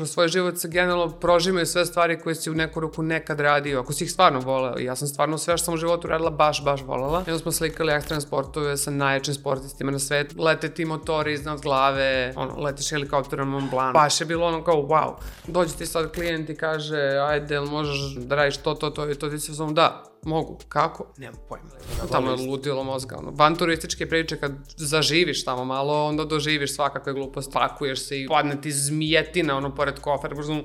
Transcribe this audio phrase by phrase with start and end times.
[0.00, 3.80] Kroz svoj život se generalno prožimaju sve stvari koje si u neku ruku nekad radio,
[3.80, 4.78] ako si ih stvarno voleo.
[4.78, 7.18] Ja sam stvarno sve što sam u životu radila baš, baš volela.
[7.18, 10.42] Onda smo slikali ekstremne sportove sa najjačim sportistima na svetu.
[10.42, 13.94] Lete ti motori iznad glave, ono, letiš helikopterom Mont Blanc.
[13.94, 15.14] Baš je bilo ono kao, wow.
[15.46, 19.28] Dođe ti sad klijent i kaže, ajde, možeš da radiš to, to, to i to,
[19.28, 20.58] ti se zovem, da, mogu.
[20.68, 21.06] Kako?
[21.16, 21.68] Nemam pojma.
[22.12, 23.16] Tamo je ludilo mozga.
[23.18, 23.30] Ono.
[23.34, 28.60] Van turističke priče, kad zaživiš tamo malo, onda doživiš svakakve glupost, takuješ se i padne
[28.60, 30.62] ti zmijetina, ono, pored kofera, brzum,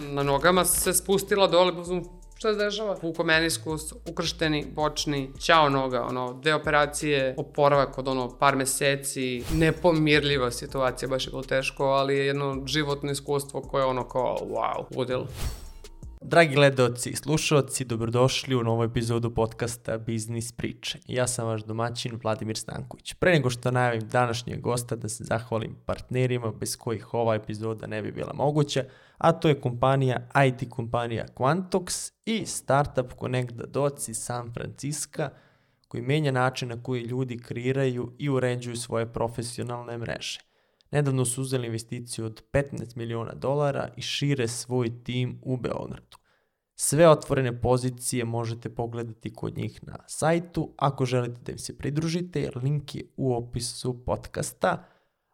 [0.00, 2.04] na nogama se spustila dole, brzum,
[2.42, 2.96] šta se dešava?
[3.02, 11.08] Vukomeniskus, ukršteni, bočni, ćao noga, ono, dve operacije, oporavak od ono par meseci, nepomirljiva situacija,
[11.08, 15.24] baš je bilo teško, ali je jedno životno iskustvo koje je ono kao, wow, udjel.
[16.24, 20.98] Dragi gledalci i slušalci, dobrodošli u novu epizodu podcasta Biznis priče.
[21.06, 23.14] Ja sam vaš domaćin Vladimir Stanković.
[23.14, 28.02] Pre nego što najavim današnjeg gosta da se zahvalim partnerima bez kojih ova epizoda ne
[28.02, 28.84] bi bila moguća,
[29.18, 35.28] a to je kompanija IT kompanija Quantox i startup Connect Dots iz San Francisco
[35.88, 40.51] koji menja način na koji ljudi kreiraju i uređuju svoje profesionalne mreže.
[40.92, 46.16] Nedavno su uzeli investiciju od 15 miliona dolara i šire svoj tim u Beogradu.
[46.74, 52.50] Sve otvorene pozicije možete pogledati kod njih na sajtu ako želite da im se pridružite,
[52.54, 54.84] link je u opisu podcasta.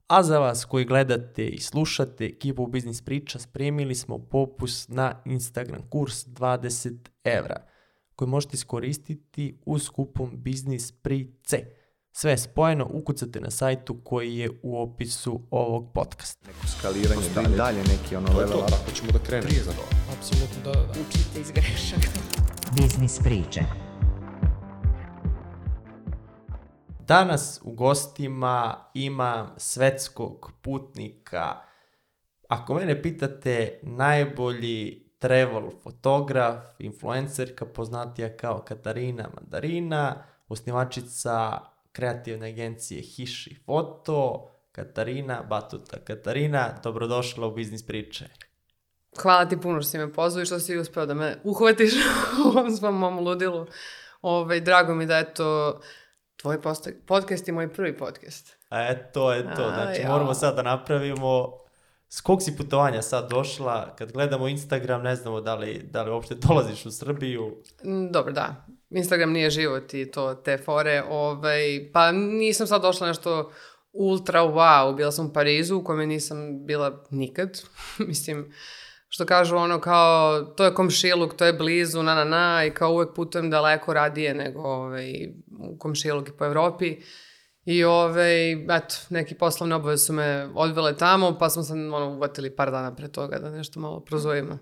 [0.06, 5.82] A za vas koji gledate i slušate ekipu Biznis Priča, spremili smo popust na Instagram
[5.90, 7.66] kurs 20 evra
[8.14, 11.77] koji možete iskoristiti uz kupom Biznis Price.
[12.20, 16.48] Sve je spojeno, ukucate na sajtu koji je u opisu ovog podcasta.
[16.48, 18.72] Neko skaliranje, da i dalje neki ono level up.
[18.82, 19.82] Ako ćemo da krenemo za to.
[20.18, 20.90] Apsolutno, da, da, da.
[20.90, 22.08] Učite iz grešaka.
[22.76, 23.60] Biznis priče.
[26.98, 31.56] Danas u gostima imam svetskog putnika,
[32.48, 41.60] ako mene pitate, najbolji travel fotograf, influencerka poznatija kao Katarina Mandarina, osnivačica
[41.92, 45.96] kreativne agencije Hiši Foto, Katarina Batuta.
[45.98, 48.24] Katarina, dobrodošla u Biznis priče.
[49.16, 51.92] Hvala ti puno što si me pozvao i što si uspeo da me uhvatiš
[52.44, 53.66] u ovom svom mom ludilu.
[54.22, 55.80] Ove, drago mi da je to
[56.36, 58.56] tvoj posta- podcast i moj prvi podcast.
[58.68, 59.62] A e, to je to.
[59.62, 60.08] A, Znači, ja.
[60.08, 61.52] moramo sad da napravimo
[62.08, 66.10] s kog si putovanja sad došla, kad gledamo Instagram ne znamo da li, da li
[66.10, 67.56] uopšte dolaziš u Srbiju.
[67.84, 68.66] Mm, Dobro, da.
[68.90, 71.02] Instagram nije život i to te fore.
[71.08, 73.52] Ovaj, pa nisam sad došla nešto
[73.92, 74.96] ultra wow.
[74.96, 77.60] Bila sam u Parizu u kome nisam bila nikad.
[78.08, 78.52] Mislim,
[79.08, 82.92] što kažu ono kao, to je komšiluk, to je blizu, na na na, i kao
[82.92, 85.12] uvek putujem daleko radije nego ovaj,
[85.58, 86.96] u komšiluk i po Evropi.
[87.64, 92.56] I ovaj, eto, neki poslovne obave su me odvele tamo, pa smo se ono, uvatili
[92.56, 94.58] par dana pre toga da nešto malo prozujemo.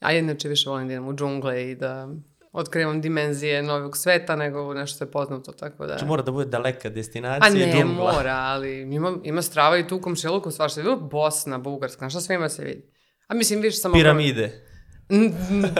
[0.00, 2.08] A inače više volim da idem u džungle i da
[2.52, 5.92] otkrivam dimenzije novog sveta nego nešto što je poznato, tako da...
[5.92, 8.12] Znači mora da bude daleka A destinacija i ne, džungla.
[8.12, 10.82] mora, ali ima, ima strava i tu u komšiluku svašta.
[10.82, 12.92] Bilo Bosna, Bugarska, znaš šta sve ima se vidi.
[13.26, 13.92] A mislim, više sam...
[13.92, 14.66] Piramide.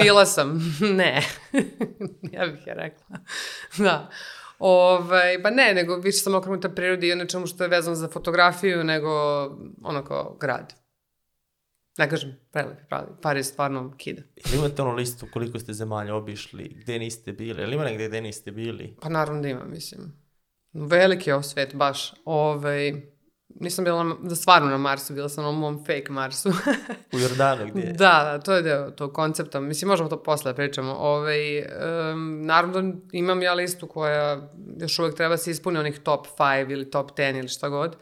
[0.03, 0.61] Bila sam.
[0.99, 1.23] ne.
[2.37, 3.19] ja bih je rekla.
[3.87, 4.11] da.
[4.59, 8.09] Ovaj, pa ne, nego više sam okrenuta prirodi i o nečemu što je vezano za
[8.09, 9.11] fotografiju, nego
[9.83, 10.86] ono kao grad.
[11.99, 13.07] Ne kažem, prelepi, pravi.
[13.23, 14.23] Pariz stvarno kida.
[14.37, 18.21] Ili imate ono listu koliko ste zemalja obišli, gde niste bili, ili ima negde gde
[18.21, 18.97] niste bili?
[19.01, 20.13] Pa naravno da ima, mislim.
[20.73, 22.15] Veliki je ovo svet, baš.
[22.25, 22.93] Ovaj,
[23.61, 26.49] nisam bila na, da stvarno na Marsu, bila sam na mom fake Marsu.
[27.15, 27.93] U Jordanu gde?
[27.93, 29.61] Da, da, to je deo tog koncepta.
[29.61, 30.95] Mislim, možemo to posle da pričamo.
[30.99, 31.67] Ove,
[32.13, 36.73] um, naravno, da imam ja listu koja još uvek treba se ispuni onih top 5
[36.73, 37.97] ili top 10 ili šta god.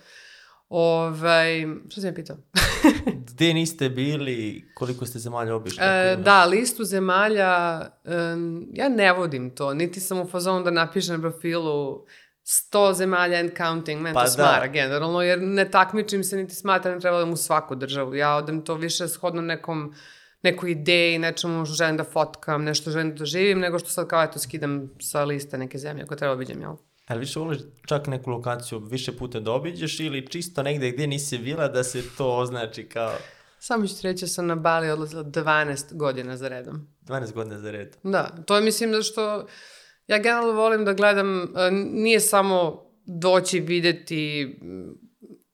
[0.69, 2.37] Ove, šta si me pitao?
[3.29, 5.85] Gde niste bili, koliko ste zemalja obišli?
[5.85, 6.25] E, imaš?
[6.25, 11.31] da, listu zemalja, em, ja ne vodim to, niti sam u fazonu da napišem na
[11.31, 12.07] profilu
[12.45, 14.31] 100 zemalja and counting, meni Pa to da.
[14.31, 18.15] smara generalno, jer ne takmičim se, niti smatram da treba da u svaku državu.
[18.15, 19.95] Ja odem to više shodno nekom
[20.45, 24.23] nekoj ideji, nečemu što želim da fotkam, nešto želim da doživim, nego što sad kao
[24.23, 26.77] eto skidam sa liste neke zemlje ako treba obiđem, jel?
[27.07, 31.39] Ali više voliš čak neku lokaciju više puta da obiđeš ili čisto negde gde nisi
[31.39, 33.13] bila da se to označi kao
[33.59, 36.89] Samo ću reći da sam na Bali odlazila 12 godina za redom.
[37.03, 37.97] 12 godina za red?
[38.03, 39.47] Da, to je mislim da što
[40.07, 44.55] ja generalno volim da gledam, e, nije samo doći videti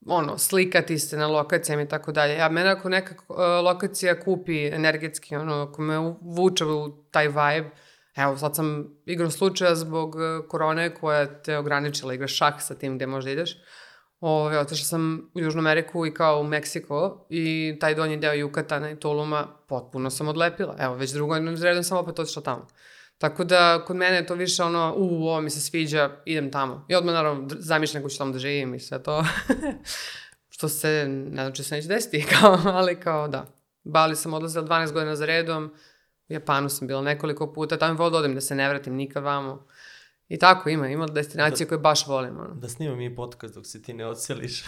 [0.06, 2.34] ono, slikati se na lokacijama i tako dalje.
[2.34, 7.70] Ja, mene ako neka e, lokacija kupi energetski, ono, ako me vuče u taj vibe,
[8.16, 12.96] evo, sad sam igrom slučaja zbog e, korone koja te ograničila, igraš šah sa tim
[12.96, 13.56] gde možda ideš,
[14.20, 18.90] Ove, otišla sam u Južnu Ameriku i kao u Meksiko i taj donji deo Jukatana
[18.90, 20.76] i Tuluma potpuno sam odlepila.
[20.78, 22.66] Evo, već drugo redom sam opet otišla tamo.
[23.18, 26.86] Tako da, kod mene je to više ono, u, ovo mi se sviđa, idem tamo.
[26.88, 29.24] I odmah, naravno, zamišljam kako ću tamo da živim i sve to.
[30.54, 33.46] Što se, ne znam če se neće desiti, kao, ali kao, da.
[33.84, 35.74] Bali sam odlazila 12 godina za redom,
[36.30, 39.22] u Japanu sam bila nekoliko puta, tamo volim da odem da se ne vratim nikad
[39.22, 39.66] vamo.
[40.28, 42.40] I tako ima, ima destinacije koje baš volim.
[42.40, 42.54] Ono.
[42.54, 44.64] Da snimam mi podcast dok se ti ne odseliš.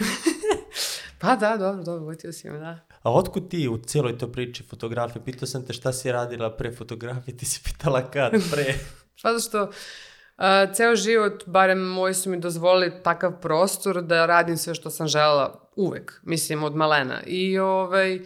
[1.19, 2.79] Pa da, dobro, dobro, uvotio si me, da.
[3.01, 5.25] A otkud ti u cijeloj to priči fotografije?
[5.25, 8.73] Pitao sam te šta si radila pre fotografije, ti si pitala kad pre.
[9.21, 14.75] Pa zašto uh, ceo život, barem moji su mi dozvolili takav prostor da radim sve
[14.75, 17.21] što sam želela uvek, mislim od malena.
[17.25, 18.21] I ovaj, uh,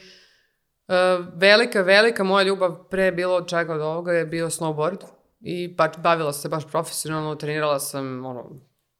[1.33, 5.03] velika, velika moja ljubav pre bilo čega od ovoga je bio snowboard.
[5.39, 8.51] I pa, bavila se baš profesionalno, trenirala sam ono,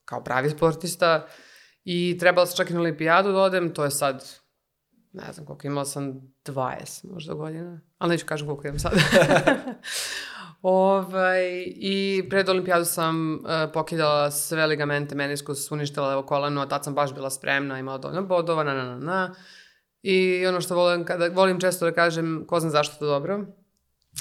[0.06, 1.28] kao pravi sportista
[1.84, 4.24] i trebala sam čak i na olimpijadu da odem, to je sad
[5.14, 8.92] ne znam koliko imala sam 20 možda godina, ali neću kažem koliko imam sad.
[10.62, 13.40] ovaj, I pred olimpijadu sam uh,
[13.74, 18.24] pokidala sve ligamente meniskus, uništila levo koleno, a tad sam baš bila spremna, imala dovoljno
[18.24, 19.36] bodova, na, na, na, na.
[20.02, 23.46] I ono što volim, kada, volim često da kažem, ko zna zašto to dobro,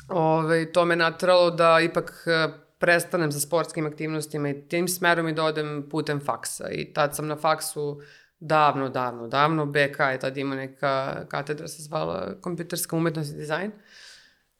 [0.08, 5.32] ovaj, to me natralo da ipak uh, prestanem sa sportskim aktivnostima i tim smerom i
[5.32, 6.69] da odem putem faksa.
[6.70, 8.00] I tad sam na faksu
[8.40, 13.72] davno, davno, davno, BK je tad imao neka katedra se zvala kompjuterska umetnost i dizajn.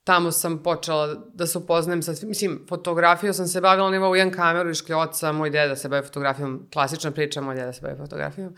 [0.04, 4.32] Tamo sam počela da se upoznajem sa, mislim, fotografijom sam se bavila, on imao jedan
[4.32, 8.54] kameru iz kljoca, moj deda se bavi fotografijom, klasična priča, moj deda se bavi fotografijom.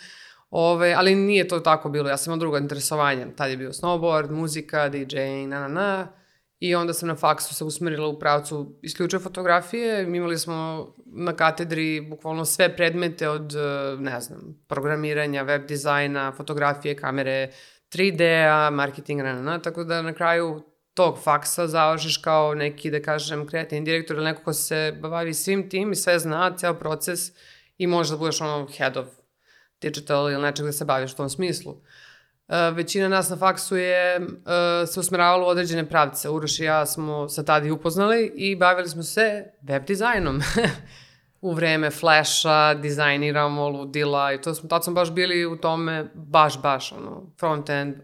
[0.51, 3.27] Ove, ali nije to tako bilo, ja sam imala drugo interesovanje.
[3.37, 5.17] Tad je bio snowboard, muzika, DJ,
[5.47, 6.09] na na na.
[6.61, 10.03] I onda sam na faksu se usmerila u pravcu isključivo fotografije.
[10.03, 13.53] Imali smo na katedri bukvalno sve predmete od,
[13.99, 17.51] ne znam, programiranja, web dizajna, fotografije, kamere,
[17.93, 20.63] 3D-a, marketinga, na, na, na, tako da na kraju
[20.95, 25.71] tog faksa završiš kao neki, da kažem, kreativni direktor ili neko ko se bavi svim
[25.71, 27.21] tim i sve zna, ceo proces
[27.79, 29.07] i možeš da budeš ono head of
[29.81, 31.73] digital ili nečeg da se baviš u tom smislu.
[31.73, 34.27] Uh, većina nas na faksu je uh,
[34.89, 36.29] se usmeravala u određene pravce.
[36.29, 40.41] Uroš i ja smo se tada i upoznali i bavili smo se web dizajnom.
[41.41, 46.63] u vreme flasha, dizajniramo, ludila i to smo, tad smo baš bili u tome baš,
[46.63, 47.95] baš, ono, front-end,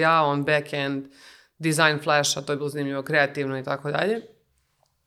[0.00, 1.04] ja, on back-end,
[1.58, 4.20] dizajn flasha, to je bilo zanimljivo, kreativno i tako dalje.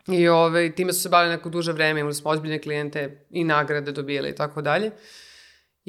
[0.07, 3.91] I ove, time su se bavili neko duže vreme, imali smo ozbiljne klijente i nagrade
[3.91, 4.91] dobijali i tako dalje.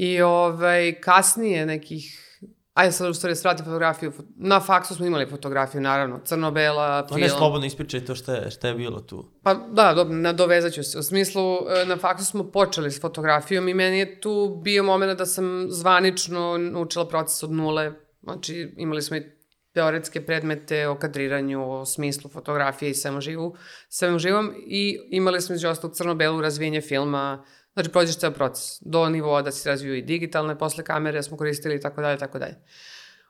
[0.03, 2.27] I ovaj, kasnije nekih
[2.75, 4.13] Ajde sad u stvari svrati fotografiju.
[4.37, 6.21] Na faksu smo imali fotografiju, naravno.
[6.25, 7.21] Crno-bela, film.
[7.21, 9.25] Ne, slobodno ispričaj to šta je, šta je bilo tu.
[9.43, 10.99] Pa da, dobro, nadovezat ću se.
[10.99, 15.19] U smislu, e, na faksu smo počeli s fotografijom i meni je tu bio moment
[15.19, 17.93] da sam zvanično naučila proces od nule.
[18.23, 19.41] Znači, imali smo i
[19.75, 23.57] teoretske predmete o kadriranju, o smislu fotografije i svemu živu,
[23.89, 29.09] svemu živom i imali smo između ostalo crno-belu razvijenje filma, Znači, prođeš ceo proces do
[29.09, 32.57] nivoa da se razviju i digitalne posle kamere, smo koristili i tako dalje, tako dalje.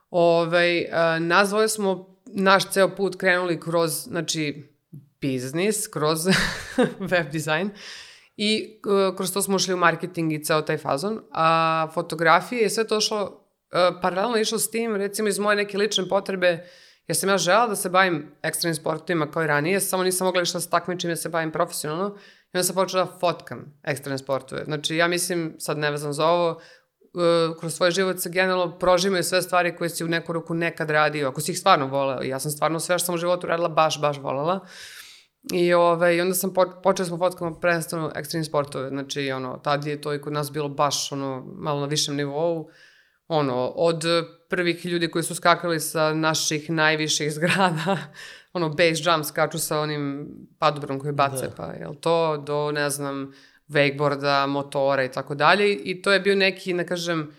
[0.09, 0.85] Ove,
[1.19, 4.71] nas dvoje smo naš ceo put krenuli kroz, znači,
[5.21, 6.19] biznis, kroz
[7.11, 7.69] web dizajn
[8.37, 11.19] i uh, kroz to smo ušli u marketing i ceo taj fazon.
[11.31, 15.77] A fotografije je sve to šlo, uh, paralelno išlo s tim, recimo iz moje neke
[15.77, 16.67] lične potrebe,
[17.07, 20.41] jer sam ja žela da se bavim ekstremnim sportovima kao i ranije, samo nisam mogla
[20.41, 22.17] išla da se takmičim da se bavim profesionalno,
[22.53, 24.63] I onda sam počela da fotkam ekstremne sportove.
[24.65, 29.41] Znači, ja mislim, sad nevezano za ovo, uh, kroz svoj život se generalno prožimaju sve
[29.41, 32.23] stvari koje si u neku ruku nekad radio, ako si ih stvarno voleo.
[32.23, 34.59] Ja sam stvarno sve što sam u životu radila baš, baš volela.
[35.53, 38.89] I, ove, I onda sam po, počela smo fotkama predstavno ekstremne sportove.
[38.89, 42.69] Znači, ono, tad je to i kod nas bilo baš ono, malo na višem nivou.
[43.27, 44.03] Ono, od
[44.49, 47.97] prvih ljudi koji su skakali sa naših najviših zgrada
[48.53, 50.27] ono base jump skaču sa onim
[50.59, 51.53] padobrom koji bace, da.
[51.55, 53.31] pa jel to, do ne znam,
[53.67, 57.31] wakeboarda, motora i tako dalje i to je bio neki, da kažem,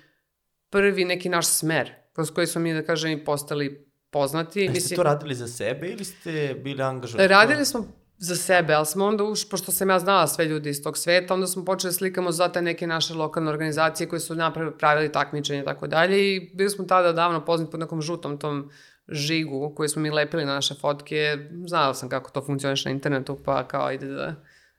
[0.70, 4.60] prvi neki naš smer kroz koji smo mi, da kažem, i postali poznati.
[4.68, 7.28] A ste Mislim, to radili za sebe ili ste bili angažovani?
[7.28, 7.86] Radili smo
[8.18, 11.34] za sebe, ali smo onda uš, pošto sam ja znala sve ljudi iz tog sveta,
[11.34, 15.64] onda smo počeli slikamo za te neke naše lokalne organizacije koje su napravili takmičenje i
[15.64, 18.70] tako dalje i bili smo tada davno poznati pod nekom žutom tom
[19.12, 23.38] žigu koju smo mi lepili na naše fotke, znala sam kako to funkcioniše na internetu,
[23.44, 24.34] pa kao ide da...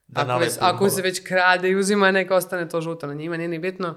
[0.08, 3.38] da ako, već, ako se već krade i uzima, neka ostane to žuto na njima,
[3.38, 3.96] nije ni bitno.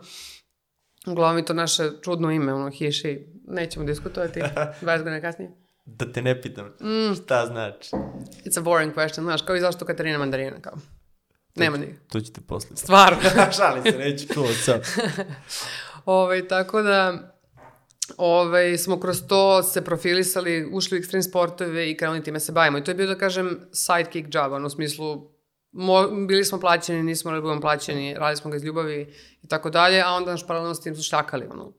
[1.06, 4.40] Uglavnom to naše čudno ime, ono, hiši, nećemo diskutovati,
[4.82, 5.50] 20 godina kasnije.
[5.84, 7.14] Da te ne pitam, mm.
[7.14, 7.90] šta znači?
[8.44, 10.74] It's a boring question, znaš, kao i zašto Katarina Mandarina, kao.
[11.56, 11.98] Nema ni.
[12.08, 12.76] To ćete posle.
[12.76, 13.18] Stvarno.
[13.56, 14.86] Šalim se, neću to sad.
[16.04, 17.14] Ovaj, tako da,
[18.16, 22.78] ovaj, smo kroz to se profilisali, ušli u ekstrem sportove i krenuli time se bavimo.
[22.78, 25.30] I to je bio, da kažem, sidekick job, ono, u smislu,
[25.72, 29.48] mo, bili smo plaćeni, nismo morali da budemo plaćeni, radili smo ga iz ljubavi i
[29.48, 31.72] tako dalje, a onda naš paralelno s tim su štakali, ono,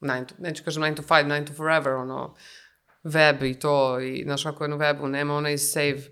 [0.00, 2.34] nine to, neću kažem 9 to 5, 9 to forever, ono,
[3.04, 6.02] web i to, i znaš kako je na webu, nema onaj save,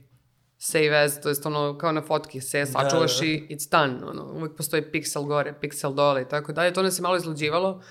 [0.58, 3.26] save as, to je ono kao na fotki, se sačuvaš da.
[3.26, 6.98] i it's done, ono, uvijek postoji piksel gore, piksel dole i tako dalje, to nas
[6.98, 7.82] je malo izluđivalo,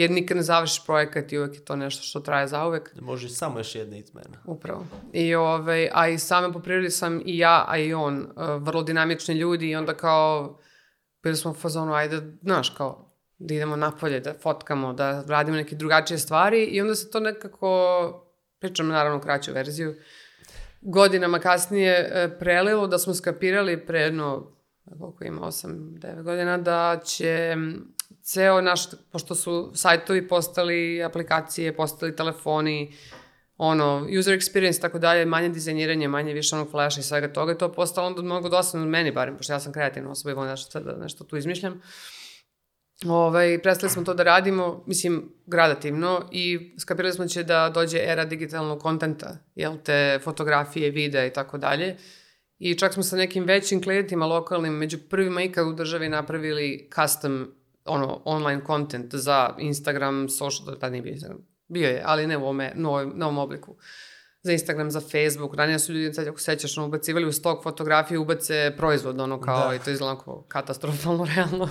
[0.00, 2.94] jer nikad ne završiš projekat i uvek je to nešto što traje zauvek.
[3.00, 4.42] Može samo još jedna izmena.
[4.44, 4.86] Upravo.
[5.12, 8.82] I ovaj, a i same po prirodi sam i ja, a i on, uh, vrlo
[8.82, 10.58] dinamični ljudi i onda kao,
[11.22, 15.76] bili smo u fazonu, ajde, znaš, kao, da idemo napolje, da fotkamo, da radimo neke
[15.76, 19.94] drugačije stvari i onda se to nekako, pričam naravno kraću verziju,
[20.80, 24.52] godinama kasnije e, prelilo da smo skapirali pre jedno,
[24.98, 27.56] koliko ima, 8-9 godina, da će
[28.32, 28.80] ceo naš,
[29.12, 32.94] pošto su sajtovi postali aplikacije, postali telefoni,
[33.56, 37.64] ono, user experience tako dalje, manje dizajniranje, manje više onog flasha i svega toga, to
[37.64, 40.80] je postalo onda mnogo dosadno meni barem, pošto ja sam kreativna osoba i volim nešto,
[40.80, 41.82] da nešto tu izmišljam.
[43.06, 48.24] Ovaj, prestali smo to da radimo, mislim, gradativno i skapirali smo će da dođe era
[48.24, 51.96] digitalnog kontenta, jel te, fotografije, videa i tako dalje.
[52.58, 57.59] I čak smo sa nekim većim klijentima lokalnim, među prvima ikad u državi napravili custom
[57.90, 62.42] ono, online content za Instagram, social, tad nije bio Instagram, bio je, ali ne u
[62.42, 63.76] ovome, novom, novom obliku.
[64.42, 68.18] Za Instagram, za Facebook, ranije su ljudi, sad ako sećaš, ono, ubacivali u stok fotografije,
[68.18, 69.74] ubace proizvod, ono, kao, Da.
[69.74, 71.68] i to izgleda onako katastrofalno, realno.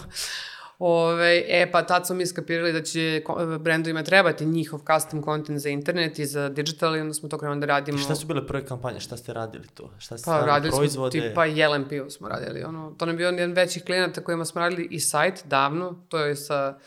[0.80, 5.60] Ove, e, pa tad smo mi skapirali da će ko- brendovima trebati njihov custom content
[5.60, 7.98] za internet i za digital i onda smo to krenuli da radimo.
[7.98, 9.00] Šta su bile prve kampanje?
[9.00, 9.92] Šta ste radili to?
[9.98, 11.20] Šta ste Pa radili proizvode?
[11.20, 12.64] smo tipa Jelen pivo smo radili.
[12.64, 16.06] Ono, to nam je bio jedan većih klijenata kojima smo radili i sajt davno.
[16.10, 16.78] To je sa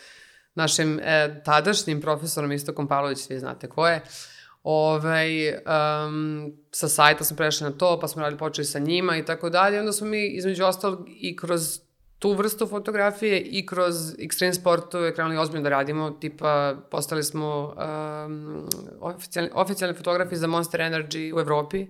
[0.54, 4.02] našim e, tadašnjim profesorom Istokom Pavlović, svi znate ko je.
[4.62, 9.24] Ovaj, um, sa sajta smo prešli na to, pa smo radili počeli sa njima i
[9.24, 9.80] tako dalje.
[9.80, 11.80] Onda smo mi između ostalog i kroz
[12.22, 17.74] tu vrstu fotografije i kroz extreme sportove krenuli ozbiljno da radimo, tipa postali smo
[18.26, 18.68] um,
[19.00, 21.86] oficijalni, oficijalni fotografi za Monster Energy u Evropi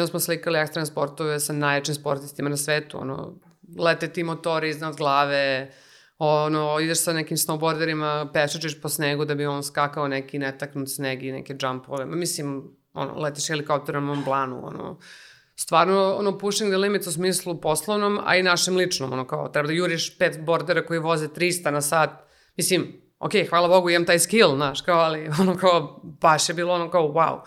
[0.00, 3.34] onda smo slikali ekstremne sportove sa najjačim sportistima na svetu, ono,
[3.78, 5.70] lete ti motori iznad glave,
[6.18, 11.22] ono, ideš sa nekim snowboarderima, pešačiš po snegu da bi on skakao neki netaknut sneg
[11.22, 12.06] i neke jumpove.
[12.06, 14.98] Mislim, ono, letiš helikopterom na Mont Blancu, ono,
[15.62, 19.66] stvarno, ono, pushing the limits u smislu poslovnom, a i našem ličnom, ono, kao, treba
[19.66, 22.10] da juriš pet bordera koji voze 300 na sat.
[22.56, 26.74] Mislim, ok, hvala Bogu, imam taj skill, znaš, kao, ali, ono, kao, baš je bilo
[26.74, 27.40] ono, kao, wow.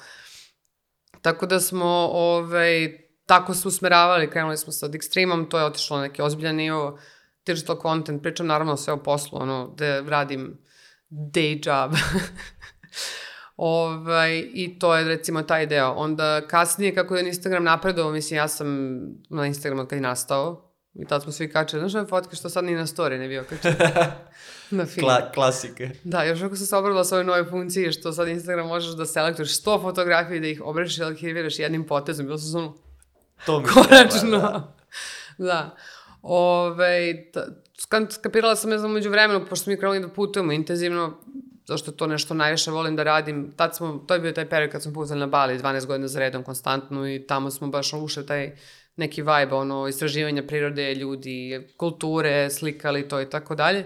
[1.22, 6.04] Tako da smo, ovaj, tako se usmeravali, krenuli smo sa Extremeom, to je otišlo na
[6.04, 7.00] neki ozbiljan nivo,
[7.46, 10.58] digital content, pričam naravno sve o poslu, ono, da radim
[11.10, 11.92] day job.
[13.58, 15.92] ovaj, I to je recimo taj deo.
[15.92, 18.68] Onda kasnije kako je Instagram napredovao, mislim ja sam
[19.30, 22.50] na Instagramu od kad je nastao i tad smo svi kačali, znaš ove fotke što
[22.50, 23.76] sad ni na story ne bio kačali.
[24.72, 25.06] na film.
[25.08, 25.90] Kla, klasike.
[26.04, 29.06] Da, još ako sam se obradila sa ovoj nove funkciji, što sad Instagram možeš da
[29.06, 32.26] selektuješ 100 fotografija i da ih obrišeš i arhiviraš jednim potezom.
[32.26, 32.74] Bilo sam ono,
[33.46, 34.38] To mi konačno.
[34.40, 34.74] da.
[35.38, 35.76] da.
[36.22, 37.46] Ove, ta,
[37.78, 41.22] ska- skapirala sam, ne znam, među vremenu, pošto smo mi krenuli da putujemo intenzivno,
[41.66, 43.54] zašto to nešto najviše volim da radim.
[43.56, 46.20] Tad smo, to je bio taj period kad smo putovali na Bali, 12 godina za
[46.20, 48.56] redom konstantno i tamo smo baš ušli taj
[48.96, 53.86] neki vibe, ono, istraživanja prirode, ljudi, kulture, slikali to i tako dalje.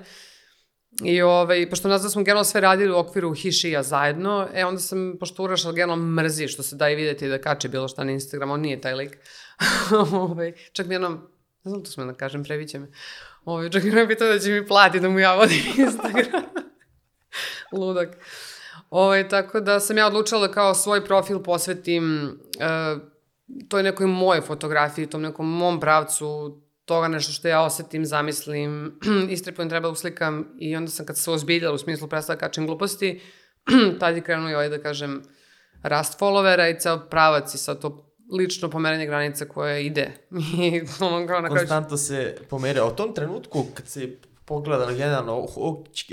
[1.04, 4.82] I ovaj, pošto nas da smo generalno sve radili u okviru Hišija zajedno, e onda
[4.82, 8.12] sam, pošto Uraš generalno mrzi, što se da i vidjeti da kače bilo šta na
[8.12, 9.18] Instagram, on nije taj lik.
[10.14, 11.14] ovaj, čak mi jednom,
[11.64, 12.88] ne znam to smo da kažem, previće me.
[13.46, 16.59] Ovaj, čak mi jednom pitao da će mi plati da mu ja vodim Instagram.
[17.72, 18.18] Ludak.
[18.90, 23.02] Ovaj, tako da sam ja odlučila da kao svoj profil posvetim uh,
[23.70, 29.00] toj nekoj moje fotografiji, tom nekom mom pravcu, toga nešto što ja osetim, zamislim,
[29.30, 32.68] istripujem, treba da uslikam i onda sam kad se ozbiljala u smislu prestala da kačem
[32.68, 33.22] gluposti,
[34.00, 35.22] tad je krenuo i ovaj da kažem
[35.84, 40.12] rast followera i ceo pravac i sad to lično pomeranje granica koje ide.
[40.64, 41.60] I ono kao na kraju...
[41.60, 42.80] Konstantno se pomere.
[42.80, 44.18] A u tom trenutku, kad se
[44.50, 45.46] pogleda generalno,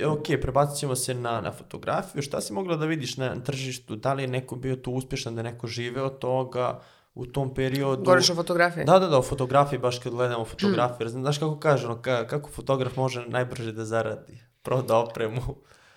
[0.07, 3.97] ok, prebacit ćemo se na, na fotografiju, šta si mogla da vidiš na tržištu?
[3.97, 6.81] Da li je neko bio tu uspešan, da je neko žive od toga
[7.15, 8.05] u tom periodu?
[8.05, 8.85] Govoriš o fotografiji?
[8.85, 11.07] Da, da, da, o fotografiji, baš kad gledamo fotografije.
[11.07, 11.11] Mm.
[11.11, 14.41] Znaš kako kaže, ono, ka, kako fotograf može najbrže da zaradi?
[14.63, 15.43] Proda opremu.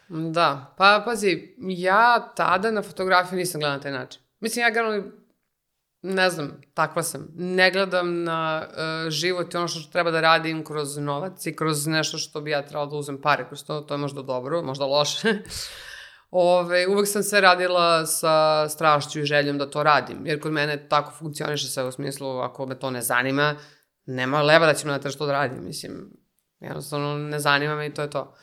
[0.09, 4.21] Da, pa pazi, ja tada na fotografiju nisam gledala na taj način.
[4.39, 5.03] Mislim, ja generalno
[6.01, 7.27] ne znam, takva sam.
[7.35, 11.87] Ne gledam na uh, život i ono što treba da radim kroz novac i kroz
[11.87, 14.85] nešto što bi ja trebala da uzem pare kroz to, to je možda dobro, možda
[14.85, 15.33] loše.
[16.31, 20.87] Ove, uvek sam se radila sa strašću i željom da to radim, jer kod mene
[20.89, 23.55] tako funkcioniše sve u smislu, ako me to ne zanima,
[24.05, 26.11] nema leva da ću na što da radim, mislim,
[26.59, 28.35] jednostavno ne zanima me i to je to.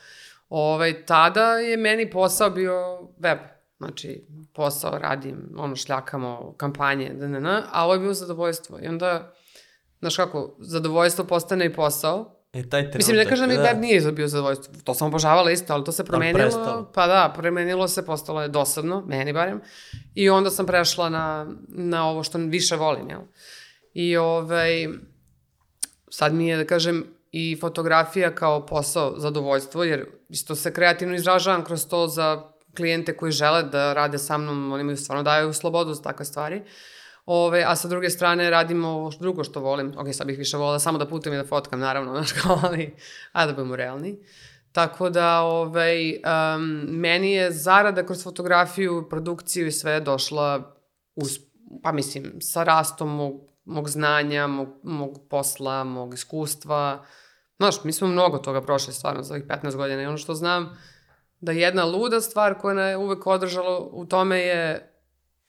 [0.49, 3.39] Ove, tada je meni posao bio web,
[3.77, 8.79] znači posao radim, ono, šljakamo kampanje, dnn, a ovo je bilo zadovoljstvo.
[8.81, 9.33] I onda,
[9.99, 14.11] znaš kako, zadovoljstvo postane i posao, E, taj trenutak, Mislim, ne kažem da web nije
[14.11, 14.73] bio zadovoljstvo.
[14.83, 16.39] To sam obožavala isto, ali to se promenilo.
[16.39, 16.91] prestalo.
[16.93, 19.61] Pa da, promenilo se, postalo je dosadno, meni barem.
[20.15, 23.21] I onda sam prešla na, na ovo što više volim, jel?
[23.93, 24.87] I ovaj,
[26.09, 31.63] sad mi je, da kažem, i fotografija kao posao zadovoljstvo, jer isto se kreativno izražavam
[31.63, 32.43] kroz to za
[32.77, 36.61] klijente koji žele da rade sa mnom, oni mi stvarno daju slobodu za takve stvari.
[37.25, 39.93] Ove, a sa druge strane radimo ovo drugo što volim.
[39.97, 42.95] Ok, sad bih više volila samo da putujem i da fotkam, naravno, znaš kao, ali,
[43.31, 44.19] a da budemo realni.
[44.71, 50.75] Tako da, ovaj, um, meni je zarada kroz fotografiju, produkciju i sve došla
[51.15, 51.39] uz,
[51.83, 57.05] pa mislim, sa rastom mog, mog znanja, mog, mog posla, mog iskustva.
[57.57, 60.77] Znaš, mi smo mnogo toga prošli stvarno za ovih 15 godina i ono što znam
[61.39, 64.93] da jedna luda stvar koja je uvek održala u tome je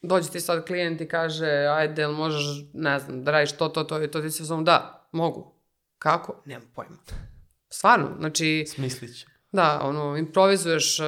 [0.02, 3.84] dođe ti sad klijent i kaže ajde, jel možeš, ne znam, da radiš to, to,
[3.84, 5.54] to i to, ti se zovem, da, mogu.
[5.98, 6.42] Kako?
[6.44, 6.96] Nemam pojma.
[7.70, 9.26] Stvarno, znači, Smislit ću.
[9.52, 11.06] da, ono, improvizuješ, uh,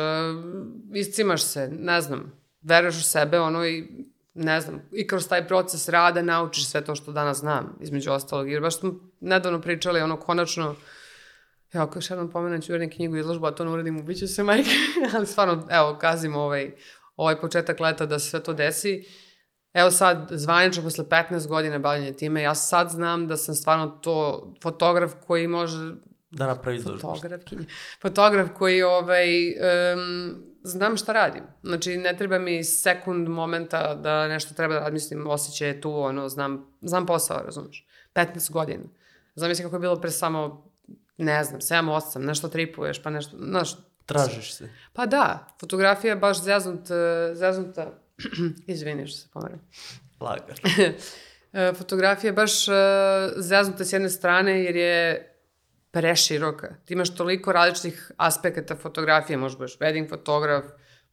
[0.95, 2.33] iscimaš se, ne znam,
[2.63, 6.95] veruješ u sebe, ono, i ne znam, i kroz taj proces rada naučiš sve to
[6.95, 10.77] što danas znam, između ostalog, jer baš smo nedavno pričali, ono, konačno, evo,
[11.73, 14.71] ako još jednom pomenem ću urediti knjigu izložbu, a to ne uradim, ubiću se, majke,
[15.15, 16.75] ali stvarno, evo, kazimo ovaj,
[17.17, 19.05] ovaj početak leta da se sve to desi.
[19.73, 24.47] Evo sad, zvanično posle 15 godina bavljanja time, ja sad znam da sam stvarno to
[24.63, 25.95] fotograf koji može
[26.31, 27.01] Da napravi izložbu.
[27.01, 27.63] Fotografkinja.
[28.03, 31.43] Fotograf koji, ovaj, um, znam šta radim.
[31.63, 35.95] Znači, ne treba mi sekund momenta da nešto treba da radim, mislim, osjećaj je tu,
[35.95, 37.87] ono, znam, znam posao, razumeš.
[38.15, 38.85] 15 godina.
[39.35, 40.70] Zamisli kako je bilo pre samo,
[41.21, 44.69] ne znam, 7-8, nešto tripuješ, pa nešto, znaš, Tražiš se.
[44.93, 47.93] pa da, fotografija je baš zeznut, eh, zeznuta,
[48.67, 49.61] izvini što se pomeram.
[50.21, 50.61] Lagar.
[51.53, 52.75] E, fotografija je baš uh,
[53.37, 55.31] zeznuta s jedne strane jer je
[55.91, 56.75] preširoka.
[56.85, 60.65] Ti imaš toliko različitih aspekata fotografije, možeš baš wedding fotograf,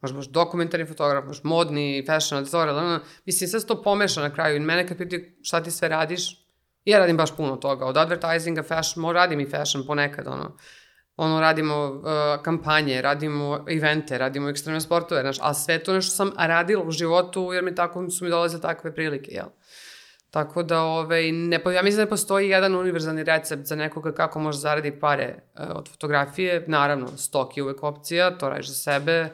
[0.01, 4.55] možeš baš dokumentarni fotograf, možeš modni, fashion, ono, mislim, sve se to pomeša na kraju
[4.55, 6.46] i mene kad pitaju šta ti sve radiš,
[6.91, 10.57] ja radim baš puno toga, od advertisinga, fashion, radim i fashion ponekad, ono,
[11.17, 16.31] ono, radimo uh, kampanje, radimo evente, radimo ekstremne sportove, znaš, a sve to nešto sam
[16.37, 19.47] radila u životu, jer mi tako su mi dolazile takve prilike, jel?
[20.31, 24.57] Tako da, ovaj, ne, ja mislim da postoji jedan univerzalni recept za nekoga kako može
[24.59, 26.63] zaradi pare uh, od fotografije.
[26.67, 29.29] Naravno, stok je uvek opcija, to radiš za sebe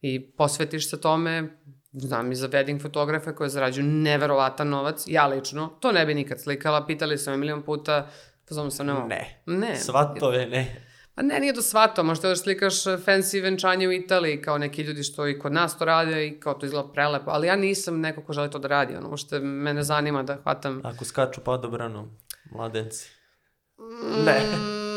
[0.00, 1.59] i posvetiš se tome.
[1.92, 5.04] Znam i za wedding fotografe koje zarađuju neverovatan novac.
[5.06, 6.86] Ja lično, to ne bi nikad slikala.
[6.86, 8.08] Pitali su me milion puta,
[8.48, 9.08] pozvamo se ne mogu.
[9.08, 9.42] Ne.
[9.46, 9.76] Ne.
[9.76, 10.86] Svatove, ne.
[11.14, 15.02] Pa ne, nije to svato, možda da slikaš fancy venčanje u Italiji, kao neki ljudi
[15.02, 18.22] što i kod nas to rade i kao to izgleda prelepo, ali ja nisam neko
[18.22, 20.80] ko želi to da radi, ono, što mene zanima da hvatam...
[20.84, 22.18] Ako skaču padobranom,
[22.50, 23.10] mladenci.
[24.24, 24.40] Ne.
[24.40, 24.89] Mm,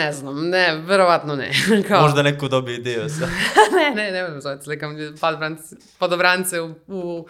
[0.00, 1.50] ne znam, ne, verovatno ne.
[1.88, 3.26] kao, Možda neko dobije ideju sa...
[3.76, 7.26] ne, ne, ne možem zoveti, slikam padobrance, padobrance u, u,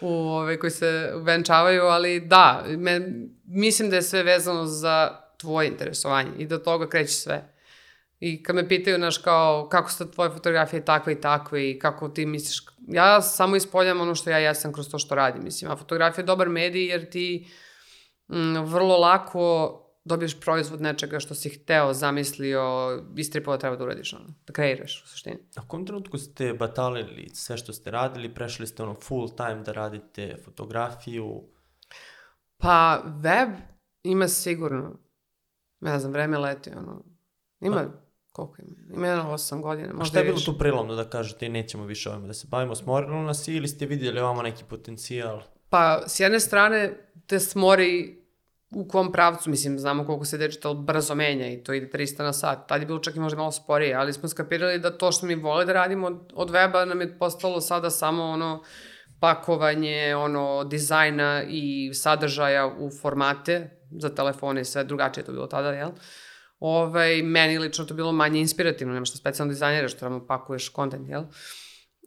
[0.00, 3.00] u ove, koji se venčavaju, ali da, me,
[3.44, 7.54] mislim da je sve vezano za tvoje interesovanje i do toga kreće sve.
[8.20, 12.08] I kad me pitaju, znaš, kao, kako su tvoje fotografije takve i takve i kako
[12.08, 15.76] ti misliš, ja samo ispoljam ono što ja jesam kroz to što radim, mislim, a
[15.76, 17.48] fotografija je dobar medij jer ti
[18.28, 22.62] mm, vrlo lako dobiješ proizvod nečega što si hteo, zamislio,
[23.16, 25.38] istripao treba da uradiš, ono, da kreiraš u suštini.
[25.56, 29.72] Na kom trenutku ste batalili sve što ste radili, prešli ste ono full time da
[29.72, 31.42] radite fotografiju,
[32.62, 33.48] Pa, web
[34.02, 34.98] ima sigurno,
[35.80, 37.04] ne znam, vreme leti, ono,
[37.60, 37.84] ima,
[38.32, 40.46] koliko ima, ima jedno osam godina, A možda šta je bilo više.
[40.52, 44.20] tu prilomno da kažete nećemo više ovime da se bavimo, smorilo nas ili ste vidjeli
[44.20, 45.42] ovamo neki potencijal?
[45.68, 48.19] Pa, s jedne strane, te smori
[48.70, 52.32] u kom pravcu, mislim, znamo koliko se digital brzo menja i to ide 300 na
[52.32, 52.68] sat.
[52.68, 55.34] Tad je bilo čak i možda malo sporije, ali smo skapirali da to što mi
[55.34, 58.62] vole da radimo od, od weba nam je postalo sada samo ono
[59.20, 65.46] pakovanje, ono, dizajna i sadržaja u formate za telefone i sve, drugačije je to bilo
[65.46, 65.90] tada, jel?
[66.60, 71.08] Ovaj, meni lično to bilo manje inspirativno, nema što specijalno dizajniraš, što tamo pakuješ kontent,
[71.08, 71.22] jel?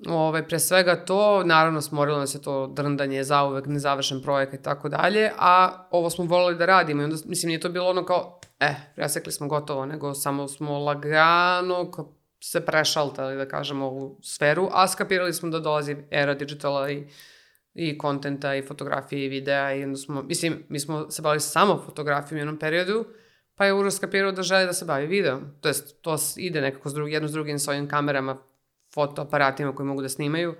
[0.08, 4.90] Ove, pre svega to, naravno smorilo nas je to drndanje, zauvek nezavršen projekat i tako
[4.90, 8.40] dalje, a ovo smo volili da radimo i onda, mislim, nije to bilo ono kao,
[8.60, 11.92] eh, presekli smo gotovo, nego samo smo lagano
[12.40, 17.08] se prešaltali, da kažemo, u sferu, a skapirali smo da dolazi era digitala i
[17.74, 21.82] i kontenta i fotografije i videa i onda smo, mislim, mi smo se bavili samo
[21.86, 23.06] fotografijom u jednom periodu,
[23.56, 25.42] pa je Uroš skapirao da želi da se bavi videom.
[25.62, 28.38] To jest, to ide nekako s drugi, jedno s drugim s ovim kamerama,
[28.94, 30.56] fotoaparatima koji mogu da snimaju.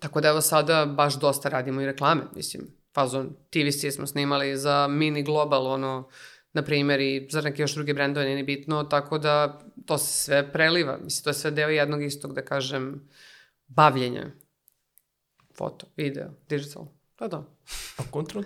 [0.00, 2.78] Tako da evo sada baš dosta radimo i reklame, mislim.
[2.94, 6.08] Fazon TVC smo snimali za Mini Global, ono,
[6.52, 10.24] na primjer, i za neke još druge brendove, nije ni bitno, tako da to se
[10.24, 10.98] sve preliva.
[11.04, 13.08] Mislim, to je sve deo jednog istog, da kažem,
[13.66, 14.30] bavljenja.
[15.56, 16.86] Foto, video, digital.
[17.16, 17.36] Pa da.
[17.98, 18.02] A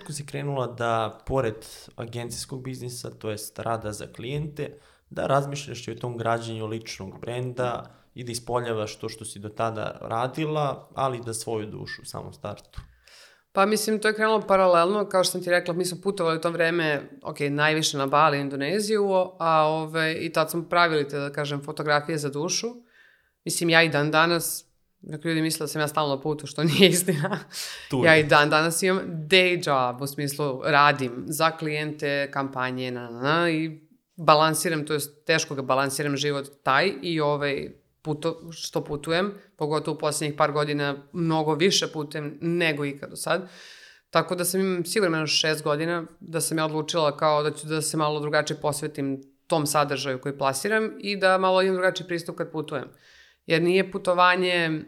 [0.07, 4.77] u si krenula da, pored agencijskog biznisa, to jest rada za klijente,
[5.09, 9.49] da razmišljaš i o tom građenju ličnog brenda i da ispoljavaš to što si do
[9.49, 12.81] tada radila, ali da svoju dušu u samom startu?
[13.51, 16.41] Pa mislim, to je krenulo paralelno, kao što sam ti rekla, mi smo putovali u
[16.41, 21.31] to vreme, ok, najviše na Bali, Indoneziju, a ove, i tad smo pravili te, da
[21.31, 22.67] kažem, fotografije za dušu.
[23.45, 24.65] Mislim, ja i dan danas,
[25.05, 27.39] Dakle, ljudi misle da sam ja stalno na putu, što nije istina.
[27.89, 33.09] Tu ja i dan danas imam day job, u smislu radim za klijente, kampanje, na,
[33.09, 33.81] na, na, i
[34.15, 39.99] balansiram, to je teško ga balansiram život taj i ovaj puto, što putujem, pogotovo u
[39.99, 43.49] poslednjih par godina mnogo više putujem nego ikad do sad.
[44.09, 47.81] Tako da sam imam sigurno šest godina da sam ja odlučila kao da ću da
[47.81, 52.51] se malo drugačije posvetim tom sadržaju koji plasiram i da malo imam drugačiji pristup kad
[52.51, 52.89] putujem.
[53.45, 54.81] Jer nije putovanje,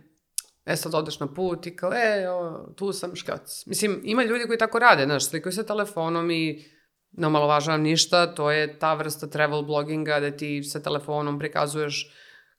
[0.66, 3.64] e sad odeš na put i kao, e, o, tu sam škac.
[3.66, 6.66] Mislim, ima ljudi koji tako rade, znaš, slikaju se telefonom i
[7.12, 12.12] ne omalovažavam ništa, to je ta vrsta travel bloginga da ti sa telefonom prikazuješ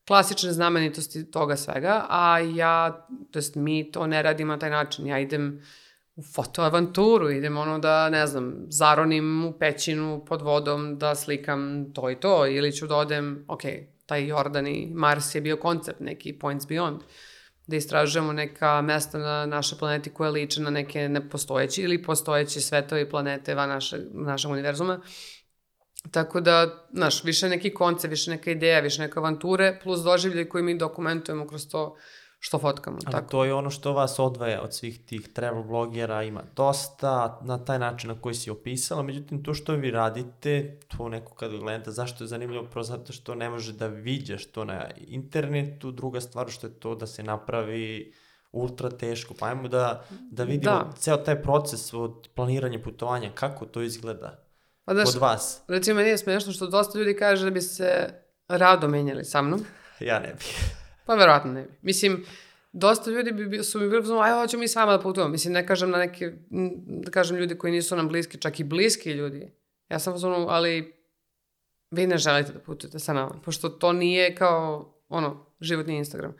[0.06, 5.06] klasične znamenitosti toga svega, a ja, to jest mi to ne radimo na taj način.
[5.06, 5.62] Ja idem
[6.16, 12.10] u fotoavanturu, idem ono da, ne znam, zaronim u pećinu pod vodom da slikam to
[12.10, 13.62] i to, ili ću da odem, ok,
[14.06, 16.98] taj Jordan i Mars je bio koncept, neki Points Beyond,
[17.66, 23.10] da istražujemo neka mesta na našoj planeti koje liče na neke nepostojeći ili postojeći svetovi
[23.10, 25.00] planete van naše, našeg univerzuma.
[26.10, 30.64] Tako da, znaš, više neki koncept, više neka ideja, više neke avanture, plus doživlje koji
[30.64, 31.96] mi dokumentujemo kroz to
[32.38, 32.98] što fotkamo.
[33.04, 33.30] Ali tako.
[33.30, 37.78] to je ono što vas odvaja od svih tih travel blogera, ima dosta, na taj
[37.78, 42.24] način na koji si opisala, međutim to što vi radite, to neko kad gleda, zašto
[42.24, 46.66] je zanimljivo, prvo zato što ne može da viđaš to na internetu, druga stvar što
[46.66, 48.12] je to da se napravi
[48.52, 50.92] ultra teško, pa ajmo da, da vidimo Da.
[50.96, 54.45] ceo taj proces od planiranja putovanja, kako to izgleda
[54.86, 55.62] Pa, znaš, kod vas.
[55.68, 58.08] recimo, meni je smešno što dosta ljudi kaže da bi se
[58.48, 59.64] rado menjali sa mnom.
[60.00, 60.56] Ja ne bih.
[61.06, 61.68] Pa verovatno ne bi.
[61.82, 62.24] Mislim,
[62.72, 65.30] dosta ljudi bi, bi- su mi bili uzmano, aj, hoćemo mi s vama da putujemo.
[65.30, 66.32] Mislim, ne kažem na neke,
[67.02, 69.52] da kažem ljudi koji nisu nam bliski, čak i bliski ljudi.
[69.88, 70.94] Ja sam uzmano, ali
[71.90, 76.34] vi ne želite da putujete sa nama, pošto to nije kao, ono, životni Instagram.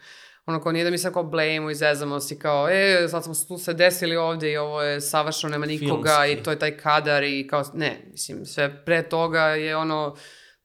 [0.47, 3.35] Ono kao nije da mi sad kao blejemo i zezamo si kao, e, sad smo
[3.49, 6.41] tu se desili ovde i ovo je savršeno, nema nikoga Filmski.
[6.41, 10.17] i to je taj kadar i kao, ne, mislim, sve pre toga je ono,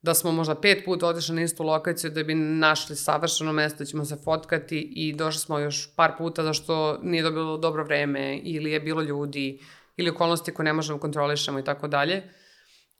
[0.02, 3.86] da smo možda pet puta otišli na istu lokaciju da bi našli savršeno mesto, da
[3.86, 8.72] ćemo se fotkati i došli smo još par puta zašto nije dobilo dobro vreme ili
[8.72, 9.60] je bilo ljudi
[9.98, 12.24] ili okolnosti koje ne možemo da kontrolišemo i tako dalje.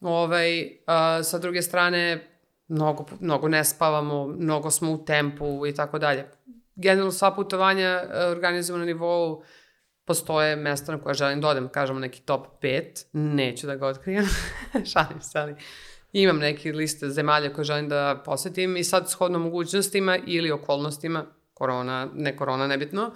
[0.02, 2.28] Ovaj, a, sa druge strane,
[2.68, 6.26] mnogo, mnogo ne spavamo, mnogo smo u tempu i tako dalje.
[6.76, 9.44] Generalno sva putovanja e, organizujemo na nivou
[10.06, 14.26] postoje mesta na koje želim da odem, kažemo neki top 5, neću da ga otkrijem,
[14.94, 15.56] šalim se, ali
[16.14, 22.10] imam neke liste zemalja koje želim da posetim i sad shodno mogućnostima ili okolnostima, korona,
[22.16, 23.12] ne korona, nebitno,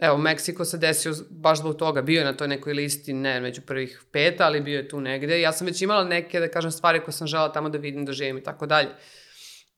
[0.00, 3.62] Evo, Meksiko se desio baš zbog toga, bio je na toj nekoj listi, ne među
[3.62, 5.40] prvih pet, ali bio je tu negde.
[5.40, 8.12] Ja sam već imala neke, da kažem, stvari koje sam žela tamo da vidim, da
[8.12, 8.88] živim i tako dalje.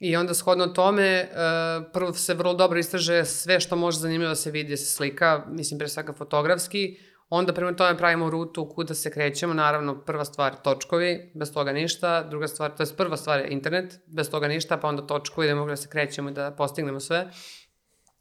[0.04, 4.34] I onda shodno tome, uh, prvo se vrlo dobro istraže sve što može zanimljivo da
[4.34, 6.96] se vidi, da se slika, mislim pre svega fotografski,
[7.28, 12.22] onda prema tome pravimo rutu kuda se krećemo, naravno prva stvar točkovi, bez toga ništa,
[12.22, 15.54] druga stvar, to je prva stvar je internet, bez toga ništa, pa onda točkovi da
[15.54, 17.30] mogu da se krećemo i da postignemo sve.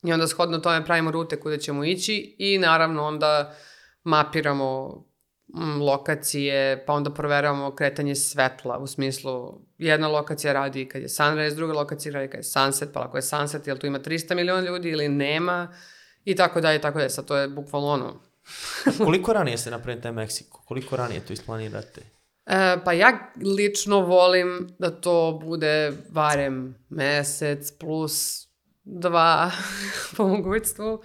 [0.04, 3.56] I onda shodno tome pravimo rute kuda ćemo ići i naravno onda
[4.04, 5.04] mapiramo
[5.80, 11.74] lokacije, pa onda proveravamo kretanje svetla, u smislu jedna lokacija radi kad je sunrise, druga
[11.74, 14.90] lokacija radi kad je sunset, pa ako je sunset, jel tu ima 300 miliona ljudi
[14.90, 15.74] ili nema,
[16.26, 17.10] i tako dalje, i tako dalje.
[17.10, 18.22] Sad to je bukvalno ono.
[18.98, 20.62] Koliko ranije se napravi taj Meksiko?
[20.66, 22.02] Koliko ranije to isplanirate?
[22.46, 28.48] E, pa ja lično volim da to bude barem mesec plus
[28.84, 29.52] dva
[30.18, 31.04] po mogućstvu,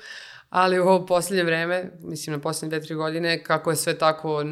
[0.49, 4.43] ali u ovo posljednje vreme, mislim na posljednje dve, tri godine, kako je sve tako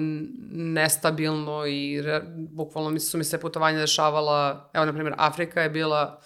[0.53, 5.71] nestabilno i re, bukvalno mi su mi se putovanja dešavala, evo na primjer Afrika je
[5.71, 6.21] bila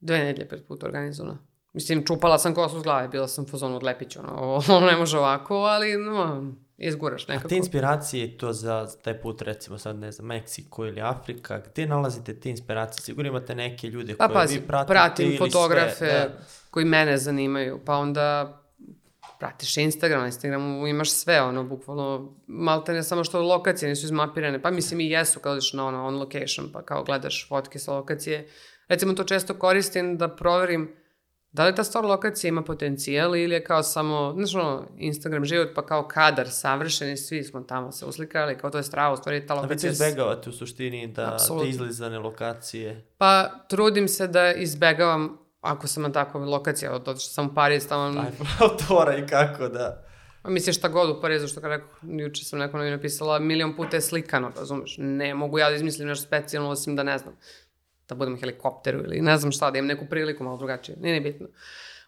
[0.00, 1.38] dve nedelje pred put organizovana.
[1.72, 4.96] Mislim, čupala sam kosu s glave, bila sam u fazonu od Lepić, ono, ovo ne
[4.96, 7.48] može ovako, ali no, izguraš A nekako.
[7.48, 12.40] te inspiracije to za taj put, recimo sad ne znam, Meksiko ili Afrika, gde nalazite
[12.40, 13.02] te inspiracije?
[13.02, 16.38] Sigurno imate neke ljude Pa koje pazi, vi pratite pratim ili fotografe sve, da.
[16.70, 18.59] koji mene zanimaju, pa onda
[19.40, 24.62] pratiš Instagram, na Instagramu imaš sve, ono, bukvalno, malte ne samo što lokacije nisu izmapirane,
[24.62, 27.92] pa mislim i jesu kad odeš na ono, on location, pa kao gledaš fotke sa
[27.92, 28.48] lokacije.
[28.88, 30.94] Recimo to često koristim da proverim
[31.52, 35.68] da li ta stvar lokacija ima potencijal ili je kao samo, znaš ono, Instagram život,
[35.74, 39.16] pa kao kadar savršen i svi smo tamo se uslikali, kao to je strava, u
[39.16, 39.90] stvari ta lokacija...
[39.90, 41.64] s- izbegavate u suštini da Apsolutno.
[41.64, 43.06] te izlizane lokacije.
[43.18, 47.88] Pa trudim se da izbegavam, ako sam na takvoj lokaciji, od otišla sam u Pariz,
[47.88, 50.04] tamo, Aj, autora i kako da...
[50.42, 53.76] pa mislim šta god u Parizu, što kad rekao, juče sam neko novi napisala, milion
[53.76, 57.36] puta je slikano, razumeš, ne mogu ja da izmislim nešto specijalno, osim da ne znam,
[58.08, 61.20] da budem helikopteru ili ne znam šta, da imam neku priliku malo drugačije, nije ni
[61.20, 61.46] bitno.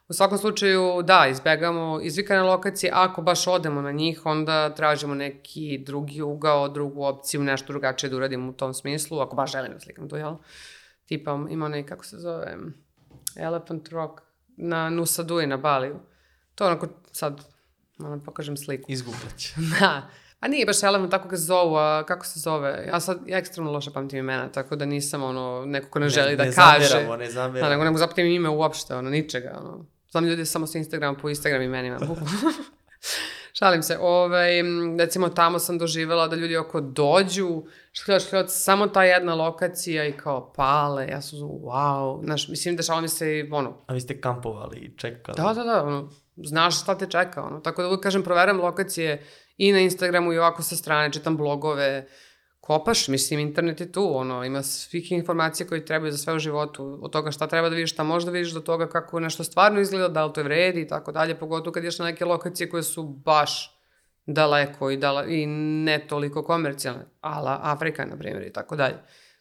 [0.08, 5.78] U svakom slučaju, da, izbegamo izvikane lokacije, ako baš odemo na njih, onda tražimo neki
[5.86, 9.80] drugi ugao, drugu opciju, nešto drugačije da uradimo u tom smislu, ako baš želim da
[9.80, 10.34] slikam to, jel?
[11.06, 12.56] Tipa, ima onaj, kako se zove,
[13.36, 14.20] Elephant Rock
[14.56, 15.96] na Nusa Dui na Baliju.
[16.54, 17.40] To onako, sad,
[17.98, 18.92] moram da pokažem sliku.
[18.92, 19.54] Izgublat će.
[19.80, 20.08] Da.
[20.40, 22.84] Pa nije baš Elephant tako ga zovu, a kako se zove?
[22.88, 26.36] Ja sad ja ekstremno loše pamtim imena, tako da nisam ono, neko ko ne, želi
[26.36, 26.86] da ne kaže.
[26.86, 27.70] Zameramo, ne Da, zameramo.
[27.70, 29.86] nego ne mogu zapatim ime uopšte, ono, ničega, ono.
[30.10, 32.30] Znam ljudi samo sa Instagram po Instagram imenima, bukvalno.
[33.52, 34.62] Šalim se, ovaj,
[34.98, 37.62] recimo tamo sam doživjela da ljudi oko dođu,
[37.92, 42.76] škljot, škljot, samo ta jedna lokacija i kao pale, ja sam uzmano, wow, znaš, mislim,
[42.76, 45.36] dešava mi se i, ono, A vi ste kampovali i čekali.
[45.36, 49.22] da, da, da, ono, znaš šta te čeka, ono, tako da uvijek kažem, proveram lokacije
[49.56, 52.06] i na Instagramu i ovako sa strane, čitam blogove,
[52.62, 56.98] kopaš, mislim, internet je tu, ono, ima svih informacija koje trebaju za sve u životu,
[57.02, 60.08] od toga šta treba da vidiš, šta možda vidiš, do toga kako nešto stvarno izgleda,
[60.08, 62.82] da li to je vredi i tako dalje, pogotovo kad ješ na neke lokacije koje
[62.82, 63.78] su baš
[64.26, 68.96] daleko i, dala, i ne toliko komercijalne, ala Afrika, na primjer, i tako dalje.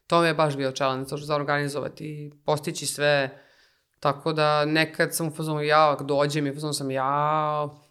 [0.08, 3.30] To mi je baš bio challenge, za organizovati i postići sve,
[4.00, 7.91] tako da nekad sam u fazonu, ako dođem i u fazonu sam, jao,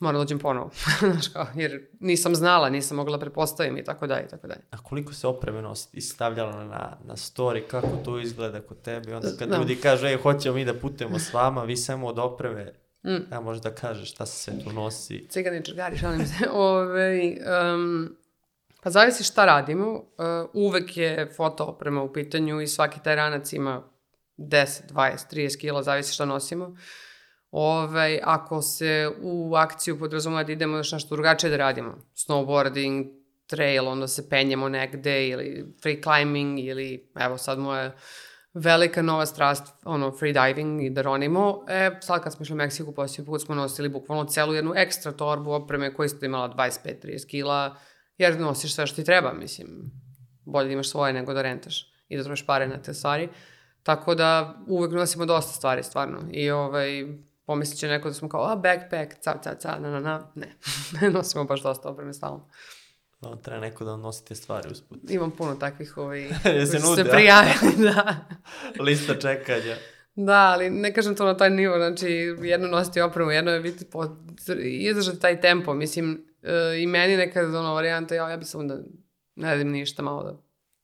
[0.00, 0.70] moram da dođem ponovo,
[1.12, 4.60] znaš kao, jer nisam znala, nisam mogla da prepostavim i tako dalje, i tako dalje.
[4.70, 9.14] A koliko se opreme nosi i stavljala na, na story, kako to izgleda kod tebe?
[9.16, 9.56] Onda kad Da.
[9.56, 12.72] ljudi kažu, ej, hoćemo mi da putujemo s vama, vi samo od opreme,
[13.04, 13.32] Mm.
[13.32, 15.26] ja možda kažeš šta se sve tu nosi.
[15.28, 16.34] Cigani čergari, šalim se.
[16.52, 17.36] Ove,
[17.74, 18.16] um,
[18.82, 19.92] pa zavisi šta radimo.
[19.92, 20.02] Uh,
[20.52, 23.82] uvek je foto oprema u pitanju i svaki taj ranac ima
[24.36, 26.76] 10, 20, 30 kila, zavisi šta nosimo.
[27.50, 33.88] Ove, ako se u akciju podrazumeva da idemo još nešto drugačije da radimo, snowboarding, trail,
[33.88, 37.92] onda se penjemo negde ili free climbing ili evo sad moja
[38.54, 41.64] velika nova strast, ono, free diving i da ronimo.
[41.68, 45.12] E, sad kad smo išli u Meksiku, posljednji put smo nosili bukvalno celu jednu ekstra
[45.12, 47.76] torbu opreme koja isto imala 25-30 kila,
[48.18, 49.90] jer nosiš sve što ti treba, mislim.
[50.44, 53.28] Bolje da imaš svoje nego da rentaš i da trošiš pare na te stvari.
[53.82, 56.18] Tako da uvek nosimo dosta stvari, stvarno.
[56.32, 57.04] I ovaj,
[57.50, 60.30] pomislit će neko da smo kao, a, backpack, ca, ca, ca, na, na, na.
[60.34, 60.56] Ne,
[61.00, 62.48] ne nosimo baš dosta opreme stalno.
[63.20, 64.98] No, treba neko da nosi te stvari usput.
[65.08, 68.16] Imam puno takvih ovaj, Je koji se nude, se prijavili, da.
[68.80, 69.76] Lista čekanja.
[70.14, 72.08] Da, ali ne kažem to na taj nivo, znači
[72.42, 74.16] jedno nositi opremu, jedno je biti po,
[74.62, 78.78] izdržati taj tempo, mislim, e, i meni nekad ono varijanta, ja, ja bi samo da
[79.36, 80.36] ne radim ništa, malo da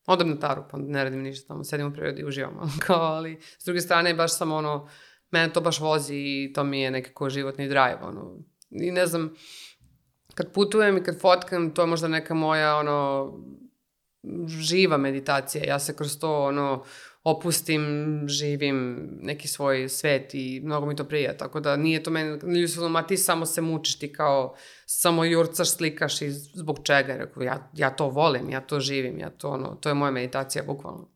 [0.06, 3.40] odem na taru, pa ne radim ništa, tamo sedim u prirodi i uživam, kao, ali
[3.58, 4.88] s druge strane baš sam ono,
[5.30, 8.36] mene to baš vozi i to mi je nekako životni drive, ono,
[8.70, 9.34] i ne znam,
[10.34, 13.32] kad putujem i kad fotkam, to je možda neka moja, ono,
[14.46, 15.64] živa meditacija.
[15.64, 16.84] Ja se kroz to, ono,
[17.24, 17.84] opustim,
[18.28, 21.36] živim neki svoj svet i mnogo mi to prija.
[21.36, 22.38] Tako da nije to meni,
[22.78, 24.54] ono, ma ti samo se mučiš, ti kao
[24.86, 27.16] samo jurcaš, slikaš i zbog čega.
[27.16, 30.64] Rekao, ja, ja to volim, ja to živim, ja to, ono, to je moja meditacija,
[30.64, 31.08] bukvalno.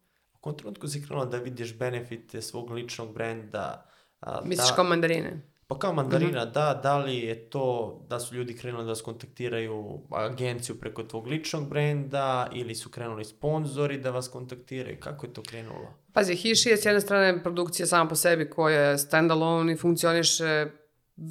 [0.42, 3.89] U trenutku si krenula da vidiš benefite svog ličnog brenda?
[4.20, 5.50] A, Misliš da, kao mandarine?
[5.66, 10.00] Pa kao mandarina, da, da li je to da su ljudi krenuli da vas kontaktiraju
[10.10, 14.96] agenciju preko tvog ličnog brenda ili su krenuli sponzori da vas kontaktiraju?
[15.00, 15.94] Kako je to krenulo?
[16.12, 20.66] Pazi, Hiši je s jedne strane produkcija sama po sebi koja je standalone i funkcioniše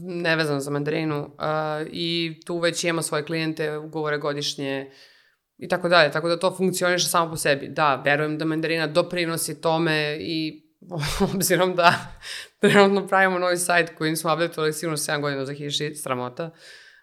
[0.02, 4.91] nevezano za mandarinu uh, i tu već ima svoje klijente, ugovore godišnje
[5.58, 6.12] i tako dalje.
[6.12, 7.67] Tako da to funkcioniše samo po sebi.
[7.67, 10.63] Da, verujem da mandarina doprinosi tome i
[11.34, 11.93] obzirom da
[12.71, 16.51] trenutno pravimo novi sajt koji nismo updateovali sigurno 7 godina za hiši, sramota.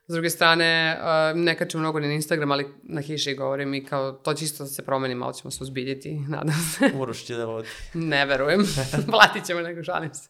[0.08, 0.98] S druge strane,
[1.34, 4.64] ne kačem mnogo ni na Instagram, ali na hiši govorim i kao to će isto
[4.64, 6.90] da se promeni, malo ćemo se uzbiljiti, nadam se.
[6.94, 7.68] Uroš će da vodi.
[7.94, 8.66] ne verujem,
[9.10, 10.28] platit ćemo nego, šalim se.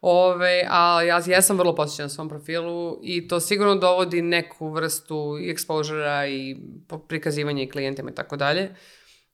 [0.00, 5.38] Ove, a ja jesam vrlo posjećena na svom profilu i to sigurno dovodi neku vrstu
[5.40, 6.56] i exposure i
[7.08, 8.74] prikazivanja i klijentima i tako dalje.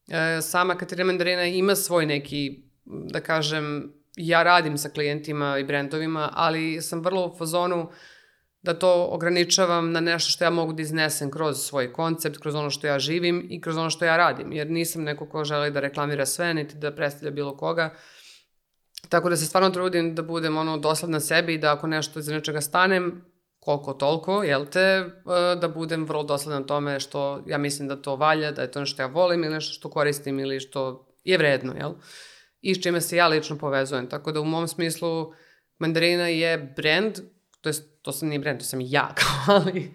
[0.09, 6.31] E, sama Katarina Mandarina ima svoj neki, da kažem, ja radim sa klijentima i brendovima,
[6.33, 7.91] ali sam vrlo u fazonu
[8.63, 12.71] da to ograničavam na nešto što ja mogu da iznesem kroz svoj koncept, kroz ono
[12.71, 15.81] što ja živim i kroz ono što ja radim, jer nisam neko ko želi da
[15.81, 17.95] reklamira sve, niti da predstavlja bilo koga.
[19.09, 22.29] Tako da se stvarno trudim da budem ono dosledna sebi i da ako nešto iz
[22.29, 23.25] nečega stanem,
[23.61, 25.07] koliko toliko, jel te, e,
[25.61, 29.03] da budem vrlo dosledan tome što ja mislim da to valja, da je to nešto
[29.03, 31.93] ja volim ili nešto što koristim ili što je vredno, jel?
[32.63, 34.09] I s čime se ja lično povezujem.
[34.09, 35.33] Tako da u mom smislu
[35.79, 37.15] mandarina je brand,
[37.61, 39.91] to je, to sam nije brand, to sam ja, kao, ali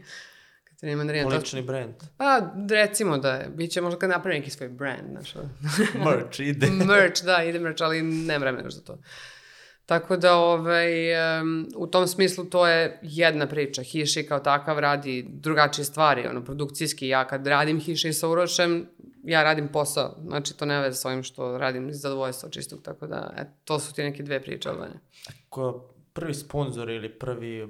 [0.75, 1.27] Katarina Mandarina.
[1.27, 1.65] Lični to...
[1.65, 1.93] brand.
[2.17, 3.49] Pa, recimo da je.
[3.49, 5.35] Biće možda kad napravim neki svoj brand, znaš.
[6.05, 6.67] merch, ide.
[6.87, 8.97] merch, da, ide merch, ali ne vremena za to.
[9.85, 10.89] Tako da, ovaj,
[11.41, 13.81] um, u tom smislu to je jedna priča.
[13.81, 17.07] Hiši kao takav radi drugačije stvari, ono, produkcijski.
[17.07, 18.87] Ja kad radim Hiši sa Urošem,
[19.25, 20.15] ja radim posao.
[20.27, 22.81] Znači, to ne veze s ovim što radim iz zadovoljstva čistog.
[22.81, 24.99] Tako da, et, to su ti neke dve priče od mene.
[25.49, 27.67] Ko prvi sponsor ili prvi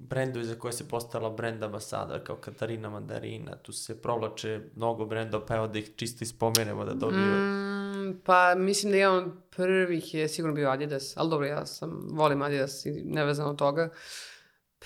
[0.00, 5.46] brendovi za koje se postala brend ambasador, kao Katarina Mandarina, tu se provlače mnogo brendova,
[5.46, 7.20] pa evo da ih čisto ispomenemo da dobiju.
[7.20, 12.08] Mm, pa mislim da jedan od prvih je sigurno bio Adidas, ali dobro, ja sam,
[12.10, 13.90] volim Adidas i nevezano od toga.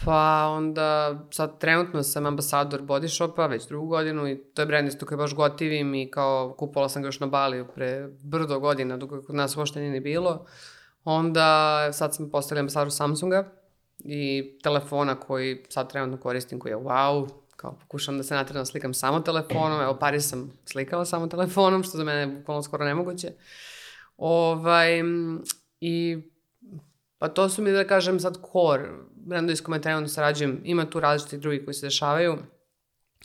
[0.05, 4.89] Pa onda, sad trenutno sam ambasador Body Shopa već drugu godinu i to je brend
[4.89, 8.97] isto koji baš gotivim i kao kupovala sam ga još na Baliju pre brdo godina,
[8.97, 10.47] dok kod nas uopšte nije ni bilo.
[11.05, 13.51] Onda sad sam postala ambasador Samsunga,
[13.99, 18.95] i telefona koji sad trenutno koristim koji je wow, kao pokušam da se natredno slikam
[18.95, 23.33] samo telefonom, evo Paris sam slikala samo telefonom, što za mene je bukvalno skoro nemoguće.
[24.17, 25.03] Ovaj,
[25.81, 26.23] I
[27.19, 28.89] pa to su mi da kažem sad core
[29.27, 32.39] brendovi s kojima trenutno sarađujem, ima tu različitih drugih koji se dešavaju,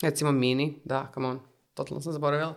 [0.01, 1.39] recimo Mini, da, come on,
[1.73, 2.55] totalno sam zaboravila.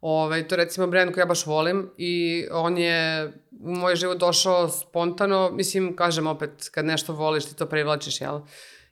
[0.00, 3.26] Ove, to je recimo brend koji ja baš volim i on je
[3.60, 8.40] u moj život došao spontano, mislim, kažem opet, kad nešto voliš ti to privlačiš, jel?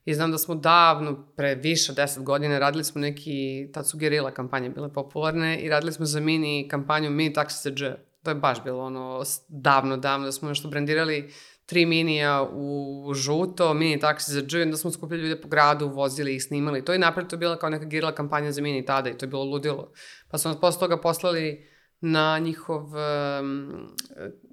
[0.04, 4.30] I znam da smo davno, pre više deset godina, radili smo neki, tad su gerila
[4.30, 7.84] kampanje bile popularne i radili smo za mini kampanju Mini Taxi Dž.
[8.22, 11.32] To je baš bilo ono davno, davno da smo nešto brandirali
[11.68, 16.34] tri minija u žuto, mini taksi za dž, onda smo skupili ljude po gradu, vozili
[16.34, 16.84] ih, snimali.
[16.84, 19.24] To je napred to je bila kao neka girla kampanja za mini tada i to
[19.26, 19.92] je bilo ludilo.
[20.30, 21.66] Pa smo nas posle toga poslali
[22.00, 23.88] na njihov, um,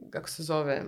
[0.09, 0.83] kako se zove,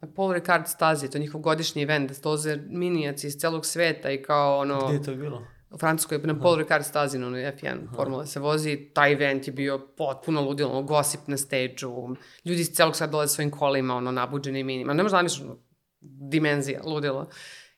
[0.00, 4.10] na Paul Ricard stazi, to je njihov godišnji event, da doze minijaci iz celog sveta
[4.10, 4.86] i kao ono...
[4.86, 5.42] Gde je to bilo?
[5.70, 7.96] U Francuskoj, na Paul Ricard stazi, na F1 Aha.
[7.96, 12.70] formula se vozi, taj event je bio potpuno ludilo, ono, gosip na stage-u, ljudi iz
[12.70, 15.65] celog sveta dolaze svojim kolima, ono, nabuđeni minima, ne možda zamišljati,
[16.00, 17.28] dimenzija, ludilo.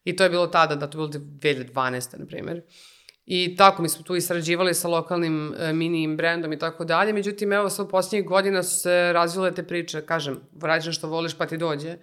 [0.05, 2.19] I to je bilo tada, da to je bilo 2012.
[2.19, 2.63] na primjer.
[3.27, 7.53] I tako, mi smo tu israđivali sa lokalnim e, mini brendom i tako dalje, međutim,
[7.53, 11.47] evo, sad u posljednjih godina su se razvile te priče, kažem, radiš što voliš pa
[11.47, 11.97] ti dođe.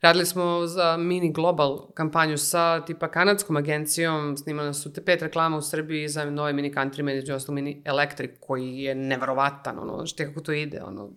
[0.00, 5.56] Radili smo za Mini Global kampanju sa tipa kanadskom agencijom, snimali su te pet reklama
[5.56, 10.24] u Srbiji za nove mini country, među ostalo mini Electric, koji je neverovatan, ono, što
[10.24, 11.10] kako to ide, ono,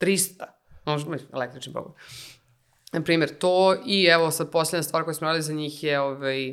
[0.00, 0.44] 300,
[0.84, 1.96] ono, električni bog.
[2.92, 6.48] Na primjer, to i evo sad posljedna stvar koju smo radili za njih je ovaj,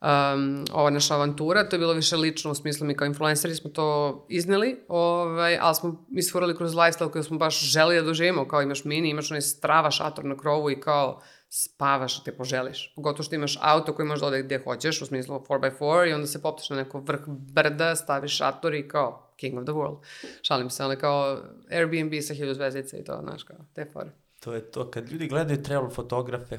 [0.00, 3.70] um, ova naša avantura, to je bilo više lično u smislu mi kao influenceri smo
[3.70, 8.62] to izneli, ovaj, ali smo isfurali kroz lifestyle koji smo baš želi da doživimo, kao
[8.62, 12.92] imaš mini, imaš onaj strava šator na krovu i kao spavaš te poželiš.
[12.96, 16.42] Pogotovo što imaš auto koji možda ode gde hoćeš, u smislu 4x4 i onda se
[16.42, 19.98] popneš na neko vrh brda, staviš šator i kao king of the world.
[20.42, 21.38] Šalim se, ali kao
[21.70, 24.10] Airbnb sa hiljadu zvezdica i to, znaš, kao, te fore.
[24.40, 26.58] To je to, kad ljudi gledaju travel fotografe,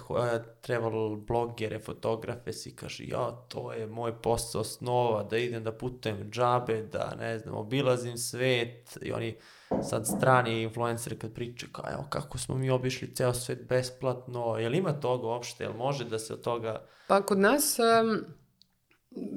[0.62, 6.32] travel blogere, fotografe, si kaže, ja, to je moj posao snova, da idem da putujem
[6.32, 9.36] džabe, da, ne znam, obilazim svet, i oni
[9.84, 14.70] sad strani influenceri kad pričaju, kao, evo, kako smo mi obišli ceo svet besplatno, je
[14.70, 16.86] li ima toga uopšte, jel može da se od toga...
[17.08, 18.26] Pa kod nas um,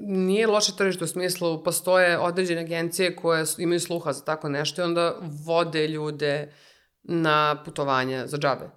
[0.06, 4.84] nije loše tržište u smislu, postoje određene agencije koje imaju sluha za tako nešto i
[4.84, 5.14] onda
[5.46, 6.52] vode ljude,
[7.04, 8.70] na putovanje za džabe.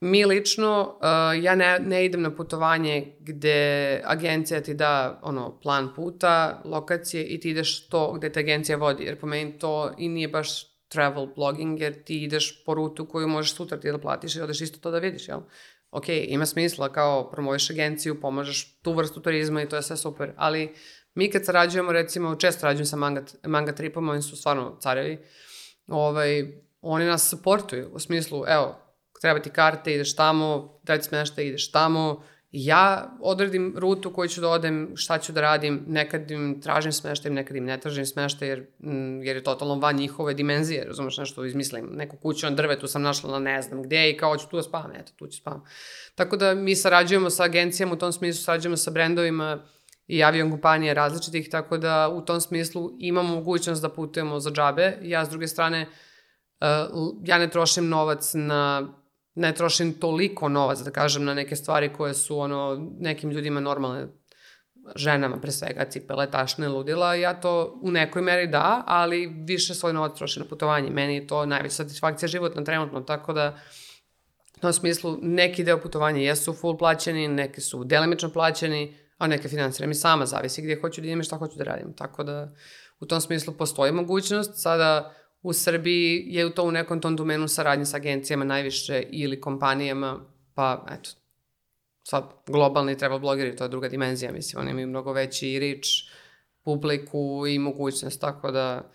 [0.00, 5.94] Mi lično, uh, ja ne, ne idem na putovanje gde agencija ti da ono, plan
[5.94, 10.08] puta, lokacije i ti ideš to gde te agencija vodi, jer po meni to i
[10.08, 14.36] nije baš travel blogging, jer ti ideš po rutu koju možeš sutra ti da platiš
[14.36, 15.40] i odeš isto to da vidiš, jel?
[15.90, 20.32] Ok, ima smisla kao promoviš agenciju, pomažeš tu vrstu turizma i to je sve super,
[20.36, 20.74] ali
[21.14, 25.18] mi kad sarađujemo, recimo, često sarađujem sa manga, manga tripom, oni su stvarno carevi,
[25.86, 28.76] ovaj, oni nas supportuju, u smislu, evo,
[29.20, 32.22] treba ti karte, ideš tamo, treba ti smešta, ideš tamo,
[32.52, 37.30] ja odredim rutu koju ću da odem, šta ću da radim, nekad im tražim smeštaj,
[37.30, 41.44] nekad im ne tražim smeštaj, jer, mm, jer je totalno van njihove dimenzije, razumeš, nešto
[41.44, 44.56] izmislim, neku kuću na drvetu sam našla na ne znam gde i kao ću tu
[44.56, 45.64] da spavam, eto, tu ću spavam.
[46.14, 49.64] Tako da mi sarađujemo sa agencijama, u tom smislu sarađujemo sa brendovima
[50.06, 54.98] i avion kompanije različitih, tako da u tom smislu imamo mogućnost da putujemo za džabe.
[55.02, 55.88] Ja, s druge strane, uh,
[57.24, 58.88] ja ne trošim novac na
[59.36, 64.06] ne trošim toliko novac, da kažem, na neke stvari koje su ono, nekim ljudima normalne,
[64.94, 69.92] ženama pre svega, cipele, tašne, ludila, ja to u nekoj meri da, ali više svoj
[69.92, 70.90] novac trošim na putovanje.
[70.90, 73.56] Meni je to najveća satisfakcija životna trenutno, tako da
[74.56, 79.48] u tom smislu neki deo putovanja jesu full plaćeni, neki su delimično plaćeni, a neke
[79.48, 81.92] financiram i sama, zavisi gdje hoću da idem i šta hoću da radim.
[81.92, 82.52] Tako da
[83.00, 84.50] u tom smislu postoji mogućnost.
[84.54, 85.14] Sada
[85.46, 90.20] u Srbiji je to u nekom tom domenu saradnje sa agencijama najviše ili kompanijama,
[90.54, 91.10] pa eto,
[92.02, 95.86] sad globalni travel blogeri, to je druga dimenzija, mislim, oni imaju mnogo veći rič,
[96.64, 98.92] publiku i mogućnost, tako da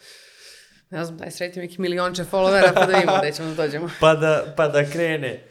[0.90, 3.90] ne znam, daj sretim neki milionče followera pa da vidimo gde ćemo da dođemo.
[4.02, 5.51] pa, da, pa da krene.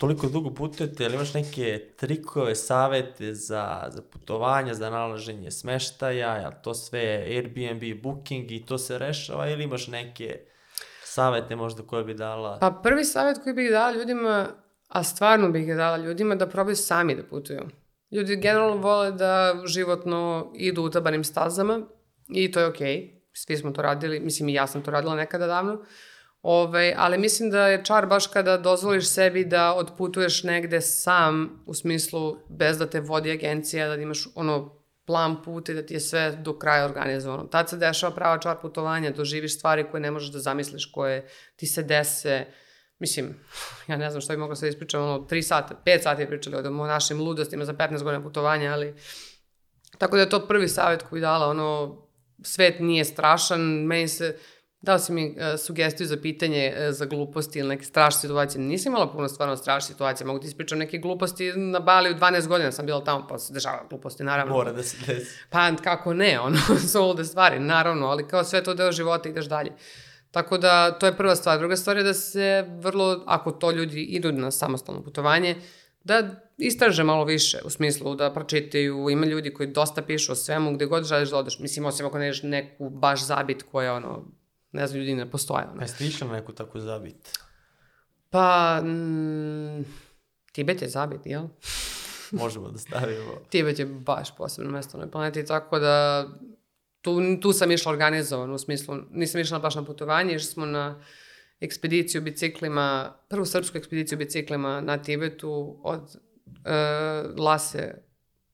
[0.00, 6.50] Toliko dugo putujete, ali imaš neke trikove, savete za, za putovanja, za nalaženje smeštaja, ja,
[6.50, 10.40] to sve Airbnb, Booking i to se rešava ili imaš neke
[11.04, 12.58] savete možda koje bi dala?
[12.60, 14.46] Pa prvi savet koji bih dala ljudima,
[14.88, 17.68] a stvarno bih ga dala ljudima, da probaju sami da putuju.
[18.10, 21.80] Ljudi generalno vole da životno idu utabanim stazama
[22.28, 22.96] i to je okej.
[22.96, 23.22] Okay.
[23.32, 25.72] Svi smo to radili, mislim i ja sam to radila nekada davno.
[25.74, 25.86] Uh,
[26.42, 31.74] Ove, ali mislim da je čar baš kada dozvoliš sebi da otputuješ negde sam, u
[31.74, 36.00] smislu bez da te vodi agencija, da imaš ono plan puta i da ti je
[36.00, 37.44] sve do kraja organizovano.
[37.44, 41.66] Tad se dešava prava čar putovanja, doživiš stvari koje ne možeš da zamisliš, koje ti
[41.66, 42.46] se dese.
[42.98, 43.34] Mislim,
[43.86, 46.56] ja ne znam što bi mogla sve ispričati, ono, 3 sata, 5 sati je pričali
[46.56, 48.94] o našim ludostima za 15 godina putovanja, ali
[49.98, 52.02] tako da je to prvi savjet koji dala, ono,
[52.42, 54.38] svet nije strašan, meni se,
[54.82, 58.60] Dao si mi uh, sugestiju za pitanje uh, za gluposti ili neke strašne situacije.
[58.60, 60.26] Nisam imala puno stvarno strašne situacije.
[60.26, 63.52] Mogu ti ispričati neke gluposti na Bali u 12 godina sam bila tamo, pa se
[63.52, 64.54] dešava gluposti, naravno.
[64.54, 65.38] Mora da se desi.
[65.50, 66.58] Pa kako ne, ono,
[66.92, 69.72] su ovde stvari, naravno, ali kao sve to deo života ideš dalje.
[70.30, 71.58] Tako da, to je prva stvar.
[71.58, 75.56] Druga stvar je da se vrlo, ako to ljudi idu na samostalno putovanje,
[76.04, 80.74] da istraže malo više, u smislu da pročitaju, ima ljudi koji dosta pišu o svemu,
[80.74, 84.24] gde god želiš da odeš, mislim, osim ako ne neku baš zabit koja, ono,
[84.72, 85.66] ne znam, ljudi ne postoje.
[85.72, 85.82] Ono.
[85.82, 87.38] Jeste išli na neku takvu zabit?
[88.30, 89.84] Pa, mm,
[90.52, 91.48] Tibet je zabit, jel?
[92.42, 93.32] Možemo da stavimo.
[93.50, 96.26] Tibet je baš posebno mesto na planeti, tako da
[97.00, 101.02] tu, tu sam išla organizovan, u smislu, nisam išla baš na putovanje, išli smo na
[101.60, 107.94] ekspediciju biciklima, prvu srpsku ekspediciju biciklima na Tibetu od uh, Lase,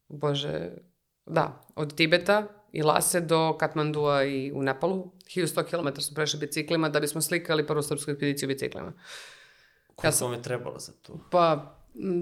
[0.08, 0.70] bože,
[1.26, 5.10] da, od Tibeta i Lase do Katmandua i u Nepalu.
[5.26, 8.92] 1100 km smo prešli biciklima da bismo slikali prvu srpsku ekspediciju biciklima.
[9.86, 11.20] Koliko ja sam, vam je trebalo za to?
[11.30, 11.74] Pa,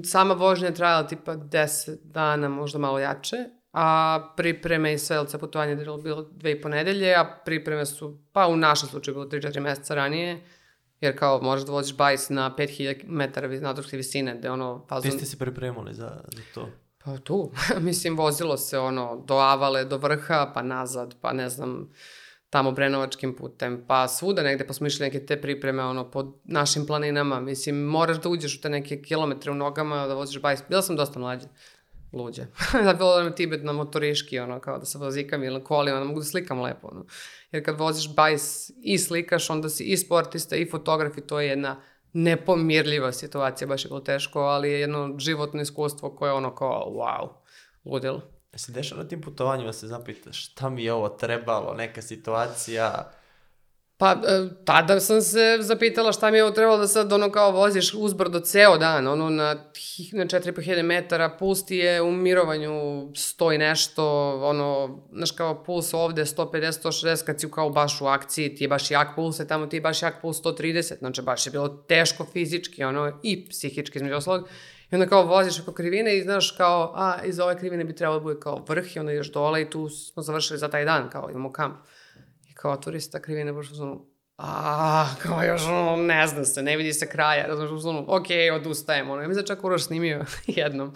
[0.04, 3.36] sama vožnja je trajala tipa 10 dana, možda malo jače,
[3.72, 8.18] a pripreme i sve od putovanja je bilo dve i po nedelje, a pripreme su,
[8.32, 10.40] pa u našem slučaju bilo 3-4 meseca ranije,
[11.00, 14.86] jer kao možeš da voziš bajs na 5000 metara nadruške visine, gde ono...
[14.88, 15.10] Fazon...
[15.10, 16.68] Vi ste se pripremali za, za to?
[17.06, 21.92] Pa tu, mislim, vozilo se ono do Avale, do vrha, pa nazad, pa ne znam,
[22.50, 26.86] tamo Brenovačkim putem, pa svuda negde, pa smo išli neke te pripreme, ono, po našim
[26.86, 30.62] planinama, mislim, moraš da uđeš u te neke kilometre u nogama, da voziš bajs.
[30.68, 31.46] Bila sam dosta mlađa,
[32.12, 32.46] luđe.
[32.84, 36.20] da bilo nam Tibet na motoriški, ono, kao da se vozikam ili kolima, da mogu
[36.20, 37.06] da slikam lepo, ono.
[37.52, 41.48] Jer kad voziš bajs i slikaš, onda si i sportista i fotograf i to je
[41.48, 41.80] jedna
[42.16, 46.86] nepomirljiva situacija, baš je bilo teško, ali je jedno životno iskustvo koje je ono kao,
[46.90, 47.28] wow,
[47.84, 48.22] ludilo.
[48.52, 53.10] E se dešava na tim putovanjima se zapitaš šta mi je ovo trebalo, neka situacija,
[53.98, 57.50] Pa, e, tada sam se zapitala šta mi je ovo trebalo da sad ono kao
[57.50, 59.54] voziš uzbrdo ceo dan, ono na,
[60.12, 64.04] na 4.500 metara, puls ti je u mirovanju 100 i nešto,
[64.42, 68.68] ono, znaš kao puls ovde 150, 160, kad si kao baš u akciji, ti je
[68.68, 71.68] baš jak puls, a tamo ti je baš jak puls 130, znači baš je bilo
[71.68, 74.48] teško fizički, ono, i psihički između oslog.
[74.90, 78.18] I onda kao voziš oko krivine i znaš kao, a, iz ove krivine bi trebalo
[78.18, 81.10] da bude kao vrh i onda ideš dole i tu smo završili za taj dan,
[81.10, 81.76] kao imamo kamp
[82.66, 84.06] kao turista krivine, baš su
[84.36, 89.10] a, kao još, ono, ne zna se, ne vidi se kraja, razumiješ, ono, ok, odustajem,
[89.10, 90.94] ono, ja mislim da čak Uroš snimio jednom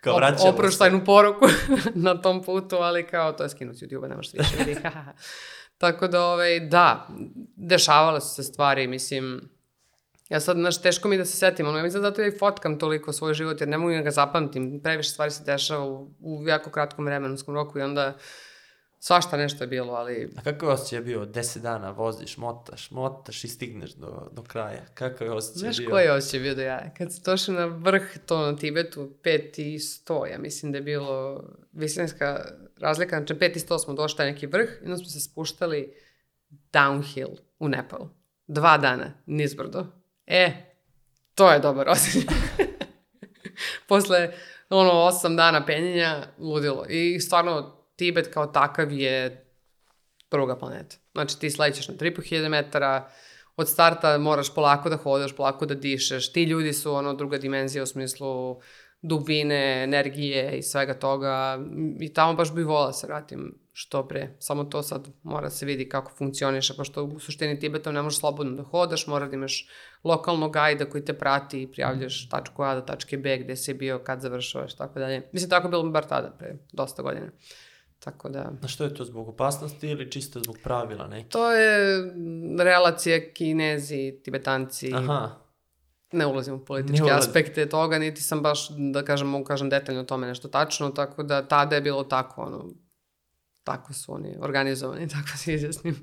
[0.00, 1.46] Kao vraćamo oproštajnu poruku
[2.08, 4.80] na tom putu, ali kao, to je skinuo s YouTube-a, ne možeš više vidi.
[5.78, 7.08] Tako da, ovaj, da,
[7.56, 9.40] dešavale su se stvari, mislim,
[10.28, 12.78] ja sad, znaš, teško mi da se setim, ono, ja mislim zato ja i fotkam
[12.78, 16.48] toliko svoj život, jer ne mogu da ga zapamtim, previše stvari se dešava u, u
[16.48, 18.16] jako kratkom vremenskom roku i onda
[19.00, 21.26] svašta nešto je bilo, ali A kakav je osjećaj bio?
[21.26, 24.84] 10 dana voziš, motaš, motaš i stigneš do, do kraja.
[24.94, 25.90] Kakav je osjećaj Znaš bio?
[25.90, 26.94] koji je osjećaj bio da ja?
[26.98, 30.82] Kad se došli na vrh, to na Tibetu, 5 i 100, ja mislim da je
[30.82, 31.42] bilo
[31.72, 32.44] visinska
[32.76, 35.94] razlika, znači 5 i 100 smo došli taj neki vrh i onda smo se spuštali
[36.72, 38.08] downhill u Nepal.
[38.46, 39.86] Dva dana, nizbrdo.
[40.26, 40.52] E,
[41.34, 42.36] to je dobar osjećaj.
[43.88, 44.32] Posle,
[44.70, 46.86] ono, 8 dana penjenja, ludilo.
[46.88, 49.44] I stvarno, Tibet kao takav je
[50.30, 50.96] druga planeta.
[51.12, 53.08] Znači ti slećeš na 3500 metara,
[53.56, 56.32] od starta moraš polako da hodaš, polako da dišeš.
[56.32, 58.60] Ti ljudi su ono druga dimenzija u smislu
[59.02, 61.58] dubine, energije i svega toga.
[62.00, 64.36] I tamo baš bi volila se vratim što pre.
[64.38, 68.56] Samo to sad mora se vidi kako funkcioniše, pošto u suštini Tibetom ne možeš slobodno
[68.56, 69.68] da hodaš, mora da imaš
[70.04, 73.98] lokalnog gajda koji te prati i prijavljaš tačku A do tačke B gde si bio,
[73.98, 75.28] kad završavaš, tako dalje.
[75.32, 77.26] Mislim, tako je bilo bar tada, pre dosta godina.
[77.98, 78.52] Tako da...
[78.62, 81.30] A što je to, zbog opasnosti ili čisto zbog pravila neki?
[81.30, 85.30] To je mm, relacija kinezi, tibetanci, Aha,
[86.12, 87.18] ne ulazim u političke ulazi.
[87.18, 91.22] aspekte toga, niti sam baš, da kažem, mogu kažem detaljno o tome nešto tačno, tako
[91.22, 92.64] da tada je bilo tako, ono,
[93.64, 95.96] tako su oni organizovani, tako se izjasnim.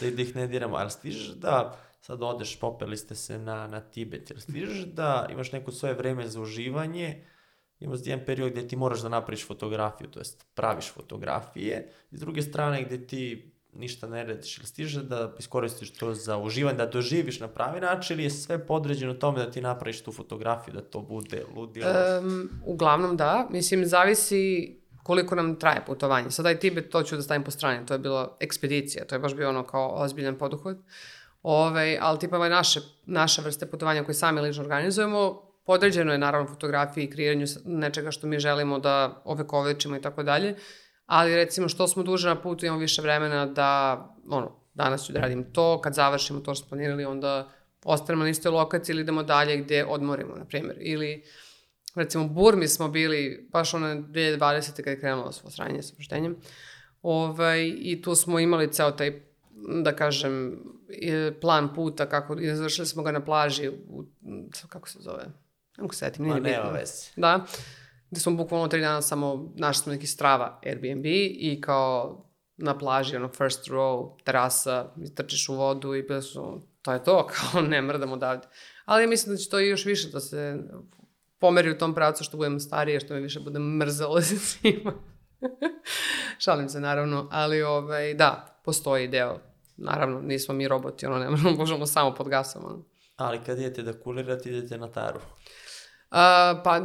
[0.00, 0.76] da, da ih ne diramo.
[0.76, 5.52] Ali stižeš da, sad odeš, popeli ste se na, na Tibet, jel stižeš da imaš
[5.52, 7.24] neko svoje vreme za uživanje,
[7.84, 12.20] imaš jedan period gde ti moraš da napraviš fotografiju, to jest praviš fotografije, i s
[12.20, 16.86] druge strane gde ti ništa ne radiš, ili stižeš da iskoristiš to za uživanje, da
[16.86, 20.80] doživiš na pravi način, ili je sve podređeno tome da ti napraviš tu fotografiju, da
[20.80, 21.88] to bude ludilo?
[22.20, 26.30] Um, uglavnom da, mislim, zavisi koliko nam traje putovanje.
[26.30, 29.18] Sad taj Tibet, to ću da stavim po strani, to je bila ekspedicija, to je
[29.18, 30.78] baš bio ono kao ozbiljan poduhod.
[31.42, 36.48] Ove, ali tipa ove naše, naše vrste putovanja koje sami lično organizujemo, podređeno je naravno
[36.48, 40.56] fotografiji i kreiranju nečega što mi želimo da ovekovečimo i tako dalje,
[41.06, 45.20] ali recimo što smo duže na putu imamo više vremena da, ono, danas ću da
[45.20, 47.48] radim to, kad završimo to što smo planirali, onda
[47.84, 50.76] ostanemo na istoj lokaciji ili idemo dalje gde odmorimo, na primjer.
[50.80, 51.22] Ili,
[51.94, 54.76] recimo, Burmi smo bili, baš ono 2020.
[54.76, 56.36] kad je krenulo svo sranje sa poštenjem,
[57.02, 59.22] ovaj, i tu smo imali ceo taj,
[59.82, 60.62] da kažem,
[61.40, 64.04] plan puta, kako, i završili smo ga na plaži, u,
[64.68, 65.24] kako se zove,
[65.76, 67.10] ne mogu se setim, nije Ma nema veze.
[67.16, 67.46] Da,
[68.10, 72.24] gde smo bukvalno tri dana samo, našli smo neki strava Airbnb i kao
[72.56, 77.26] na plaži, ono first row, terasa, trčiš u vodu i bilo su, to je to,
[77.34, 78.46] kao ne mrdam odavde.
[78.84, 80.58] Ali ja mislim da će to i još više da se
[81.38, 84.92] pomeri u tom pravcu što budem starije, što me više bude mrzalo se svima.
[86.38, 89.38] Šalim se naravno, ali ovaj, da, postoji deo.
[89.76, 92.64] Naravno, nismo mi roboti, ono, ne možemo, možemo samo pod gasom.
[92.64, 92.84] Ono.
[93.16, 95.20] Ali kad idete da kulirate, idete na taru.
[96.10, 96.80] A, pa,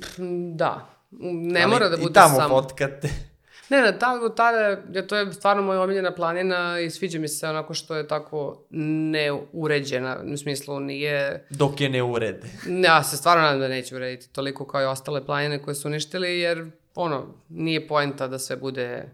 [0.00, 0.14] pff,
[0.54, 0.86] da.
[1.20, 2.60] Ne Ali mora da bude I tamo samo...
[2.60, 3.08] fotkate.
[3.68, 4.58] Ne, ne, tada, tada,
[4.92, 8.66] ja, to je stvarno moja omiljena planina i sviđa mi se onako što je tako
[8.70, 11.46] neuređena, u smislu nije...
[11.50, 12.48] Dok je ne urede.
[12.66, 15.88] Ne, ja se stvarno nadam da neće urediti toliko kao i ostale planine koje su
[15.88, 19.08] uništili, jer ono, nije poenta da sve bude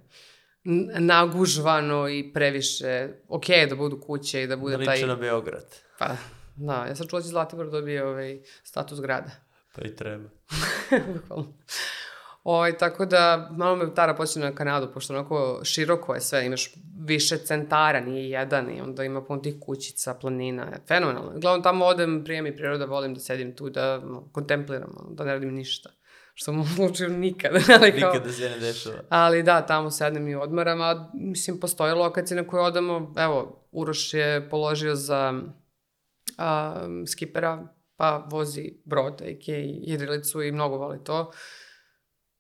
[0.98, 4.94] nagužvano i previše, ok da budu kuće i da bude Da taj...
[4.94, 5.76] liče na Beograd.
[5.98, 6.16] Pa,
[6.67, 9.31] da, ja sam čula da će Zlatibor dobije ovaj status grada.
[9.75, 10.29] Pa i treba.
[11.15, 11.53] Bukvalno.
[12.45, 16.71] Ovaj, tako da, malo me Tara počne na Kanadu, pošto onako široko je sve, imaš
[17.07, 21.33] više centara, nije jedan i onda ima puno tih kućica, planina, fenomenalno.
[21.37, 25.25] Uglavnom tamo odem, prijem i priroda, volim da sedim tu, da no, kontempliram, ono, da
[25.25, 25.91] ne radim ništa.
[26.35, 27.59] Što mu u slučaju nikada.
[27.81, 28.99] ali kao- Nikada se ne dešava.
[29.09, 33.15] Ali da, tamo sednem i odmaram, a mislim, postoje lokacije na koje odemo.
[33.17, 35.43] Evo, Uroš je položio za
[36.41, 36.76] a,
[37.07, 39.61] skipera, pa vozi brod, a.k.a.
[39.93, 41.30] jedrilicu i mnogo voli to.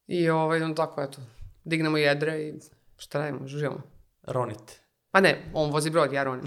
[0.06, 1.18] I ovaj, on tako, eto,
[1.64, 2.54] dignemo jedre i
[2.96, 3.82] šta radimo, živimo.
[4.22, 4.72] Ronite.
[5.10, 6.44] Pa ne, on vozi brod, ja ronim.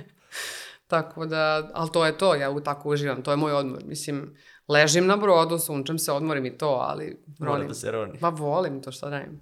[0.86, 3.84] tako da, ali to je to, ja u tako uživam, to je moj odmor.
[3.84, 4.36] Mislim,
[4.68, 7.68] ležim na brodu, sunčem se, odmorim i to, ali Mora ronim.
[7.68, 8.18] da se roni.
[8.20, 9.40] Ma volim to, šta radim.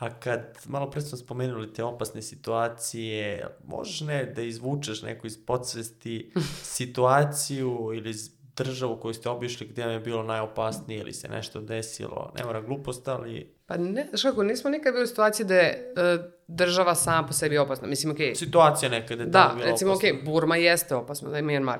[0.00, 5.38] A kad malo pre smo spomenuli te opasne situacije, možeš ne da izvučeš neku iz
[5.46, 6.32] podsvesti
[6.76, 8.14] situaciju ili
[8.56, 12.32] državu koju ste obišli gdje vam je bilo najopasnije ili se nešto desilo?
[12.38, 15.94] Ne mora glupost, ali Pa ne, znaš kako, nismo nikad bili u situaciji da je
[15.96, 17.88] e, država sama po sebi opasna.
[17.88, 20.10] Mislim, okej, situacija nekada je Da, tamo bila recimo, opasna.
[20.14, 21.78] ok, Burma jeste opasno, da je Myanmar.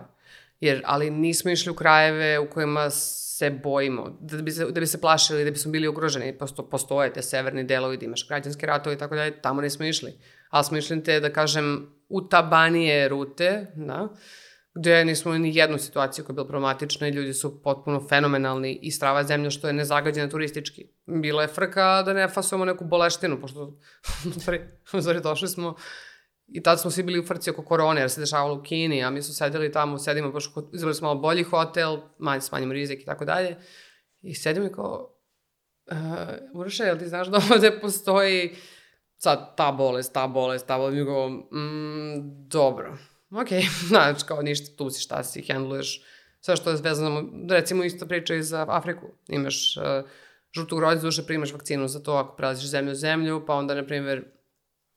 [0.61, 2.91] Jer, ali nismo išli u krajeve u kojima
[3.41, 6.39] se bojimo, da bi se, da bi se plašili, da bi smo bili ugroženi.
[6.39, 10.13] Posto, postoje te severni delovi da imaš građanske ratove i tako dalje, tamo nismo išli.
[10.51, 14.09] Ali smo išli te, da kažem, u tabanije rute, da,
[14.75, 18.91] gde nismo ni jednu situaciju koja je bila problematična i ljudi su potpuno fenomenalni i
[18.91, 20.85] strava zemlja što je nezagađena turistički.
[21.07, 23.79] Bila je frka da ne fasujemo neku boleštinu, pošto
[24.99, 25.77] u stvari došli smo
[26.53, 29.11] I tad smo svi bili u frci oko korone, jer se dešavalo u Kini, a
[29.11, 33.05] mi su sedeli tamo, sedimo baš, izbrali smo malo bolji hotel, manje smanjimo rizik i
[33.05, 33.57] tako dalje.
[34.23, 35.17] I sedimo i kao,
[35.91, 35.97] uh,
[36.61, 38.57] Uroše, jel ti znaš da ovde postoji
[39.17, 42.99] sad ta bolest, ta bolest, ta bolest, mi go, mm, dobro,
[43.31, 43.49] ok,
[43.89, 46.03] znači kao ništa, tu si, šta si, handluješ,
[46.41, 50.11] sve što je vezano, recimo isto priča i za Afriku, imaš uh,
[50.53, 53.87] žutu groznicu, duše primaš vakcinu za to ako prelaziš zemlju u zemlju, pa onda, na
[53.87, 54.25] primjer,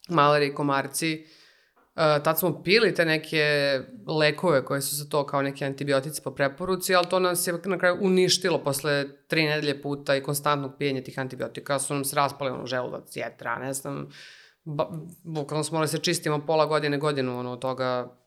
[0.10, 1.43] maleri komarci, Uh,
[1.96, 6.96] tad smo pili te neke lekove koje su za to kao neki antibiotici po preporuci,
[6.96, 11.20] ali to nas je na kraju uništilo posle tri nedelje puta i konstantnog pijenja tih
[11.20, 11.80] antibiotika.
[11.80, 14.10] Su nam se raspali ono želudac, jetra, ne znam.
[14.64, 14.90] Ba,
[15.24, 18.18] bukvalno smo morali se čistimo pola godine, godinu ono, toga.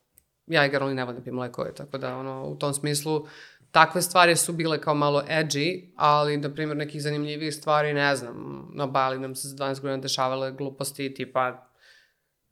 [0.47, 3.27] Ja i Garoli ne volim da pijem lekove, tako da ono, u tom smislu
[3.71, 8.67] takve stvari su bile kao malo edgy, ali, na primjer, nekih zanimljivih stvari, ne znam,
[8.73, 11.69] na Bali nam se za 12 godina dešavale gluposti, tipa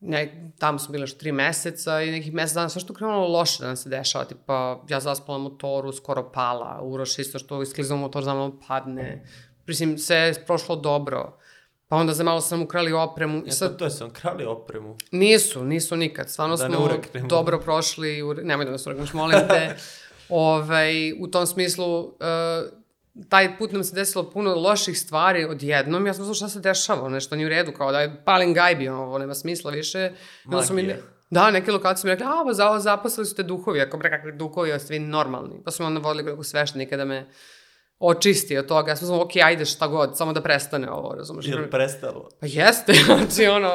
[0.06, 3.58] ne, tamo smo bili još tri meseca i nekih mesec dana, sve što krenulo loše
[3.60, 8.24] da nam se dešava, tipa ja zaspala motoru, skoro pala, Uroš isto što isklizao motor,
[8.24, 9.26] znamo padne,
[9.68, 11.38] mislim, sve je prošlo dobro,
[11.88, 14.46] pa onda za malo sam ukrali opremu, i Ja, sad to, to je sam krali
[14.46, 14.98] opremu.
[15.12, 18.44] nisu, nisu nikad, stvarno Da smo dobro prošli, ure...
[18.44, 19.76] nemoj da nas urekneš, molim te,
[20.30, 22.12] ovaj, u tom smislu, uh,
[23.30, 27.10] taj put nam se desilo puno loših stvari odjednom, ja sam znala šta se dešava,
[27.10, 30.12] nešto nije u redu, kao da je palim gajbi, ovo nema smisla više.
[30.46, 30.96] Onda su mi Magija.
[30.96, 33.98] ne- Da, neke lokacije su mi rekli, a, ba, za, zaposlili su te duhovi, ako
[33.98, 35.62] bre, kakvi duhovi, a svi normalni.
[35.66, 37.30] Pa su me onda vodili kako sveštenika da me
[38.00, 38.92] očisti od toga.
[38.92, 41.48] Ja sam znala, ok, ajde šta god, samo da prestane ovo, razumeš?
[41.48, 42.30] Je li prestalo?
[42.42, 43.68] Pa jeste, znači ono,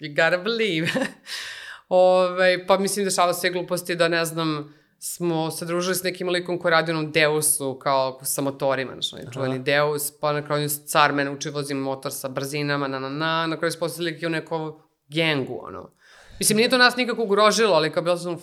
[0.00, 0.88] you gotta believe.
[1.88, 4.74] Ove, pa mislim, dešava se gluposti da, ne znam,
[5.06, 9.32] smo se družili s nekim likom koji radi onom Deusu, kao sa motorima, znači, onaj
[9.32, 13.46] čuveni Deus, pa na kraju car mene uči vozim motor sa brzinama, na na na,
[13.46, 15.90] na kraju se postavili kao neko gengu, ono.
[16.38, 18.36] Mislim, nije to nas nikako ugrožilo, ali kao bilo sam,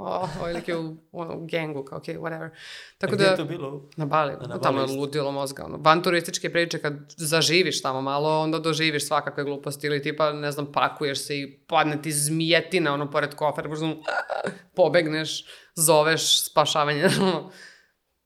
[0.00, 2.50] oh, ovaj lik je u, u gengu, kao, okay, whatever.
[2.98, 3.88] Tako A gdje da, je to bilo?
[3.96, 5.64] na Bali, na na tamo je ludilo mozga.
[5.64, 5.76] Ono.
[5.76, 10.72] Van turističke priče, kad zaživiš tamo malo, onda doživiš svakakve gluposti ili tipa, ne znam,
[10.72, 13.86] pakuješ se i padne ti zmijetina, ono, pored kofera, možda
[14.76, 15.44] pobegneš,
[15.74, 17.08] zoveš spašavanje.
[17.22, 17.50] ono.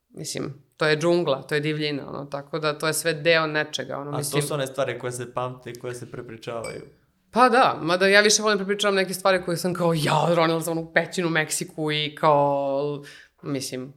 [0.08, 3.98] Mislim, to je džungla, to je divljina, ono, tako da to je sve deo nečega,
[3.98, 4.42] ono, A mislim.
[4.42, 6.82] to su one stvari koje se pamte i koje se prepričavaju.
[7.34, 10.78] Pa da, mada ja više volim prepričavam neke stvari koje sam kao, ja, ronila sam
[10.78, 13.04] u pećinu u Meksiku i kao,
[13.42, 13.92] mislim,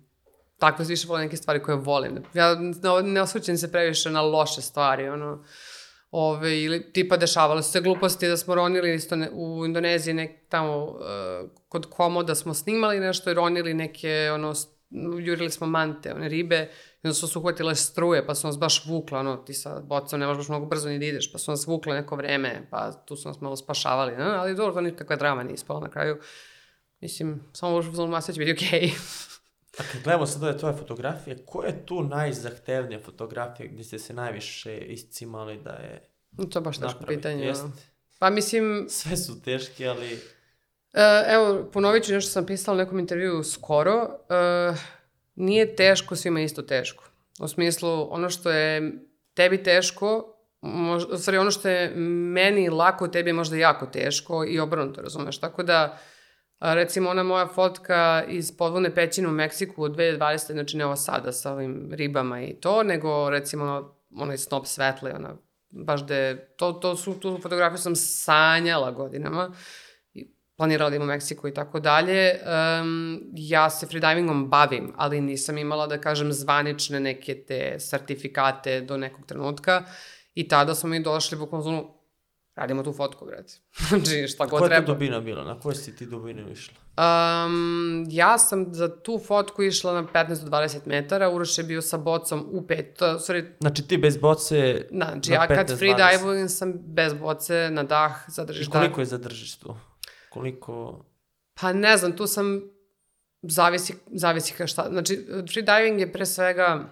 [0.60, 2.24] takve više volim neke stvari koje volim.
[2.34, 2.56] Ja
[3.04, 5.44] ne, osvrćam se previše na loše stvari, ono,
[6.12, 10.32] ove, ili tipa dešavalo su se gluposti da smo ronili isto ne, u Indoneziji nek,
[10.50, 11.00] tamo uh,
[11.70, 14.54] kod komoda smo snimali nešto i ronili neke, ono,
[15.20, 16.70] jurili smo mante, one ribe,
[17.04, 20.20] i onda su se uhvatile struje, pa su nas baš vukle, ono, ti sa bocom
[20.20, 22.92] ne možeš baš mnogo brzo ni da ideš, pa su nas vukle neko vreme, pa
[22.92, 24.24] tu su nas malo spašavali, ne?
[24.24, 26.20] ali dobro, to nikakva drama nije ispala na kraju.
[27.00, 28.92] Mislim, samo možeš uzmano masa će biti okej.
[29.80, 34.14] A kad gledamo sad ove tvoje fotografije, koja je tu najzahtevnija fotografija gdje ste se
[34.14, 36.10] najviše iscimali da je
[36.52, 37.46] to je baš teško pitanje.
[37.46, 37.66] Jest.
[38.20, 40.20] Pa mislim, Sve su teški, ali
[40.94, 44.10] E, evo, ponovit ću nešto što sam pisala u nekom intervjuu skoro.
[44.30, 44.74] E,
[45.38, 47.04] nije teško, svima isto teško.
[47.40, 48.94] U smislu, ono što je
[49.34, 54.46] tebi teško, mož, u stvari ono što je meni lako, tebi je možda jako teško
[54.48, 55.40] i obrnuto, razumeš?
[55.40, 55.98] Tako da,
[56.60, 60.52] recimo, ona moja fotka iz podvodne pećine u Meksiku od 2020.
[60.52, 65.36] Znači, ne ovo sada sa ovim ribama i to, nego, recimo, onaj snop svetle, ona,
[65.70, 69.52] baš da je, to, to su, tu fotografiju sam sanjala godinama
[70.58, 72.40] planirala da u Meksiku i tako dalje.
[72.82, 78.98] Um, ja se freedivingom bavim, ali nisam imala, da kažem, zvanične neke te sertifikate do
[78.98, 79.84] nekog trenutka.
[80.36, 81.94] I tada smo mi došli, bukvalno zonu,
[82.56, 83.54] radimo tu fotku, brate.
[83.90, 84.94] znači, šta god koja je to treba.
[84.94, 85.44] dubina bila?
[85.44, 86.74] Na kojoj si ti dubinu išla?
[86.98, 91.82] Um, ja sam za tu fotku išla na 15 do 20 metara, Uroš je bio
[91.82, 95.78] sa bocom u pet, uh, sorry, Znači ti bez boce znači na ja kad 15,
[95.78, 98.82] freedivujem sam bez boce, na dah, I zadržiš dah.
[98.82, 99.76] koliko je zadržiš tu?
[100.38, 101.06] Koliko...
[101.62, 102.62] Pa ne znam, tu sam
[103.42, 104.88] zavisi, zavisi ka šta.
[104.92, 106.90] Znači, freediving je pre svega,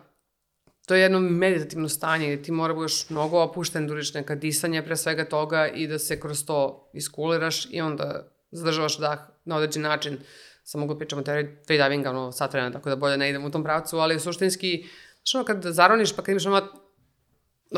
[0.87, 4.83] to je jedno meditativno stanje gde ti mora da budeš mnogo opušten, duriš neka disanje
[4.83, 9.81] pre svega toga i da se kroz to iskuliraš i onda zadržavaš dah na određen
[9.81, 10.17] način.
[10.63, 13.45] Sam mogu da pričam o teoriji freedivinga, ono, sat vremena, tako da bolje ne idem
[13.45, 16.84] u tom pravcu, ali suštinski, znaš ono, kad zaroniš pa kad imaš ono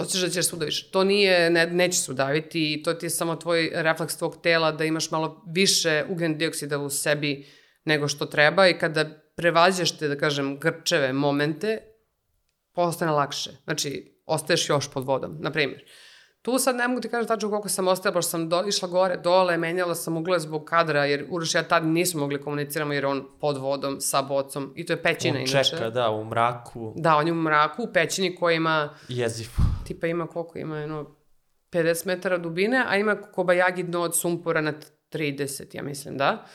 [0.01, 0.91] Osjećaš da ćeš se udaviš.
[0.91, 4.71] To nije, ne, neće se udaviti i to ti je samo tvoj refleks tvog tela
[4.71, 7.45] da imaš malo više ugljen dioksida u sebi
[7.85, 11.79] nego što treba i kada prevađaš te, da kažem, grčeve momente,
[12.73, 13.49] postane lakše.
[13.63, 15.83] Znači, ostaješ još pod vodom, na primjer.
[16.47, 19.17] Tu sad ne mogu ti kažem tačno koliko sam ostala, pošto sam do, išla gore,
[19.17, 23.27] dole, menjala sam ugled zbog kadra, jer Uroš ja tad nismo mogli komuniciramo jer on
[23.39, 25.69] pod vodom sa bocom i to je pećina On inače.
[25.69, 26.93] čeka, da, u mraku.
[26.95, 29.49] Da, on je u mraku, u pećini koja ima Jezivo.
[29.87, 31.05] tipa ima koliko ima, jedno
[31.71, 34.73] 50 metara dubine, a ima kobajagi dno od sumpora na
[35.11, 36.45] 30, ja mislim, da.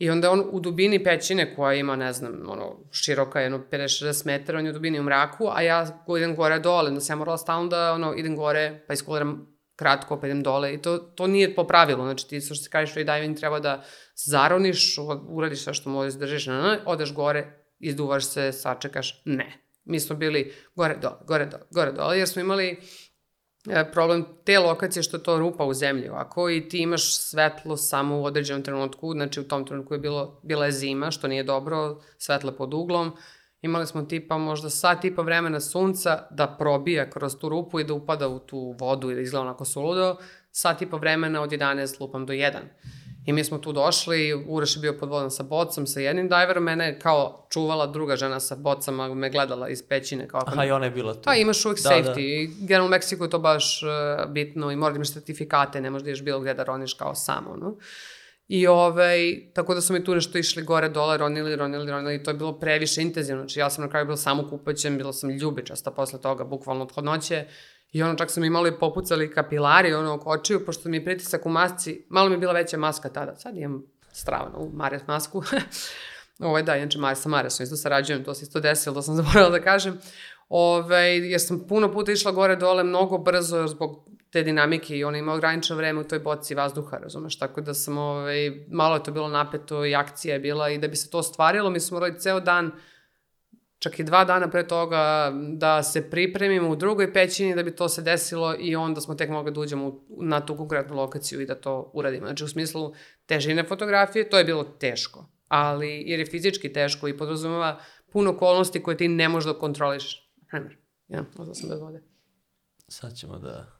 [0.00, 4.58] I onda on u dubini pećine koja ima, ne znam, ono, široka jedno 50-60 metara,
[4.58, 7.38] on je u dubini u mraku, a ja idem gore dole, onda sam ja morala
[7.38, 11.54] stalno da, ono, idem gore, pa iskuliram kratko, pa idem dole i to, to nije
[11.54, 13.82] po pravilu, znači ti, što se kažeš freediving, treba da
[14.14, 14.96] zaroniš,
[15.28, 17.44] uradiš sve što možeš držiš, na, na, odeš gore,
[17.78, 19.52] izduvaš se, sačekaš, ne.
[19.84, 22.80] Mi smo bili gore, dole, gore, dole, gore, dole, jer smo imali
[23.92, 28.20] problem te lokacije što je to rupa u zemlji ovako i ti imaš svetlo samo
[28.20, 32.00] u određenom trenutku, znači u tom trenutku je bilo, bila je zima, što nije dobro,
[32.18, 33.12] svetlo pod uglom,
[33.62, 37.94] imali smo tipa možda sat tipa vremena sunca da probija kroz tu rupu i da
[37.94, 40.16] upada u tu vodu i da izgleda onako suludo,
[40.50, 42.52] sat tipa vremena od 11 lupam do 1.
[43.26, 46.64] I mi smo tu došli, Uroš je bio pod vodom sa bocom, sa jednim dajverom,
[46.64, 50.28] mene je kao čuvala druga žena sa bocama, me gledala iz pećine.
[50.28, 51.20] Kao Aha, i ona je bila tu.
[51.24, 52.14] Pa imaš uvijek Da, da, da.
[52.14, 52.20] safety.
[52.20, 55.90] I generalno u Meksiku je to baš uh, bitno i mora da imaš certifikate, ne
[55.90, 57.76] možeš da ideš bilo gde da roniš kao samo, no?
[58.48, 59.18] I ovaj,
[59.54, 62.58] tako da smo mi tu nešto išli gore, dole, ronili, ronili, ronili, to je bilo
[62.58, 63.42] previše intenzivno.
[63.42, 66.92] Znači ja sam na kraju bila samo kupaćem, bila sam ljubičasta posle toga, bukvalno od
[66.94, 67.44] hladnoće.
[67.92, 71.46] I ono, čak sam imala i popucali kapilari, ono, oko očiju, pošto mi je pritisak
[71.46, 73.36] u masci, malo mi je bila veća maska tada.
[73.36, 73.82] Sad imam
[74.12, 75.42] stravno u Mares masku.
[76.38, 79.50] Ovo da, inače Mares sa Maresom isto sarađujem, to se isto desilo, to sam zaboravila
[79.50, 79.98] da kažem.
[80.48, 85.18] Ove, jer sam puno puta išla gore dole mnogo brzo zbog te dinamike i ona
[85.18, 89.12] ima ograničeno vreme u toj boci vazduha, razumeš, tako da sam, ovaj, malo je to
[89.12, 92.18] bilo napeto i akcija je bila i da bi se to ostvarilo, mi smo morali
[92.18, 92.70] ceo dan,
[93.80, 97.88] čak i dva dana pre toga da se pripremimo u drugoj pećini da bi to
[97.88, 101.54] se desilo i onda smo tek mogli da uđemo na tu konkretnu lokaciju i da
[101.54, 102.26] to uradimo.
[102.26, 102.94] Znači u smislu
[103.26, 107.80] težine fotografije, to je bilo teško, ali jer je fizički teško i podrazumeva
[108.12, 110.32] puno okolnosti koje ti ne možeš da kontroliš.
[110.48, 110.76] Primer,
[111.08, 112.02] ja, ostao sam bez vode.
[112.88, 113.79] Sad ćemo da,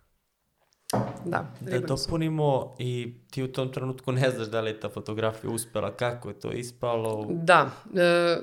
[1.25, 5.51] Da, da dopunimo i ti u tom trenutku ne znaš da li je ta fotografija
[5.51, 7.27] uspela, kako je to ispalo.
[7.31, 8.37] Da, e,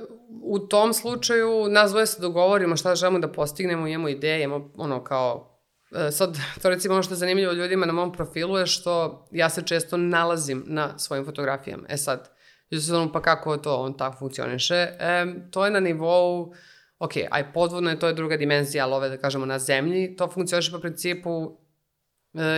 [0.44, 5.04] u tom slučaju nas dvoje se dogovorimo šta želimo da postignemo, imamo ideje, imamo ono
[5.04, 5.60] kao,
[5.96, 9.50] e, sad to recimo ono što je zanimljivo ljudima na mom profilu je što ja
[9.50, 11.84] se često nalazim na svojim fotografijama.
[11.90, 12.30] E sad,
[12.72, 14.76] ljudi ono, pa kako to on tako funkcioniše?
[15.00, 16.54] E, to je na nivou,
[17.00, 20.28] ok, aj podvodno je, to je druga dimenzija, ali ove da kažemo na zemlji, to
[20.28, 21.67] funkcioniše po principu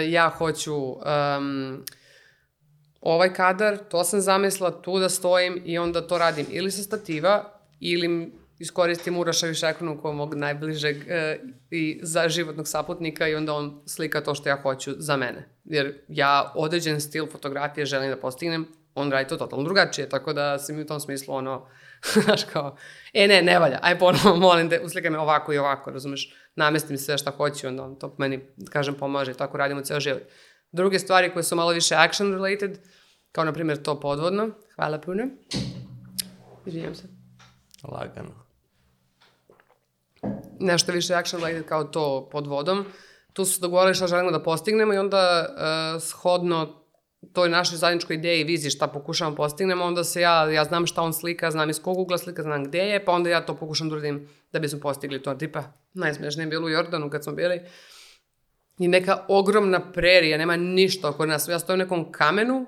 [0.09, 1.86] ja hoću um,
[3.01, 7.59] ovaj kadar, to sam zamislila, tu da stojim i onda to radim ili sa stativa
[7.80, 11.39] ili iskoristim Uroša Višekonu kao mog najbližeg e,
[11.71, 15.49] i za životnog saputnika i onda on slika to što ja hoću za mene.
[15.63, 20.59] Jer ja određen stil fotografije želim da postignem, on radi to totalno drugačije, tako da
[20.59, 21.67] se mi u tom smislu ono,
[22.24, 22.78] znaš kao,
[23.14, 26.97] e ne, ne valja, aj ponovo, molim te, uslikaj me ovako i ovako, razumeš, namestim
[26.97, 28.39] sve šta hoću, onda on to meni,
[28.70, 30.22] kažem, pomaže tako radimo ceo život.
[30.72, 32.80] Druge stvari koje su malo više action related,
[33.32, 35.24] kao na primjer to podvodno, hvala puno,
[36.66, 37.08] izvinjam se,
[37.84, 38.45] Lagano.
[40.60, 42.86] nešto više action related kao to pod vodom,
[43.34, 46.84] tu su dogovorili šta želimo da postignemo i onda uh, shodno
[47.34, 51.01] toj našoj zajedničkoj ideji i viziji šta pokušavamo postignemo, onda se ja, ja znam šta
[51.01, 53.89] on slika, znam iz kog ugla slika, znam gde je, pa onda ja to pokušam
[53.89, 55.36] da uradim da bismo postigli to.
[55.36, 55.63] Tipa,
[55.93, 57.61] najsmešnije je bilo u Jordanu kad smo bili
[58.80, 61.47] i neka ogromna prerija, nema ništa oko nas.
[61.47, 62.65] Ja stojim u nekom kamenu,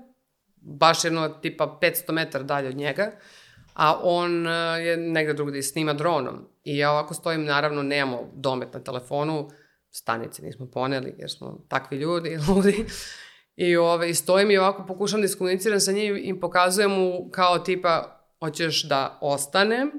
[0.56, 3.12] baš jedno tipa 500 metara dalje od njega,
[3.74, 6.48] a on uh, je negde drugde snima dronom.
[6.64, 9.50] I ja ovako stojim, naravno nemamo domet na telefonu,
[9.92, 12.86] stanice nismo poneli jer smo takvi ljudi, ludi.
[13.56, 18.22] I, ove, stojim i ovako pokušam da iskomuniciram sa njim i pokazujem mu kao tipa
[18.40, 19.92] hoćeš da ostanem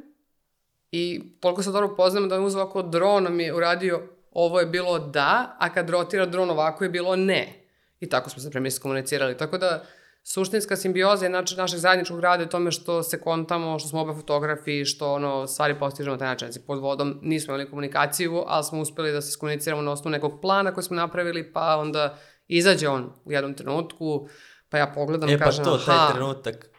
[0.90, 4.66] i toliko se dobro poznam da on uzeo ovako dron mi je uradio ovo je
[4.66, 7.66] bilo da, a kad rotira dron ovako je bilo ne.
[8.00, 9.36] I tako smo se prema iskomunicirali.
[9.36, 9.84] Tako da
[10.22, 14.14] suštinska simbioza je znači našeg zajedničkog rada je tome što se kontamo, što smo obe
[14.14, 16.52] fotografi, što ono, stvari postižemo taj način.
[16.52, 20.40] Znači, pod vodom nismo imali komunikaciju, ali smo uspeli da se skomuniciramo na osnovu nekog
[20.40, 22.18] plana koji smo napravili, pa onda
[22.56, 24.28] izađe on u jednom trenutku,
[24.68, 26.70] pa ja pogledam, E pa kažem, to, taj aha, trenutak,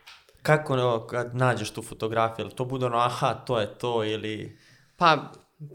[0.41, 4.57] kako ono, kad nađeš tu fotografiju, to bude ono, aha, to je to, ili...
[4.97, 5.31] pa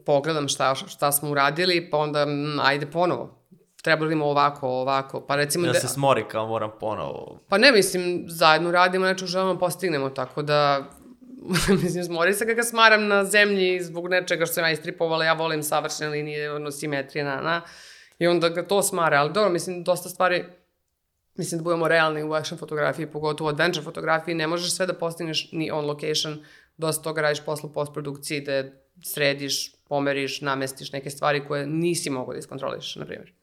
[0.07, 3.39] pogledam šta, šta smo uradili, pa onda mm, ajde ponovo.
[3.83, 5.21] Treba da ovako, ovako.
[5.21, 5.67] Pa recimo...
[5.67, 7.41] Da da- se smori kao moram ponovo.
[7.49, 10.91] Pa ne, mislim, zajedno radimo, nešto želimo da postignemo, tako da,
[11.83, 15.63] mislim, smori se kada smaram na zemlji zbog nečega što sam ja istripovala, ja volim
[15.63, 17.63] savršene linije, ono, simetrije, na, na,
[18.19, 20.45] i onda ga to smara, ali dobro, mislim, dosta stvari,
[21.35, 25.53] mislim da budemo realni u action fotografiji, pogotovo adventure fotografiji, ne možeš sve da postigneš
[25.53, 26.45] ni on location,
[26.77, 28.65] dosta toga radiš posle postprodukciji, da
[29.05, 33.38] središ, pomeriš, namestiš neke stvari koje nisi mogao da iskontroliš, na primjer.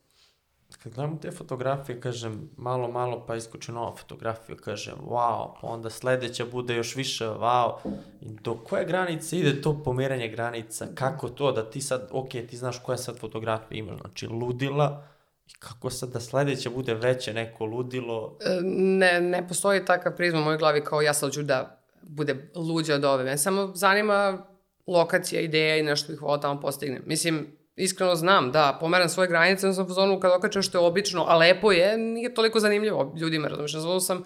[0.85, 5.89] Kad gledam te fotografije, kažem, malo, malo, pa iskoči nova fotografija, kažem, wow, pa onda
[5.89, 7.73] sledeća bude još više, wow.
[8.21, 10.87] I do koje granice ide to pomeranje granica?
[10.95, 15.07] Kako to da ti sad, ok, ti znaš koja sad fotografija imaš, znači ludila,
[15.47, 18.37] i kako sad da sledeća bude veće neko ludilo?
[18.41, 22.49] E, ne, ne postoji takav prizma u mojoj glavi kao ja sad ću da bude
[22.55, 23.23] luđa od ove.
[23.23, 24.45] Mene samo zanima
[24.87, 27.03] lokacija, ideja i nešto bih volao tamo postignem.
[27.05, 31.25] Mislim, iskreno znam, da, pomeram svoje granice, sam u zonu kad okačem što je obično,
[31.27, 34.23] a lepo je, nije toliko zanimljivo ljudima, razumiješ, na zonu sam,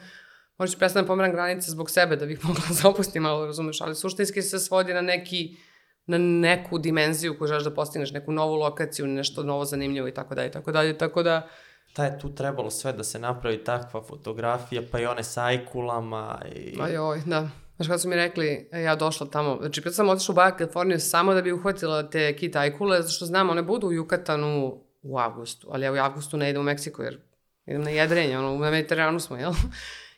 [0.58, 3.82] možda ću prestati da pomeram granice zbog sebe, da bih mogla da opustim malo, razumiješ,
[3.82, 5.58] ali suštinski se svodi na neki,
[6.06, 10.36] na neku dimenziju koju želiš da postigneš, neku novu lokaciju, nešto novo zanimljivo i tako
[10.36, 11.47] dalje, tako dalje, tako da,
[11.93, 16.41] Ta je tu trebalo sve da se napravi takva fotografija, pa i one sa ajkulama
[16.56, 16.78] i...
[16.82, 17.50] Aj, oj, da.
[17.80, 20.57] Znaš kada su mi rekli, e, ja došla tamo, znači pred sam otišla u Baja
[20.57, 24.82] Kaliforniju samo da bi uhvatila te kit ajkule, zato što znam, one budu u Jukatanu
[25.01, 27.19] u avgustu, ali ja u avgustu ne idem u Meksiko jer
[27.65, 29.51] idem na jedrenje, ono, na Mediteranu smo, jel?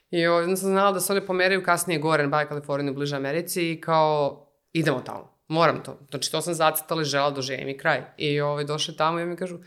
[0.09, 3.71] I onda sam znala da se one pomeraju kasnije gore na Baja Kaliforniju, bliže Americi
[3.71, 5.99] i kao, idemo tamo, moram to.
[6.09, 8.03] Znači to sam zacetala i žela da živim i kraj.
[8.17, 9.59] I ovaj, došli tamo i mi kažu,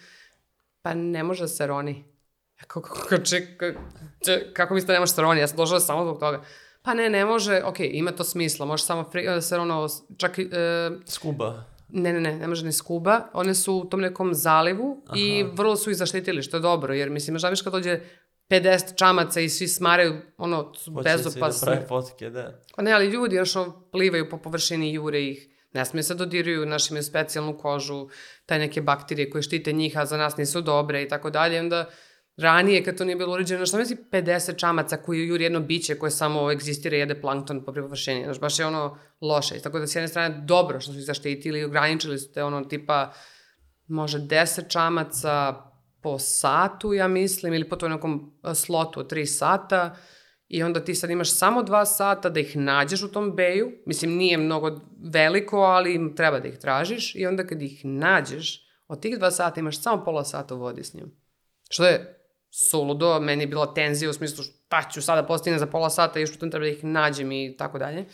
[0.83, 2.05] pa ne može da se roni.
[2.61, 3.75] Ja kao, kako, če, ka-
[4.25, 5.41] če, kako mislite da ne može da se roni?
[5.41, 6.43] Ja sam došla samo zbog toga.
[6.85, 10.39] Pa ne, ne može, ok, ima to smisla, može samo free, da se ono, čak
[10.39, 11.65] i, e, Skuba.
[11.89, 15.17] ne, ne, ne, ne može ni skuba, one su u tom nekom zalivu Aha.
[15.19, 18.01] i vrlo su ih zaštitili, što je dobro, jer mislim, znaš kad dođe
[18.49, 22.61] 50 čamaca i svi smaraju, ono, su Hoće da fotke, da.
[22.77, 23.53] Pa ne, ali ljudi još
[23.93, 28.09] plivaju po površini, jure ih, ne smije se dodiruju, naši imaju specijalnu kožu,
[28.47, 31.61] taj neke bakterije koje štite njih, a za nas nisu dobre i tako dalje.
[31.61, 31.91] Onda
[32.37, 36.11] ranije, kad to nije bilo uređeno, šta misli 50 čamaca koji juri jedno biće koje
[36.11, 38.25] samo egzistira i jede plankton po površini.
[38.25, 39.61] Znaš, baš je ono loše.
[39.61, 42.65] Tako da s jedne strane dobro što su ih zaštitili i ograničili su te ono
[42.65, 43.13] tipa
[43.87, 45.55] može 10 čamaca
[46.03, 49.97] po satu, ja mislim, ili po to nekom e, slotu od 3 sata
[50.49, 54.17] i onda ti sad imaš samo 2 sata da ih nađeš u tom beju, mislim
[54.17, 54.81] nije mnogo
[55.13, 59.31] veliko, ali im treba da ih tražiš i onda kad ih nađeš, od tih 2
[59.31, 61.17] sata imaš samo pola sata u vodi s njim.
[61.71, 62.24] Što je
[62.71, 66.33] suludo, meni je bila tenzija u smislu šta ću sada postignem za pola sata još
[66.33, 68.05] potom treba da ih nađem i tako dalje.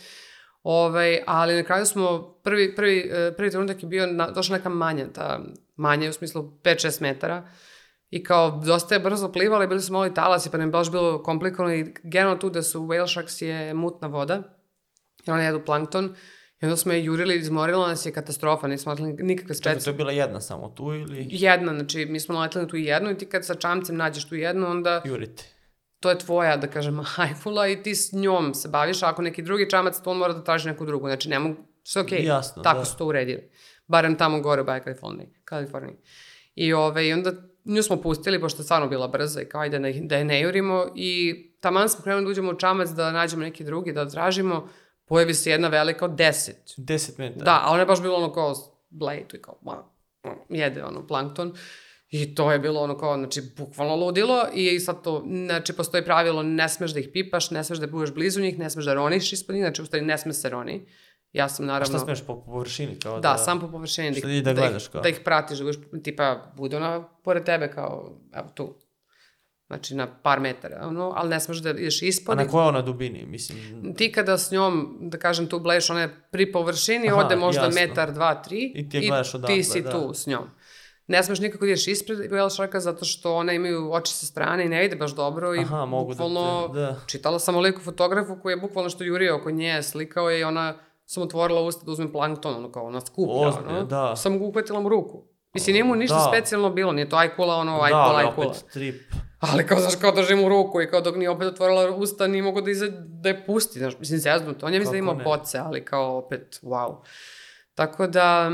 [0.63, 4.69] Ovaj, ali na kraju smo, prvi, prvi, eh, prvi trenutak je bio, na, došla neka
[4.69, 5.39] manja, ta
[5.75, 7.49] manja u smislu 5-6 metara
[8.09, 10.91] i kao dosta je brzo plivala i bili su mali talasi pa nam je baš
[10.91, 14.43] bilo komplikovano i generalno tu da su whale sharks je mutna voda
[15.27, 16.15] i one jedu plankton
[16.61, 19.93] i onda smo je jurili, izmorila nas je katastrofa, nismo imali nikakve Čekaj, to je
[19.93, 23.25] bila jedna samo tu ili Jedna, znači mi smo naletili na tu jednu i ti
[23.25, 25.43] kad sa čamcem nađeš tu jednu, onda jurite?
[26.01, 29.41] to je tvoja, da kažem, hajfula i ti s njom se baviš, a ako neki
[29.41, 31.07] drugi čamac, to on mora da traži neku drugu.
[31.07, 32.85] Znači, ne mogu, sve okej, Jasno, tako da.
[32.85, 33.49] su to uredili.
[33.87, 35.27] Barem tamo gore u Baja Kaliforniji.
[35.43, 35.95] Kaliforniji.
[36.55, 37.31] I, ove, I onda
[37.65, 40.41] nju smo pustili, pošto je stvarno bila brza i kao ajde da, da je ne
[40.41, 44.69] jurimo i taman smo krenuli da uđemo u čamac da nađemo neki drugi, da tražimo,
[45.11, 46.73] pojavi se jedna velika od deset.
[46.77, 47.45] 10 metara.
[47.45, 48.55] Da, a ona je baš bilo ono kao
[48.89, 49.83] blade i kao, ma,
[50.23, 51.53] ma, jede ono plankton.
[52.09, 56.43] I to je bilo ono kao, znači, bukvalno ludilo i sad to, znači, postoji pravilo,
[56.43, 59.33] ne smeš da ih pipaš, ne smeš da budeš blizu njih, ne smeš da roniš
[59.33, 60.85] ispod njih, znači, u stvari ne sme se roni.
[61.33, 61.97] Ja sam A naravno...
[61.97, 62.99] šta smeš po površini?
[62.99, 64.13] Kao Da, sam po površini.
[64.19, 65.01] Šta ih- i da gledaš ih, kao?
[65.01, 68.75] Da ih pratiš, da budeš, tipa, bude ona pored tebe kao, evo tu.
[69.71, 72.37] Znači, na par metara, ono, ali ne smeš da ideš A ispod.
[72.37, 73.25] na kojoj ona dubini?
[73.25, 73.57] Mislim,
[73.93, 77.61] Ti kada s njom, da kažem, tu bleješ, ona je pri površini, Aha, ode možda
[77.63, 77.81] jasno.
[77.81, 78.71] metar, dva, tri.
[78.75, 79.91] I ti je gledaš odatle, ti si da.
[79.91, 80.43] tu s njom.
[81.07, 84.65] Ne smeš nikako da ideš ispred whale sharka zato što one imaju oči sa strane
[84.65, 86.95] i ne vide baš dobro i Aha, mogu da te- bukvalno da.
[87.07, 90.43] čitala sam o liku fotografu koji je bukvalno što jurio oko nje, slikao je i
[90.43, 90.73] ona
[91.05, 93.83] sam otvorila usta da uzme plankton, ono kao ona skuplja, Ozbiljno, ono.
[93.83, 94.15] da.
[94.15, 95.23] Sam ga uhvatila mu ruku.
[95.53, 96.27] Mislim, nije mu ništa Da.
[96.27, 98.47] specijalno bilo, nije to ajkula, ono, da, ajkula, ali ajkula.
[98.47, 99.01] opet trip.
[99.39, 102.43] Ali kao, znaš, kao držim u ruku i kao dok nije opet otvorila usta, nije
[102.43, 104.65] mogo da, iza, da je pusti, znaš, mislim, zeznuto.
[104.65, 105.23] On je mislim da ima ne?
[105.23, 106.95] boce, ali kao opet, wow.
[107.75, 108.51] Tako da,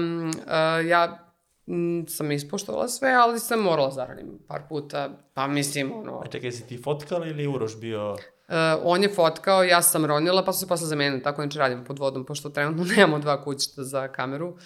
[0.48, 1.32] a, ja
[1.68, 6.52] mm, sam ispoštovala sve, ali sam morala zaradim par puta, pa mislim, ono, A čekaj,
[6.52, 8.12] si ti fotkala ili Uroš bio...
[8.12, 11.84] Uh, on je fotkao, ja sam ronila, pa su se posle zamenili, tako znači radimo
[11.84, 14.58] pod vodom, pošto trenutno nemamo dva kućišta za kameru.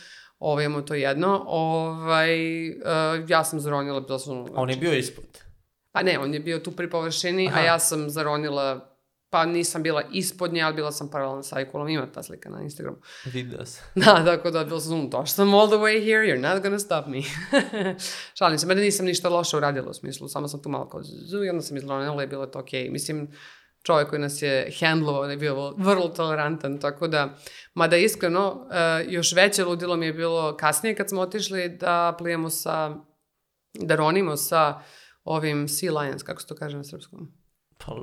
[0.42, 1.44] Ovo imamo to jedno.
[1.48, 2.76] Ovaj, uh,
[3.28, 4.38] ja sam zaronila, sam...
[4.38, 5.26] A on je bio ispod.
[5.92, 7.60] Pa ne, on je bio tu pri površini, Aha.
[7.60, 8.96] a ja sam zaronila,
[9.30, 12.62] pa nisam bila ispod nje, ali bila sam paralelno sa Ajkulom, ima ta slika na
[12.62, 12.98] Instagramu.
[13.26, 13.82] Vidio se.
[13.96, 17.08] Da, tako da, bila sam, došla sam all the way here, you're not gonna stop
[17.08, 17.22] me.
[18.40, 21.44] Šalim se, mene nisam ništa loše uradila u smislu, samo sam tu malo kao zu,
[21.44, 22.90] i onda sam izronila i bilo je to okej.
[22.90, 23.32] Mislim,
[23.84, 27.36] čovjek koji nas je handlovao je bio vrlo tolerantan, tako da,
[27.74, 32.50] mada iskreno, uh, još veće ludilo mi je bilo kasnije kad smo otišli da plijemo
[32.50, 32.96] sa,
[33.74, 34.82] da ronimo sa
[35.24, 37.32] ovim Sea Lions, kako se to kaže na srpskom?
[37.78, 37.96] Pa,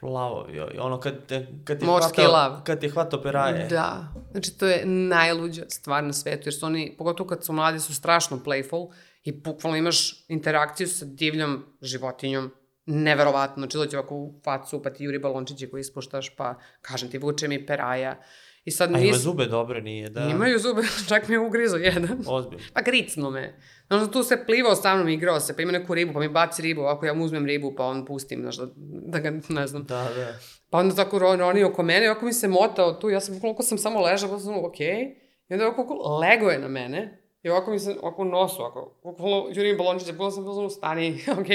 [0.00, 2.62] plavo, joj, ono kad, te, kad ti Morski hvatao- lav.
[2.64, 3.66] Kad ti je hvatao peraje.
[3.68, 7.80] Da, znači to je najluđa stvar na svetu, jer su oni, pogotovo kad su mladi,
[7.80, 8.92] su strašno playful
[9.22, 12.50] i bukvalno imaš interakciju sa divljom životinjom,
[12.90, 17.18] neverovatno, znači dođe ovako u facu, pa ti juri balončići koji ispuštaš, pa kažem ti,
[17.18, 18.20] vuče mi peraja.
[18.64, 19.16] I sad A ima nis...
[19.16, 20.20] zube dobre, nije, da?
[20.20, 22.24] Imaju zube, čak mi je ugrizo jedan.
[22.26, 22.64] Ozbiljno.
[22.74, 23.58] Pa gricno me.
[23.86, 26.62] Znaš, tu se plivao sa mnom, igrao se, pa ima neku ribu, pa mi baci
[26.62, 28.66] ribu, ovako ja mu uzmem ribu, pa on pustim, znaš, da,
[29.06, 29.84] da ga, ne znam.
[29.84, 30.34] Da, da.
[30.70, 33.40] Pa onda tako ron, ronio oko mene, i ovako mi se motao tu, ja sam,
[33.40, 37.50] koliko sam samo ležao, pa sam, ok, i onda ovako lego je na mene, i
[37.50, 41.48] ovako mi se, ovako u nosu, ovako, ovako jurim balončiće, bilo sam, bilo stani, ok,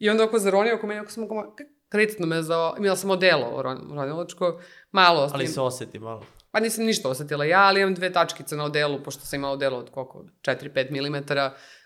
[0.00, 1.56] i onda ovako zaronio oko mene, ovako sam, ovako,
[1.88, 4.60] kritno me za, imala sam odelo ron, ronilačko,
[4.92, 6.26] malo, Ali se osjeti malo.
[6.50, 9.78] pa nisam ništa osetila ja, ali imam dve tačkice na odelu, pošto sam imala odelo
[9.78, 11.24] od koliko, 4-5 mm,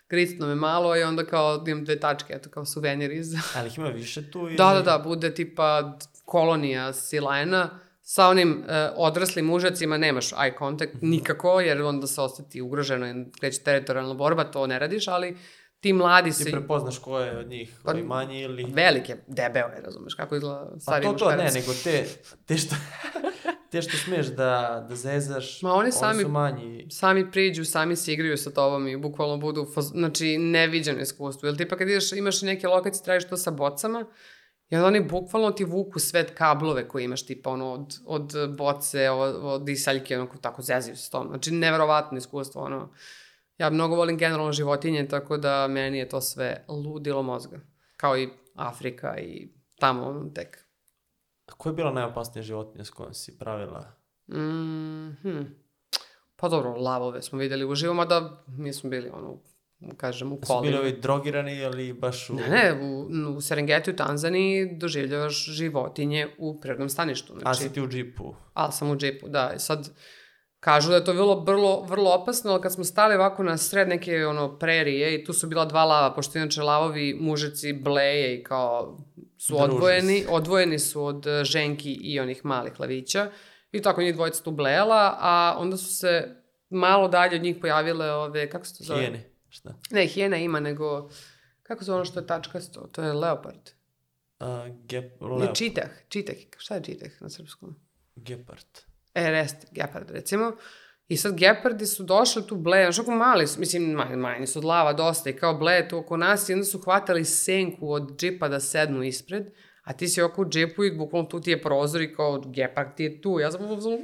[0.09, 3.35] gricno me malo i onda kao imam dve tačke, eto kao suvenir iz...
[3.57, 4.57] Ali ih ima više tu ili...
[4.57, 10.93] Da, da, da, bude tipa kolonija silena, sa onim e, odraslim mužacima nemaš eye contact
[11.01, 15.37] nikako, jer onda se osjeti ugroženo i kreće teritorijalna borba, to ne radiš, ali
[15.85, 16.51] ti mladi Ti se...
[16.51, 18.65] prepoznaš ko je od njih, Pa, koji manji ili...
[18.73, 21.55] Velike, debeo je, razumeš, kako izgleda Pa stari to, to, ne, muškarac.
[21.55, 22.07] nego te,
[22.47, 22.75] te što,
[23.71, 26.87] te što smiješ da, da zezaš, Ma oni sami- su manji.
[26.91, 31.47] Sami priđu, sami se igraju sa tobom i bukvalno budu, znači, neviđeno iskustvo.
[31.47, 34.07] Jer tipa kad ideš, imaš i neke lokacije, tražiš to sa bocama,
[34.71, 39.11] i onda oni bukvalno ti vuku sve kablove koje imaš, tipa ono, od, od boce,
[39.11, 41.29] od, od isaljke, ono, tako zezaju s tom.
[41.29, 42.93] Znači, neverovatno iskustvo, ono.
[43.59, 47.61] Ja mnogo volim generalno životinje, tako da meni je to sve ludilo mozga.
[47.97, 49.49] Kao i Afrika i
[49.79, 50.59] tamo, tek.
[51.47, 53.93] A koja je bila najopasnija životinja s kojom si pravila?
[54.29, 55.43] Mm, hm.
[56.37, 59.41] Pa dobro, lavove smo videli uživo, mada mi smo bili, ono,
[59.97, 60.79] kažem, u Su bili kolima.
[60.79, 62.35] ovi drogirani ili baš u...
[62.35, 67.35] Ne, ne, u, u Serengeti u Tanzaniji doživljavaš životinje u prirodnom staništu.
[67.37, 68.35] A Znači, si ti u džipu.
[68.55, 69.59] ali sam u džipu, da.
[69.59, 69.91] Sad,
[70.65, 73.89] kažu da je to bilo vrlo, vrlo opasno, ali kad smo stali ovako na sred
[73.89, 78.43] neke ono, prerije i tu su bila dva lava, pošto inače lavovi mužeci bleje i
[78.45, 78.99] kao
[79.39, 83.31] su odvojeni, odvojeni su od eh, ženki i onih malih lavića.
[83.73, 86.37] I tako njih dvojica tu blejala, a onda su se
[86.71, 89.01] malo dalje od njih pojavile ove, kako se to zove?
[89.01, 89.31] Hijene.
[89.49, 89.75] Šta?
[89.91, 91.11] Ne, hijena ima, nego,
[91.63, 92.89] kako se ono što je tačkasto?
[92.93, 93.71] To je leopard.
[94.39, 96.37] A, gep, Ne, leo, čitah, čitah.
[96.57, 97.77] Šta je čitah na srpskom?
[98.17, 98.94] gepard.
[99.15, 100.53] E, rest, gepard, recimo.
[101.09, 104.59] I sad gepardi su došli tu bleje, znaš kako mali su, mislim, manji, manji su
[104.59, 108.17] od lava dosta i kao bleje tu oko nas i onda su hvatali senku od
[108.17, 109.45] džipa da sednu ispred,
[109.83, 112.95] a ti si oko u džipu i bukvalno tu ti je prozor i kao gepard
[112.97, 113.41] ti je tu.
[113.41, 113.99] Ja sam uzmano,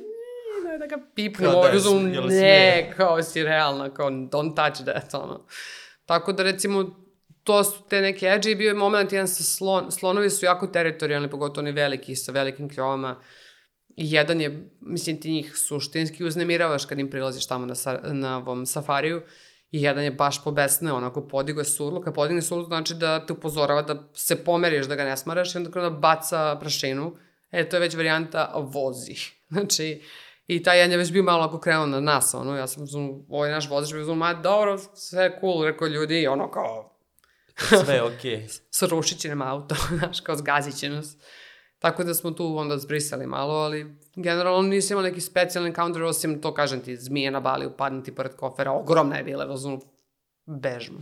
[0.65, 2.93] ne, da ga pipnu, Kao da ovaj uzmano, ne, smije?
[2.97, 5.47] kao si realna, kao don't touch that, ono.
[6.05, 6.85] Tako da recimo,
[7.45, 10.67] to su te neke edge i bio je moment jedan sa slon, slonovi su jako
[10.67, 13.21] teritorijalni, pogotovo oni veliki sa velikim kljovama.
[14.01, 18.37] I jedan je, mislim, ti njih suštinski uznemiravaš kad im prilaziš tamo na, sa, na
[18.39, 19.23] ovom safariju.
[19.71, 22.01] I jedan je baš pobesneo, onako podigo je surlo.
[22.01, 25.59] Kad podigne surlo, znači da te upozorava da se pomeriš, da ga ne smaraš i
[25.59, 27.17] onda kada baca prašinu.
[27.51, 29.15] E, to je već varijanta vozi.
[29.51, 30.03] Znači,
[30.47, 33.25] i taj jedan je već bio malo ako krenuo na nas, ono, ja sam uzmano,
[33.29, 36.91] ovaj naš vozač bi uzmano, ma dobro, sve je cool, rekao ljudi, ono kao,
[37.85, 38.47] Sve je okej.
[38.79, 41.17] srušit će nam auto, znaš, kao zgazit će nas.
[41.81, 46.41] Tako da smo tu onda zbrisali malo, ali generalno nisam imao neki specijalni counter, osim
[46.41, 49.81] to, kažem ti, zmije na bali upadnuti pored kofera, ogromna je bila, razumno,
[50.47, 50.99] bežno.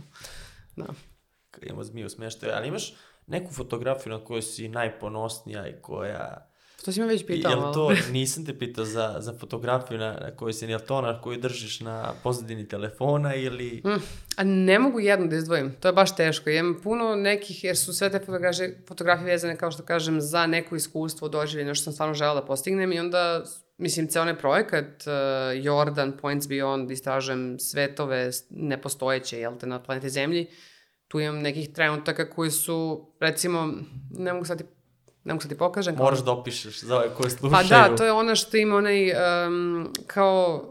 [0.75, 0.85] Da.
[1.61, 2.53] Imamo zmiju smještaju.
[2.55, 2.95] Ali imaš
[3.27, 6.48] neku fotografiju na kojoj si najponosnija i koja
[6.85, 10.31] To si me već pitao Jel to, nisam te pitao za, za fotografiju na, na
[10.35, 13.81] kojoj si, jel to ona koju držiš na pozadini telefona ili...
[13.85, 14.01] Mm,
[14.35, 16.49] a ne mogu jednu da izdvojim, to je baš teško.
[16.49, 20.75] Imam puno nekih, jer su sve te fotografije, fotografije vezane, kao što kažem, za neko
[20.75, 23.43] iskustvo doživljenja, što sam stvarno žela da postignem i onda,
[23.77, 30.09] mislim, ceo onaj projekat uh, Jordan, Points Beyond, istražujem svetove nepostojeće, jel te, na planeti
[30.09, 30.47] Zemlji,
[31.07, 33.73] tu imam nekih trenutaka koji su, recimo,
[34.11, 34.61] ne mogu sad
[35.29, 35.95] ne mogu sad ti pokažem.
[35.95, 37.69] kao- Moraš da opišeš za ove koje slušaju.
[37.69, 40.61] Pa da, to je ono što ima onaj um, kao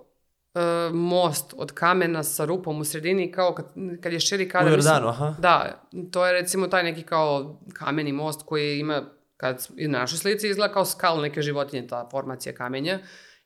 [0.54, 3.66] uh, most od kamena sa rupom u sredini, kao kad,
[4.02, 4.66] kad je širi kada...
[4.66, 5.34] U Jordanu, aha.
[5.38, 5.82] Da,
[6.12, 9.02] to je recimo taj neki kao kameni most koji ima,
[9.36, 12.98] kad i na našoj slici izgleda kao skal neke životinje, ta formacija kamenja.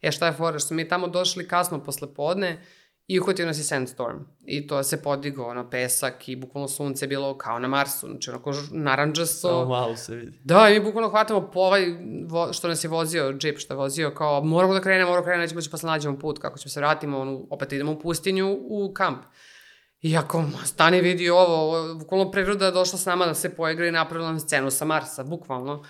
[0.03, 2.63] E šta je fora, što mi tamo došli kasno posle podne
[3.07, 4.17] i uhvatio nas je sandstorm.
[4.45, 8.31] I to se podigao na pesak i bukvalno sunce je bilo kao na Marsu, znači
[8.31, 9.49] onako naranđasto.
[9.49, 10.41] Samo malo se vidi.
[10.45, 11.87] Da, i mi bukvalno hvatamo po ovaj,
[12.29, 15.25] vo, što nas je vozio, džip što je vozio, kao moramo da krenemo, moramo da
[15.25, 18.59] krenemo, nećemo da posle nađemo put, kako ćemo se vratimo, ono, opet idemo u pustinju,
[18.61, 19.23] u kamp.
[20.01, 23.87] I ako stani vidi ovo, ovo, bukvalno priroda je došla s nama da se poigra
[23.87, 25.85] i napravila nam scenu sa Marsa, bukvalno.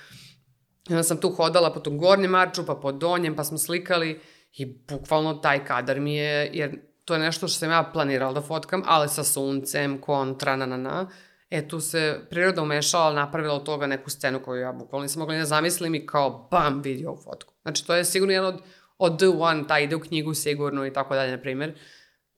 [0.89, 4.21] I onda sam tu hodala po tom gornjem marču, pa po donjem, pa smo slikali
[4.53, 8.41] i bukvalno taj kadar mi je, jer to je nešto što sam ja planirala da
[8.41, 11.09] fotkam, ali sa suncem, kontra, na, na, na.
[11.51, 15.35] E, tu se priroda umešala, napravila od toga neku scenu koju ja bukvalno nisam mogla
[15.35, 17.55] ni da zamislim i kao bam, vidi ovu fotku.
[17.63, 18.61] Znači, to je sigurno jedan od,
[18.99, 21.79] od The One, taj ide u knjigu sigurno i tako dalje, na primjer.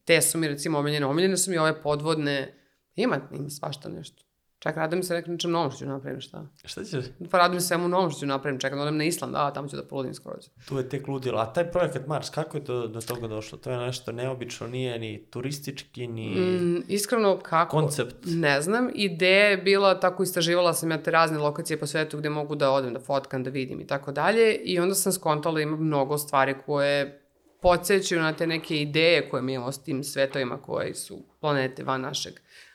[0.05, 1.07] Te su mi recimo omiljene.
[1.07, 2.55] Omiljene su mi ove podvodne,
[2.95, 4.24] ima, ima svašta nešto.
[4.65, 6.47] Čak radim se nekim nečem novom što ću napravim, šta?
[6.65, 7.05] Šta ćeš?
[7.31, 9.69] Pa radim se svemu novom što ću napravim, čekam da odem na Island, a tamo
[9.69, 10.49] ću da poludim skroz.
[10.69, 11.39] Tu je tek ludilo.
[11.39, 13.59] A taj projekat Mars, kako je to do toga došlo?
[13.59, 17.71] To je nešto neobično, nije ni turistički, ni Mm, iskreno kako?
[17.73, 18.17] koncept.
[18.25, 22.31] Ne znam, ideja je bila, tako istraživala sam ja te razne lokacije po svetu gde
[22.31, 25.61] mogu da odem, da fotkam, da vidim i tako dalje i onda sam skontala da
[25.61, 27.21] ima mnogo stvari koje
[27.61, 32.01] podsjećaju na te neke ideje koje mi imamo s tim svetovima koji su planete van
[32.01, 32.33] našeg,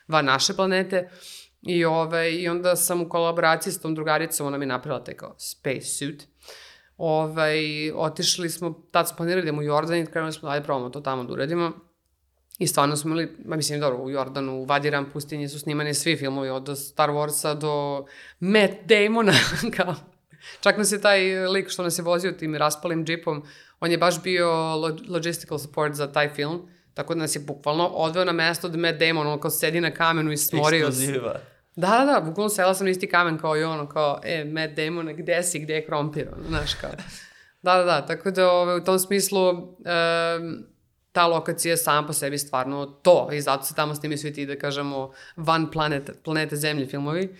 [0.08, 1.08] van naše planete.
[1.62, 5.14] I, ovaj, I onda sam u kolaboraciji s tom drugaricom, ona mi je napravila taj
[5.14, 6.28] kao space suit.
[6.96, 11.00] Ovaj, otišli smo, tad smo planirali da u Jordan i krenuli smo ajde probamo to
[11.00, 11.72] tamo da uradimo.
[12.58, 16.16] I stvarno smo imali, ma mislim, dobro, u Jordanu, u Vadiran pustinji su snimani svi
[16.16, 18.06] filmovi, od Star Warsa do
[18.40, 19.32] Matt Damona,
[19.76, 19.94] kao.
[20.60, 23.42] Čak nas je taj lik što nas je vozio tim raspalim džipom,
[23.80, 27.86] on je baš bio lo- logistical support za taj film, tako da nas je bukvalno
[27.86, 31.12] odveo na mesto da Matt Damon, ono kao sedi na kamenu i smorio se.
[31.76, 34.74] Da, da, da, bukvalno sela sam na isti kamen kao i ono, kao, e, Matt
[34.74, 36.90] Damon, gde si, gde je krompir, ono, znaš, kao.
[37.62, 40.64] Da, da, da, tako da ove, u tom smislu um,
[41.12, 44.58] ta lokacija sama po sebi stvarno to i zato se tamo snimi svi ti, da
[44.58, 47.36] kažemo, van planete, planete Zemlje filmovi.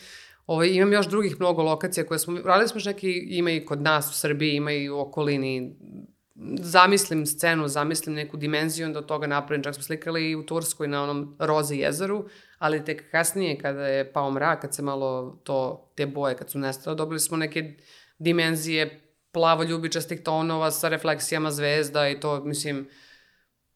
[0.46, 3.82] Ovo, imam još drugih mnogo lokacija koje smo, radili smo još neki, ima i kod
[3.82, 5.76] nas u Srbiji, ima i u okolini,
[6.60, 10.88] zamislim scenu, zamislim neku dimenziju, onda od toga napravim, čak smo slikali i u Turskoj
[10.88, 12.24] na onom Roze jezeru,
[12.60, 16.58] ali tek kasnije kada je pao mrak, kad se malo to, te boje, kad su
[16.58, 17.76] nestale, dobili smo neke
[18.18, 19.00] dimenzije
[19.32, 22.88] plavo ljubičastih tonova sa refleksijama zvezda i to, mislim,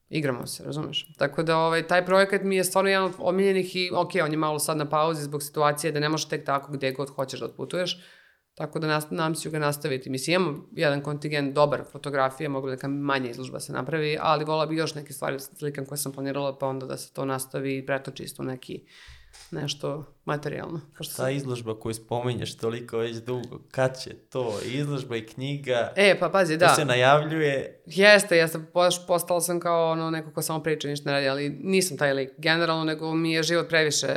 [0.09, 1.15] igramo se, razumeš?
[1.19, 4.39] Tako da ovaj, taj projekat mi je stvarno jedan od omiljenih i ok, on je
[4.39, 7.47] malo sad na pauzi zbog situacije da ne možeš tek tako gde god hoćeš da
[7.47, 8.01] otputuješ.
[8.55, 10.11] Tako da nas, nam ću ga nastaviti.
[10.11, 14.67] Mislim, imamo jedan kontingent dobar fotografije, mogu da neka manja izložba se napravi, ali vola
[14.67, 17.79] bi još neke stvari da slikam koje sam planirala, pa onda da se to nastavi
[17.79, 18.85] i pretoči isto neki
[19.51, 20.81] nešto materijalno.
[20.93, 24.59] Kao što Ta izložba koju spominješ toliko već dugo, kad će to?
[24.65, 26.69] Izložba i knjiga, E, pa pazi, da.
[26.69, 27.83] to se najavljuje.
[27.87, 28.59] Jeste, jeste,
[29.07, 32.31] postala sam kao ono neko ko samo priča ništa ne radi, ali nisam taj lik
[32.39, 34.09] generalno, nego mi je život previše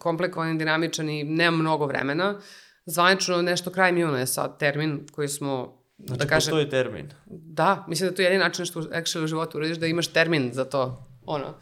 [0.00, 2.40] komplikovan i dinamičan i nemam mnogo vremena.
[2.86, 7.10] Zvanično nešto krajem juna je sad termin koji smo, Znači, da kažem, postoji termin.
[7.26, 10.50] da, mislim da to je jedini način što actually u životu uradiš, da imaš termin
[10.52, 11.54] za to, ono.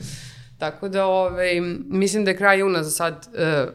[0.59, 3.73] Tako da, ovaj, mislim da je kraj juna za sad uh,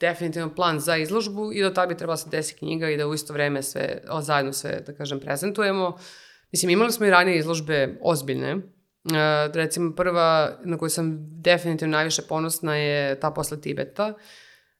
[0.00, 3.14] definitivno plan za izložbu i do tada bi trebala se desi knjiga i da u
[3.14, 5.96] isto vreme sve, o, zajedno sve, da kažem, prezentujemo.
[6.52, 8.54] Mislim, imali smo i ranije izložbe ozbiljne.
[8.54, 8.62] Uh,
[9.54, 14.14] recimo, prva na koju sam definitivno najviše ponosna je ta posle Tibeta.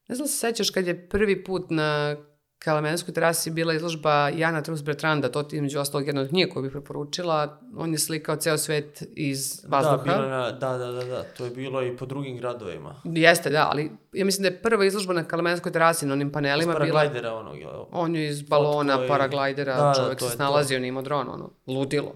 [0.09, 2.17] Ne znam da se sećaš kad je prvi put na
[2.59, 6.63] Kalamenskoj terasi bila izložba Jana Trus Bertranda, to ti između ostalog jedna od knjiga koju
[6.63, 7.61] bih preporučila.
[7.77, 9.97] On je slikao ceo svet iz vazduha.
[9.97, 12.95] Da, bilo da, da, da, da, to je bilo i po drugim gradovima.
[13.05, 16.33] Jeste, da, ali ja mislim da je prva izložba na Kalamenskoj terasi na onim Iz
[16.33, 16.93] panelima bila...
[16.93, 17.85] paraglidera onog, jel?
[17.93, 21.03] On je iz balona, Fotko i- paraglidera, Da, da, čovjek to se snalazio, nije imao
[21.03, 22.15] dron, ono, ludilo.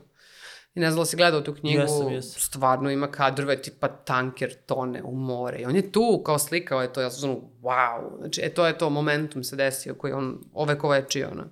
[0.78, 2.40] I ne znam da si gledao tu knjigu, Jesam, jesam.
[2.40, 5.58] stvarno ima kadrove tipa tanker tone u more.
[5.58, 8.18] I on je tu kao slikao je to, ja sam ono, wow.
[8.18, 11.44] Znači, e, to je to momentum se desio koji on ovekovečio, ono.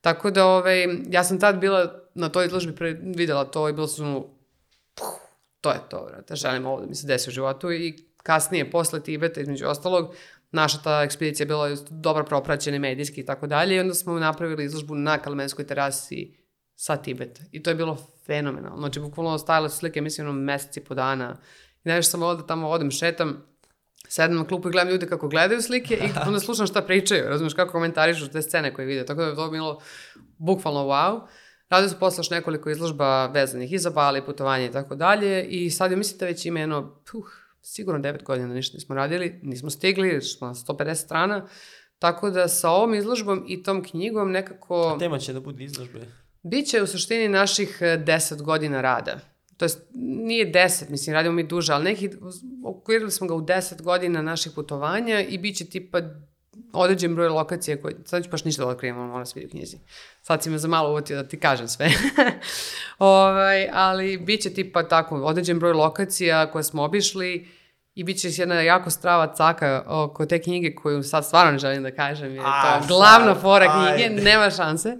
[0.00, 3.88] Tako da, ovaj, ja sam tad bila na toj izložbi pre, videla to i bila
[3.88, 4.22] sam,
[4.94, 5.20] puh,
[5.60, 9.02] to je to, vrate, želim ovo da mi se desi u životu i kasnije, posle
[9.02, 10.14] Tibeta, između ostalog,
[10.52, 14.94] naša ta ekspedicija bila dobro propraćena medijski i tako dalje i onda smo napravili izložbu
[14.94, 16.43] na Kalemenskoj terasi
[16.76, 17.42] sa Tibeta.
[17.52, 18.78] I to je bilo fenomenalno.
[18.78, 21.36] Znači, bukvalno stajale su slike, mislim, ono meseci po dana.
[21.84, 23.44] I najviše sam volila da tamo odem, šetam,
[24.08, 27.54] sedem na klupu i gledam ljude kako gledaju slike i onda slušam šta pričaju, razumiješ,
[27.54, 29.06] kako komentarišu te scene koje vide.
[29.06, 29.80] Tako da je to bilo
[30.38, 31.20] bukvalno wow.
[31.68, 35.70] Radio su posle još nekoliko izložba vezanih i za Bali, putovanje i tako dalje i
[35.70, 37.30] sad je mislite već ima jedno, puh,
[37.62, 41.46] sigurno 9 godina da ništa nismo radili, nismo stigli, smo na 150 strana,
[41.98, 44.92] tako da sa ovom izložbom i tom knjigom nekako...
[44.96, 46.00] A tema će da bude izložbe?
[46.44, 49.20] Biće u suštini naših 10 godina rada.
[49.56, 49.78] To jest,
[50.24, 52.10] nije 10, mislim, radimo mi duže, ali neki,
[52.64, 56.00] okvirili smo ga u 10 godina naših putovanja i bit će tipa
[56.72, 59.50] određen broj lokacije koje, sad ću baš ništa da otkrijem, ono mora se vidi u
[59.50, 59.76] knjizi.
[60.22, 61.90] Sad si me za malo uvotio da ti kažem sve.
[62.98, 67.48] ovaj, ali bit će tipa tako, određen broj lokacija koje smo obišli
[67.94, 71.82] i bit će jedna jako strava caka oko te knjige koju sad stvarno ne želim
[71.82, 74.98] da kažem, jer to je glavna fora knjige, nema šanse.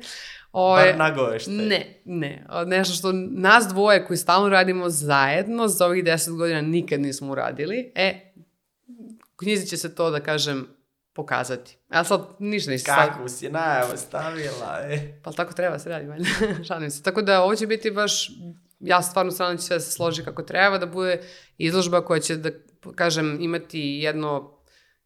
[0.55, 1.55] Bar Ove, nagoveštaj.
[1.55, 2.47] ne, ne.
[2.67, 7.93] Nešto što nas dvoje koji stalno radimo zajedno za ovih deset godina nikad nismo uradili.
[7.95, 8.33] E,
[9.37, 10.67] knjizi će se to, da kažem,
[11.13, 11.77] pokazati.
[11.89, 13.09] A sad ništa nisi sad...
[13.09, 15.21] Kako si najavu stavila, e?
[15.23, 16.29] Pa tako treba se radi, valjda.
[16.69, 17.03] Šalim se.
[17.03, 18.31] Tako da ovo će biti baš,
[18.81, 21.23] ja stvarno stvarno će sve da se složi kako treba, da bude
[21.59, 22.51] izložba koja će, da
[22.95, 24.59] kažem, imati jedno,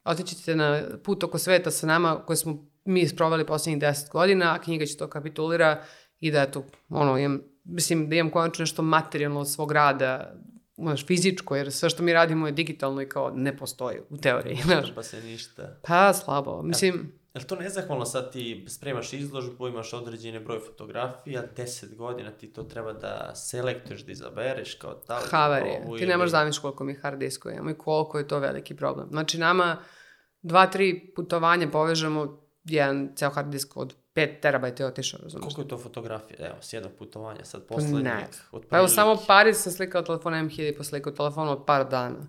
[0.04, 4.59] otići na put oko sveta sa nama koje smo mi sprovali poslednjih deset godina, a
[4.59, 5.85] knjiga će to kapitulira
[6.20, 10.35] i da eto, ono, imam, mislim da imam konačno nešto materijalno od svog rada,
[10.77, 14.59] znaš, fizičko, jer sve što mi radimo je digitalno i kao ne postoji u teoriji,
[14.65, 14.94] znaš.
[14.94, 15.78] Pa se ništa.
[15.82, 16.62] Pa, slabo.
[16.62, 22.52] Mislim, Jel to nezahvalno sad ti spremaš izložbu, imaš određene broj fotografija, 10 godina ti
[22.52, 25.82] to treba da selektuješ, da izabereš kao da li havarije.
[25.86, 28.77] ovu Ti ne možeš zamišljati koliko mi hard diskova imamo i koliko je to veliki
[28.77, 29.09] problem.
[29.10, 29.77] Znači, nama
[30.43, 35.44] dva, tri putovanja povežemo, jedan ceo hard disk od 5 terabajta je otišao, razumiješ?
[35.44, 36.46] Koliko je to fotografija?
[36.46, 38.04] Evo, s jednog putovanja, sad Pa poslednjeg.
[38.04, 38.26] ne.
[38.52, 42.26] od Pa evo, samo Pariz sam slikao telefon M1000 pa slikao telefon od par dana.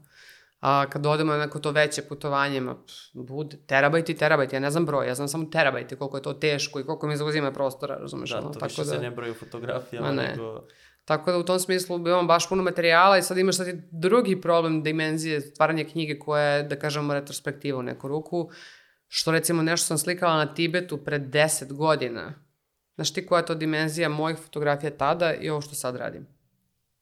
[0.60, 2.76] A kad odemo na neko to veće putovanje, ma,
[3.14, 6.80] bude terabajti, terabajti, ja ne znam broj, ja znam samo terabajti, koliko je to teško
[6.80, 8.30] i koliko mi zauzima prostora, razumeš?
[8.30, 10.28] Da, to više se ne broji u fotografijama, Ma ne.
[10.28, 10.64] nego...
[11.06, 14.42] Tako da u tom smislu imamo baš puno materijala i sad imaš sad i drugi
[14.42, 18.50] problem dimenzije stvaranja knjige koja je, da kažemo, retrospektiva u neku ruku,
[19.10, 22.34] što recimo nešto sam slikala na Tibetu pred 10 godina.
[22.96, 26.28] Znaš ti koja je to dimenzija mojih fotografija tada i ovo što sad radim?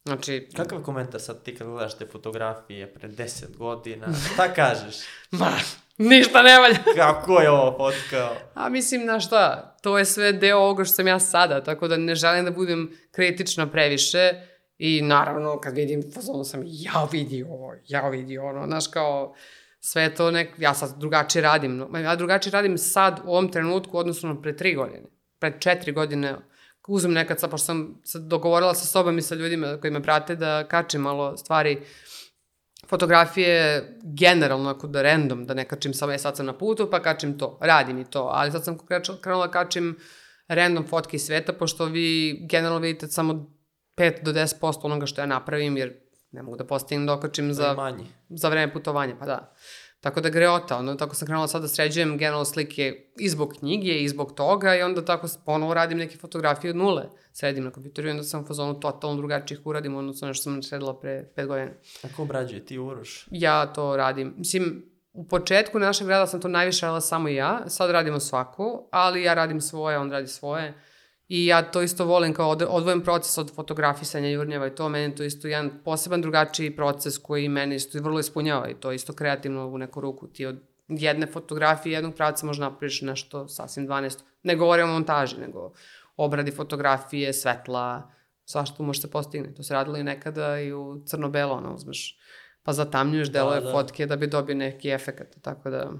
[0.05, 4.07] Znači, Kakav komentar sad ti kad gledaš te fotografije pre 10 godina?
[4.33, 4.95] Šta kažeš?
[5.31, 5.51] ma,
[5.97, 6.77] ništa ne valja.
[7.05, 8.35] Kako je ovo fotkao?
[8.53, 11.97] A mislim, na šta, to je sve deo ovoga što sam ja sada, tako da
[11.97, 14.33] ne želim da budem kritična previše
[14.77, 19.35] i naravno kad vidim fazonu sam ja vidi ovo, ja vidi ono, znaš kao
[19.79, 24.41] sve to nek, ja sad drugačije radim, ja drugačije radim sad u ovom trenutku odnosno
[24.41, 25.03] pre tri godine,
[25.39, 26.35] pre četiri godine.
[26.87, 30.35] Uzmem nekad sad, pošto sam se dogovorila sa sobom i sa ljudima koji me prate
[30.35, 31.81] da kačem malo stvari
[32.89, 37.01] fotografije generalno ako da random, da ne kačim samo je sad sam na putu pa
[37.01, 38.77] kačim to, radim i to, ali sad sam
[39.21, 39.97] krenula da kačim
[40.47, 43.57] random fotke iz sveta, pošto vi generalno vidite samo
[43.97, 47.75] 5 do 10% onoga što ja napravim, jer ne mogu da postignem da okačim Za...
[48.29, 49.53] za, vreme putovanja, pa da.
[49.99, 53.99] Tako da greota, onda tako sam krenula sad da sređujem generalno slike i zbog knjige
[53.99, 58.07] i zbog toga i onda tako ponovo radim neke fotografije od nule, sredim na kompjuteru
[58.07, 61.71] i onda sam u fazonu totalno drugačijih uradim odnosno nešto sam sredila pre 5 godina
[62.03, 62.65] A ko obrađuje?
[62.65, 63.27] Ti Uroš?
[63.31, 64.33] ja to radim.
[64.37, 69.23] Mislim, u početku našeg rada sam to najviše radila samo ja, sad radimo svako, ali
[69.23, 70.73] ja radim svoje, on radi svoje.
[71.27, 75.15] I ja to isto volim kao od, odvojen proces od fotografisanja jurnjeva i to, meni
[75.15, 79.67] to isto jedan poseban drugačiji proces koji mene isto vrlo ispunjava i to isto kreativno
[79.67, 80.27] u neku ruku.
[80.27, 84.19] Ti od jedne fotografije, jednog pravca možda napraviš nešto sasvim 12.
[84.43, 85.71] Ne govorim o montaži, nego
[86.17, 88.11] obradi fotografije, svetla,
[88.45, 89.53] svašta može se postigne.
[89.53, 92.17] To se radilo i nekada i u crno-belo, ono, uzmeš
[92.67, 93.71] pa zatamnjuješ delove Da, da.
[93.71, 95.91] fotke da bi dobio neki efekt, tako da,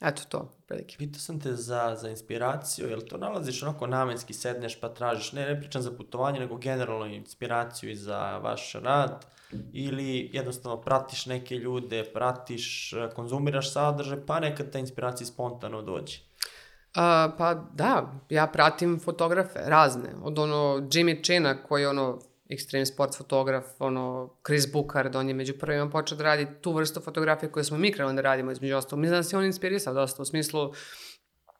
[0.00, 0.96] eto to, prilike.
[0.98, 5.46] Pitao sam te za, za inspiraciju, jel to nalaziš onako namenski, sedneš pa tražiš, ne,
[5.46, 9.26] ne pričam za putovanje, nego generalno inspiraciju i za vaš rad,
[9.72, 16.18] ili jednostavno pratiš neke ljude, pratiš, konzumiraš sadržaj, pa nekad ta inspiracija spontano dođe.
[16.94, 20.56] A, pa da, ja pratim fotografe razne, od ono
[20.90, 22.18] Jimmy China koji ono
[22.48, 27.00] extreme sports fotograf, ono Chris Bukard, on je među prvima počeo da radi tu vrstu
[27.00, 29.00] fotografije koje smo mi krenuli da radimo između ostalog.
[29.00, 30.72] Mi znam da se on inspirisao dosta u smislu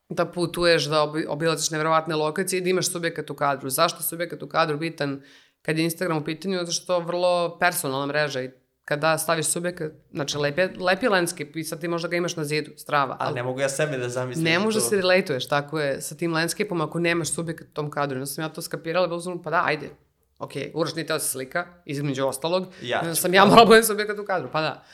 [0.08, 3.70] da putuješ, da obi, obilaziš nevjerovatne lokacije i da imaš subjekat u kadru.
[3.70, 5.22] Zašto je subjekat u kadru bitan
[5.62, 6.58] kad je Instagram u pitanju?
[6.58, 8.50] Zato što je vrlo personalna mreža i
[8.84, 12.70] kada staviš subjekat, znači lepi, lepi landscape i sad ti možda ga imaš na zidu,
[12.76, 13.16] strava.
[13.20, 14.44] Ali ne mogu ja sebe da zamislim.
[14.44, 14.84] Ne može to.
[14.84, 18.16] se relatuješ, tako je, sa tim landscape-om ako nemaš subjekat u tom kadru.
[18.16, 19.90] Onda sam ja to skapirala, sam, pa da, ajde.
[20.38, 22.66] Ok, Uroš nije teo da se slika, između ostalog.
[22.82, 24.84] Ja sam ja morala budem subjekat u kadru, pa da.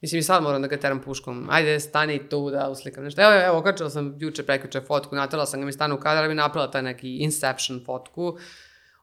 [0.00, 1.48] Mislim, i sad moram da ga teram puškom.
[1.50, 3.22] Ajde, stani tu da uslikam nešto.
[3.22, 6.28] Evo, evo, okačila sam juče, prekjuče fotku, natrala sam ga mi stanu u kadar, da
[6.28, 8.38] bi napravila taj neki Inception fotku.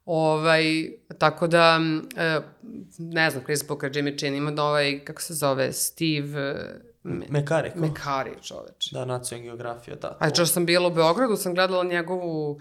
[0.06, 0.64] Ovaj,
[1.18, 1.80] tako da,
[2.18, 2.40] e,
[2.98, 6.56] ne znam, Chris Booker, Jimmy Chin, ima da ovaj, kako se zove, Steve
[7.04, 7.72] Me, Mekari?
[7.76, 8.92] Mekari, čoveč.
[8.92, 10.18] Da, nacionalna geografija, da.
[10.20, 10.36] A to.
[10.36, 12.60] što sam bila u Beogradu, sam gledala njegovu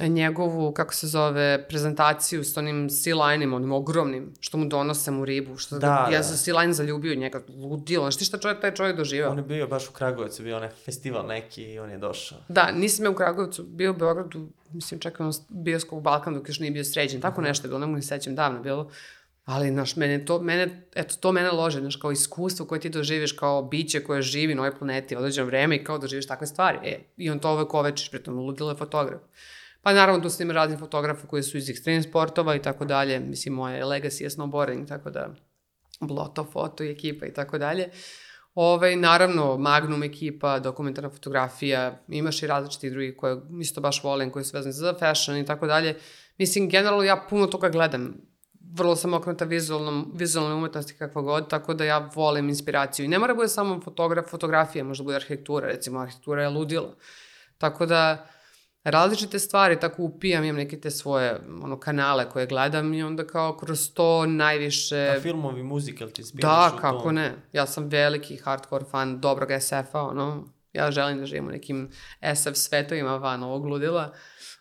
[0.00, 5.24] njegovu, kako se zove, prezentaciju s onim sea line-ima, onim ogromnim, što mu donose mu
[5.24, 6.22] ribu, što Da, da, ja da.
[6.22, 9.30] sam sea line zaljubio u njega, ludilo, znaš ti šta čovjek, taj čovjek doživao?
[9.30, 12.38] On je bio baš u Kragujevcu, bio onaj festival neki i on je došao.
[12.48, 16.70] Da, nisam ja u Kragujevcu, bio u Beogradu, mislim, čekam bioskop Balkan dok još nije
[16.70, 17.48] bio sređen, tako Mhm.
[17.48, 18.90] nešto je bilo, ne mogu ni sećam, davno je bilo.
[19.44, 23.32] Ali, znaš, mene to, mene, eto, to mene lože, znaš, kao iskustvo koje ti doživiš
[23.32, 26.78] kao biće koje živi na ovoj planeti određeno vreme i kao doživiš takve stvari.
[26.84, 29.20] E, I on to uvek ovečiš, pritom ludilo je fotograf.
[29.84, 33.20] Pa naravno tu snima razni fotografa koji su iz ekstrem sportova i tako dalje.
[33.20, 35.34] Mislim, moje legacy je snowboarding, tako da
[36.00, 37.88] Bloto, foto i ekipa i tako dalje.
[38.54, 44.44] Ovaj, naravno, Magnum ekipa, dokumentarna fotografija, imaš i različiti drugi koje isto baš volim, koji
[44.44, 45.96] su vezani za fashion i tako dalje.
[46.38, 48.14] Mislim, generalno ja puno toga gledam.
[48.76, 53.04] Vrlo sam okrenuta vizualnom, vizualnoj umetnosti kakva god, tako da ja volim inspiraciju.
[53.04, 56.94] I ne mora bude samo fotograf, fotografija, možda bude arhitektura, recimo arhitektura je ludila.
[57.58, 58.26] Tako da,
[58.84, 63.56] različite stvari, tako upijam, imam neke te svoje ono, kanale koje gledam i onda kao
[63.56, 65.14] kroz to najviše...
[65.16, 67.14] A filmovi, muzikal ti inspiriš Da, kako tom?
[67.14, 67.32] ne.
[67.52, 70.44] Ja sam veliki hardcore fan dobrog SF-a, ono.
[70.72, 71.90] Ja želim da živim u nekim
[72.34, 74.12] SF svetovima van ovog ludila.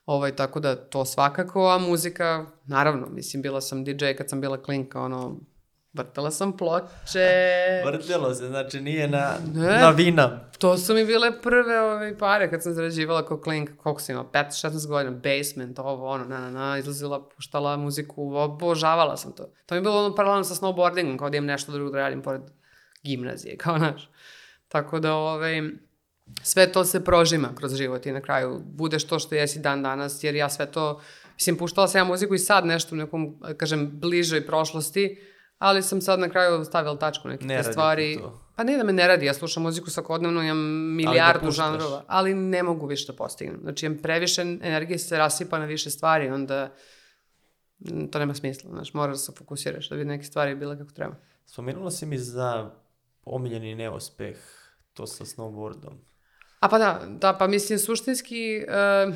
[0.05, 4.63] Ovaj, tako da to svakako, a muzika, naravno, mislim, bila sam DJ kad sam bila
[4.63, 5.37] klinka, ono,
[5.93, 7.29] vrtala sam ploče.
[7.85, 9.77] Vrtelo se, znači nije na, Ne.
[9.77, 10.39] na vina.
[10.57, 14.29] To su mi bile prve ove pare kad sam zarađivala kao klinka, koliko sam imala,
[14.33, 19.43] 15-16 godina, basement, ovo, ono, na, na, na, izlazila, puštala muziku, obožavala sam to.
[19.65, 22.21] To mi je bilo ono paralelno sa snowboardingom, kao da imam nešto drugo da radim
[22.21, 22.41] pored
[23.03, 24.09] gimnazije, kao naš.
[24.67, 25.61] Tako da, ovaj,
[26.43, 30.23] sve to se prožima kroz život i na kraju budeš to što jesi dan danas,
[30.23, 31.01] jer ja sve to,
[31.35, 35.32] mislim, puštala sam ja muziku i sad nešto u nekom, kažem, bližoj prošlosti,
[35.64, 38.18] ali sam sad na kraju stavila tačku neke Ne te stvari.
[38.18, 38.40] to.
[38.56, 40.57] Pa ne da me ne radi, ja slušam muziku svakodnevno, imam
[40.95, 41.56] milijardu puštaš.
[41.56, 43.60] žanrova, ali ne mogu više da postignem.
[43.61, 46.73] Znači, imam previše energije se rasipa na više stvari, onda
[48.11, 51.15] to nema smisla, znaš, moraš da se fokusiraš da bi neke stvari bile kako treba.
[51.45, 52.72] Spomenula si mi za
[53.26, 54.38] omiljeni neuspeh,
[54.94, 55.94] to sa snowboardom.
[56.60, 59.15] A pa da, da, pa mislim, suštinski, uh,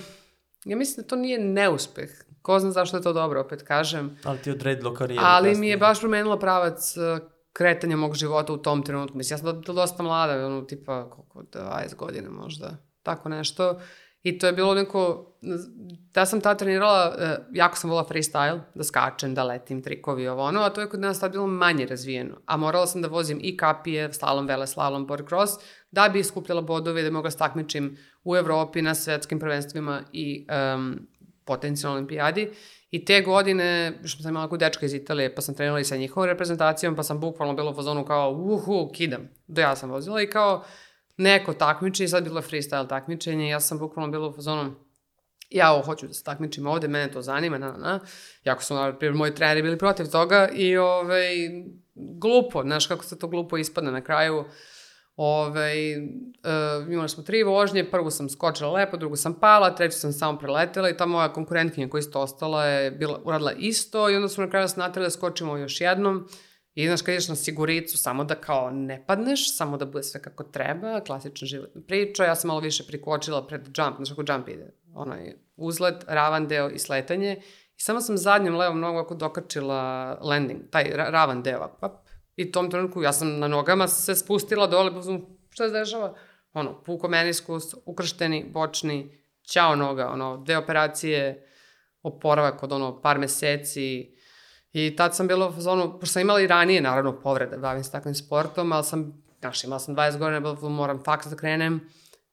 [0.65, 2.10] ja mislim da to nije neuspeh.
[2.48, 4.18] Ko zna zašto je to dobro, opet kažem.
[4.24, 5.24] Ali ti je odredilo karijeru.
[5.26, 5.72] Ali mi kasnije.
[5.72, 9.18] je baš promenila pravac uh, kretanja mog života u tom trenutku.
[9.18, 13.80] Mislim, ja sam do- dosta mlada, ono, tipa, koliko, 20 godina možda, tako nešto.
[14.24, 15.34] I to je bilo neko,
[16.14, 20.44] da sam tad trenirala, uh, jako sam volila freestyle, da skačem, da letim, trikovi, ovo
[20.44, 22.38] ono, a to je kod nas tad bilo manje razvijeno.
[22.45, 25.53] A morala sam da vozim i kapije, slalom, vele, slalom, board cross,
[25.91, 31.07] da bi skupljala bodove i da mogla stakmičim u Evropi na svetskim prvenstvima i um,
[31.48, 32.52] potencijalnoj olimpijadi.
[32.91, 35.98] I te godine, što sam imala kod dečka iz Italije, pa sam trenirala i sa
[35.98, 39.30] njihovom reprezentacijom, pa sam bukvalno bila u fazonu kao, uhu, kidam.
[39.48, 40.64] Do ja sam vozila i kao
[41.18, 44.76] neko takmičenje, sad bilo freestyle takmičenje, ja sam bukvalno bila u fazonu,
[45.49, 47.99] ja ovo hoću da se takmičim ovde, mene to zanima, na, na, na.
[48.44, 51.36] Jako su, na primjer, moji treneri bili protiv toga i, ovaj,
[51.95, 54.45] glupo, znaš kako se to glupo ispadne na kraju.
[55.18, 60.14] Ove, uh, imali smo tri vožnje, prvu sam skočila lepo, drugu sam pala, treću sam
[60.14, 64.30] samo preletela i ta moja konkurentkinja koja isto ostala je bila, uradila isto i onda
[64.30, 66.27] smo na kraju se natjeli da skočimo još jednom.
[66.76, 70.22] I znaš kad ideš na siguricu samo da kao ne padneš, samo da bude sve
[70.22, 74.49] kako treba, klasična životna priča, ja sam malo više prikočila pred jump, znaš kako jump
[74.49, 77.41] ide, onaj uzlet, ravan deo i sletanje.
[77.77, 82.06] I samo sam zadnjom levom nogom ako dokačila landing, taj ra ravan deo, pap,
[82.38, 86.15] I tom trenutku ja sam na nogama se spustila dole, pa sam, šta se dešava?
[86.53, 91.47] Ono, puko meniskus, ukršteni, bočni, ćao noga, ono, dve operacije,
[92.03, 94.15] oporavak od ono par meseci.
[94.73, 98.15] I tad sam bila fazonu, pošto sam imala i ranije, naravno, povrede, bavim se takvim
[98.15, 101.89] sportom, ali sam, znaš, imala sam 20 godina, fazonu, moram faks da krenem.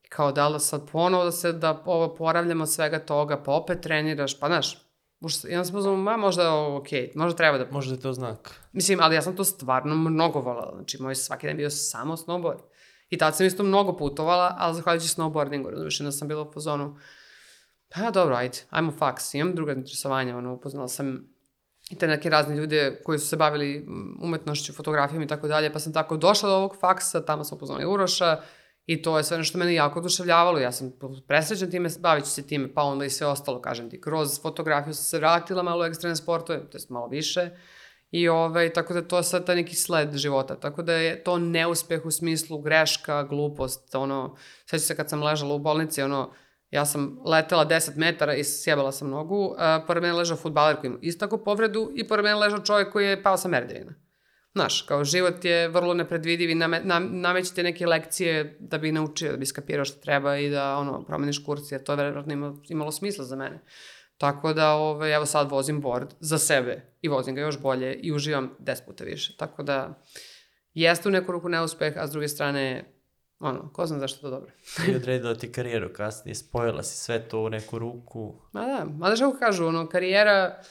[0.09, 4.41] Kao da li sad ponovo da se, da ovo poravljamo svega toga, pa opet treniraš,
[4.41, 4.84] pa znaš,
[5.49, 8.61] I onda sam pozvao, ma možda okej, možda treba da Možda je to znak.
[8.73, 10.73] Mislim, ali ja sam to stvarno mnogo volala.
[10.75, 12.61] Znači, moj svaki dan bio samo snowboard.
[13.11, 16.97] I tad sam isto mnogo putovala, ali zahvaljujući snowboardingu, razumiješ, da sam bila u pozonu,
[17.95, 21.35] pa dobro, ajde, ajmo faks, imam druga interesovanja, ono, upoznala sam
[21.91, 23.87] i te neke razne ljude koji su se bavili
[24.23, 27.89] umetnošću, fotografijom i tako dalje, pa sam tako došla do ovog faksa, tamo sam upoznala
[27.89, 28.41] Uroša,
[28.87, 30.59] I to je sve nešto mene jako oduševljavalo.
[30.59, 30.93] Ja sam
[31.27, 34.01] presrećna time, bavit ću se time, pa onda i sve ostalo, kažem ti.
[34.01, 37.51] Kroz fotografiju sam se vratila malo u ekstremne sportove, to je malo više.
[38.11, 40.61] I ovaj, tako da to je sad taj neki sled života.
[40.61, 44.37] Tako da je to neuspeh u smislu greška, glupost, ono,
[44.67, 46.33] sveća se kad sam ležala u bolnici, ono,
[46.71, 50.89] ja sam letela 10 metara i sjebala sam nogu, a pored mene ležao futbaler koji
[50.89, 53.95] ima isto tako povredu i pored mene ležao čovjek koji je pao sa merdevina.
[54.55, 59.31] Znaš, kao život je vrlo nepredvidiv i name, nam, namećete neke lekcije da bi naučio,
[59.31, 62.63] da bi skapirao što treba i da ono, promeniš kurs, jer to je verovatno imalo,
[62.69, 63.61] imalo smisla za mene.
[64.19, 68.13] Tako da, ovaj, evo sad vozim board za sebe i vozim ga još bolje i
[68.13, 69.37] uživam 10 puta više.
[69.37, 70.03] Tako da,
[70.75, 72.95] jeste u neku ruku neuspeh, a s druge strane,
[73.39, 74.51] ono, ko zna zašto to dobro.
[74.89, 78.35] I odredila ti karijeru kasnije, spojila si sve to u neku ruku.
[78.53, 80.63] Ma da, ma da što kažu, ono, karijera,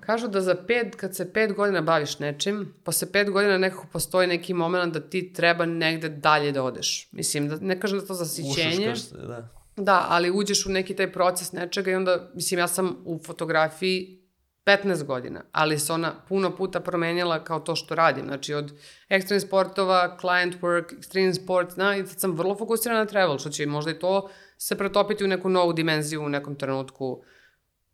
[0.00, 4.28] Kažu da za pet, kad se pet godina baviš nečim, posle pet godina nekako postoji
[4.28, 7.08] neki moment da ti treba negde dalje da odeš.
[7.12, 8.70] Mislim, da, ne kažem da to zasićenje.
[8.70, 9.48] Ušuškaš se, da.
[9.76, 14.20] Da, ali uđeš u neki taj proces nečega i onda, mislim, ja sam u fotografiji
[14.66, 18.26] 15 godina, ali se ona puno puta promenjala kao to što radim.
[18.26, 18.72] Znači, od
[19.08, 23.50] ekstrem sportova, client work, extreme sport, na, i sad sam vrlo fokusirana na travel, što
[23.50, 27.22] će možda i to se pretopiti u neku novu dimenziju u nekom trenutku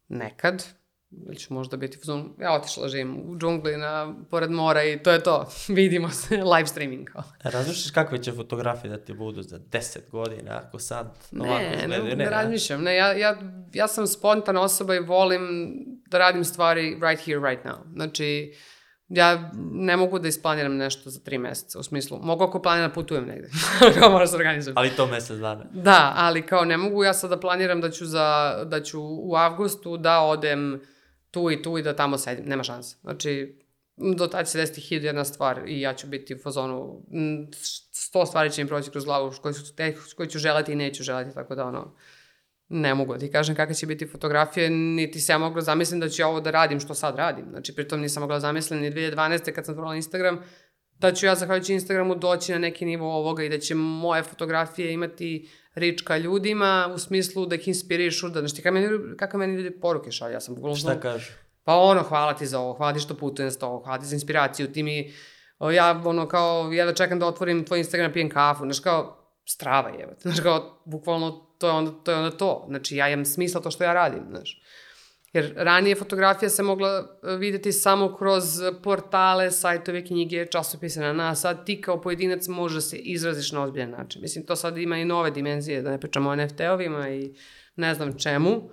[0.08, 0.64] nekad,
[1.10, 5.10] ili ću možda biti fuzon, ja otišla živim u džungli na, pored mora i to
[5.10, 5.48] je to.
[5.68, 7.08] Vidimo se, live streaming
[7.42, 11.06] razmišljaš kakve će fotografije da ti budu za 10 godina, ako sad
[11.40, 12.04] ovako Ne, ne, izgledaju?
[12.04, 12.82] ne, ne razmišljam.
[12.82, 13.36] Ne, ja, ja,
[13.72, 15.74] ja sam spontana osoba i volim
[16.10, 17.92] da radim stvari right here, right now.
[17.92, 18.54] Znači,
[19.08, 22.94] ja ne mogu da isplaniram nešto za tri meseca, u smislu, mogu ako planiram da
[22.94, 23.48] putujem negde,
[24.00, 24.78] kao moram se organizujem.
[24.78, 25.64] Ali to mesec dana.
[25.72, 29.36] Da, ali kao ne mogu ja sad da planiram da ću, za, da ću u
[29.36, 30.80] avgustu da odem
[31.36, 32.44] tu i tu i da tamo sedim.
[32.48, 32.96] Nema šanse.
[33.00, 33.58] Znači,
[33.96, 37.02] do tada će se desiti hiljadu jedna stvar i ja ću biti u fazonu,
[37.92, 41.02] sto stvari će mi proći kroz glavu koje, su, te, koje ću želeti i neću
[41.02, 41.94] želeti, tako da ono,
[42.68, 46.08] ne mogu da ti kažem kakva će biti fotografija, niti se ja mogla zamislim da
[46.08, 47.44] ću ja ovo da radim što sad radim.
[47.50, 49.52] Znači, pritom nisam mogla zamislim ni 2012.
[49.52, 50.38] kad sam otvorila Instagram,
[50.98, 54.92] da ću ja zahvaljujući Instagramu doći na neki nivo ovoga i da će moje fotografije
[54.92, 59.54] imati rič ka ljudima u smislu da ih inspirišu, da, znači, kakve meni, kakve meni
[59.54, 60.76] ljudi poruke šalju, ja sam bukvalno...
[60.76, 61.32] Šta kažu?
[61.64, 64.16] Pa ono, hvala ti za ovo, hvala ti što putujem s to, hvala ti za
[64.16, 65.12] inspiraciju, ti mi,
[65.74, 69.88] ja ono kao, ja da čekam da otvorim tvoj Instagram, pijem kafu, znaš kao, strava
[69.88, 72.66] je, znaš kao, bukvalno to je onda to, je onda to.
[72.68, 74.62] znači ja imam smisla to što ja radim, znaš.
[75.36, 78.44] Jer ranije fotografija se mogla e, videti samo kroz
[78.82, 81.40] portale, sajtove, knjige, časopise na nas.
[81.40, 84.22] Sad ti kao pojedinac može da se izraziš na ozbiljan način.
[84.22, 87.34] Mislim, to sad ima i nove dimenzije, da ne pričamo o NFT-ovima i
[87.76, 88.70] ne znam čemu.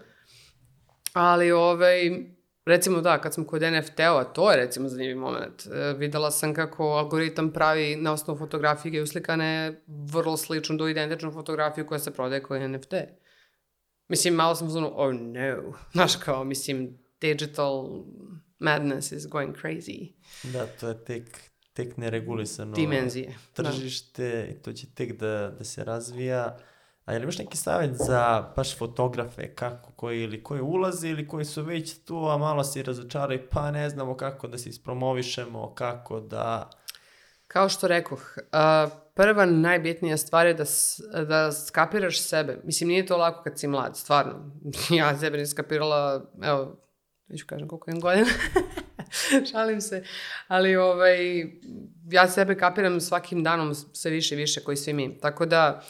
[1.14, 2.12] Ali, ovaj,
[2.66, 5.66] recimo da, kad sam kod NFT-ova, to je recimo zanimljiv moment.
[5.66, 9.82] E, videla sam kako algoritam pravi na osnovu fotografije uslikane
[10.14, 12.94] vrlo sličnu do identičnu fotografiju koja se prodaje kao NFT.
[14.14, 15.74] Mislim, malo sam zonu, oh no.
[15.94, 18.04] Znaš kao, mislim, digital
[18.60, 20.12] madness is going crazy.
[20.44, 23.36] Da, to je tek, tek neregulisano Dimenzije.
[23.58, 23.64] Da.
[23.64, 26.58] tržište i to će tek da, da se razvija.
[27.06, 31.28] A je li imaš neki savjet za baš fotografe, kako, koji, ili koji ulaze ili
[31.28, 35.74] koji su već tu, a malo se razočaraju, pa ne znamo kako da se ispromovišemo,
[35.76, 36.70] kako da...
[37.48, 40.64] Kao što rekoh, uh, prva najbitnija stvar je da,
[41.26, 42.62] da skapiraš sebe.
[42.64, 44.52] Mislim, nije to lako kad si mlad, stvarno.
[45.00, 46.84] ja sebe nisam skapirala, evo,
[47.28, 48.28] neću kažem koliko imam godina.
[49.52, 50.04] Šalim se.
[50.48, 51.18] Ali ovaj,
[52.12, 55.18] ja sebe kapiram svakim danom sve više i više koji svi mi.
[55.20, 55.84] Tako da,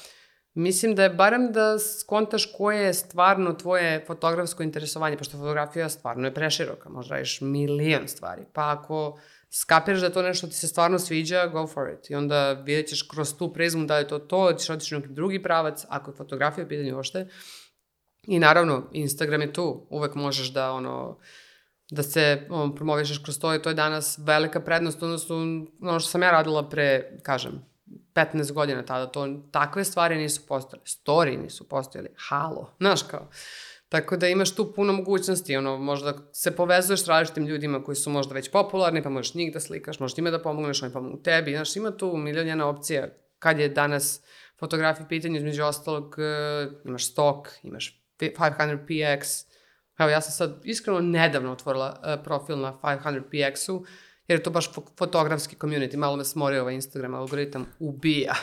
[0.56, 6.28] Mislim da je barem da skontaš koje je stvarno tvoje fotografsko interesovanje, pošto fotografija stvarno
[6.28, 8.42] je preširoka, možda radiš milion stvari.
[8.54, 9.20] Pa ako
[9.56, 12.10] skapiraš da je to nešto ti se stvarno sviđa, go for it.
[12.10, 15.14] I onda vidjet ćeš kroz tu prizmu da je to to, ćeš otići u neki
[15.14, 17.28] drugi pravac, ako je fotografija u pitanju ošte.
[18.28, 21.20] I naravno, Instagram je tu, uvek možeš da ono,
[21.92, 25.36] da se um, promovišeš kroz to i to je danas velika prednost, odnosno
[25.82, 27.66] ono što sam ja radila pre, kažem,
[28.14, 33.30] 15 godina tada, to, takve stvari nisu postojale, story nisu postojali, halo, znaš kao.
[33.94, 38.10] Tako da imaš tu puno mogućnosti, ono, možda se povezuješ s različitim ljudima koji su
[38.10, 41.52] možda već popularni, pa možeš njih da slikaš, možeš njima da pomogneš, oni pomognu tebi,
[41.52, 43.08] znaš, ima tu milion jedna opcija,
[43.40, 44.22] kad je danas
[44.60, 49.46] fotografija pitanje, između ostalog, uh, imaš stok, imaš 500px,
[49.98, 53.86] evo ja sam sad iskreno nedavno otvorila uh, profil na 500px-u,
[54.28, 58.34] jer je to baš fo- fotografski community, malo me smori ovaj Instagram algoritam, ubija.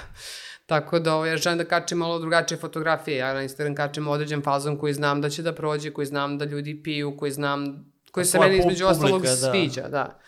[0.70, 4.42] Tako da ovaj, ja želim da kačem malo drugačije fotografije, ja na Instagram kačem određen
[4.42, 8.26] fazon koji znam da će da prođe, koji znam da ljudi piju, koji znam, koji
[8.26, 9.36] se meni između publika, ostalog da.
[9.36, 10.20] sviđa, da.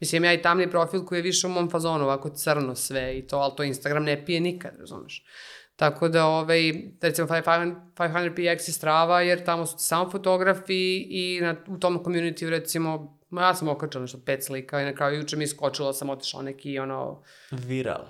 [0.00, 3.26] Mislim, ja i tamni profil koji je više u mom fazonu, ovako crno sve i
[3.26, 5.24] to, ali to Instagram ne pije nikad, razumeš.
[5.76, 11.56] Tako da, ovaj, recimo 500 500px je strava, jer tamo su samo fotografi i na,
[11.66, 15.44] u tom community recimo, ja sam okačala nešto pet slika i na kraju juče mi
[15.44, 18.04] je skočilo, sam otišla neki ono, Viral.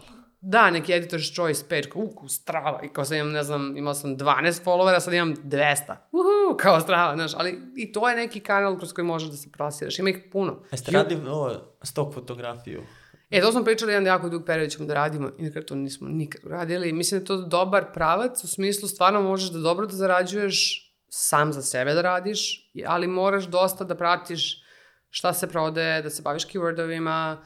[0.49, 3.95] Da, neki editor's choice page, kao, uku, strava, i kao sam imam, ne znam, imao
[3.95, 8.41] sam 12 followera, sad imam 200, uhu, kao strava, znaš, ali i to je neki
[8.41, 10.63] kanal kroz koji možeš da se plasiraš, ima ih puno.
[10.73, 11.51] Jeste radili ovo,
[11.83, 12.83] stok fotografiju?
[13.31, 16.09] E, to smo pričali jedan jako dug period ćemo da radimo i nekad to nismo
[16.09, 16.93] nikad uradili.
[16.93, 21.53] Mislim da je to dobar pravac, u smislu stvarno možeš da dobro da zarađuješ sam
[21.53, 24.63] za sebe da radiš, ali moraš dosta da pratiš
[25.11, 27.37] šta se prodaje, da se baviš keywordovima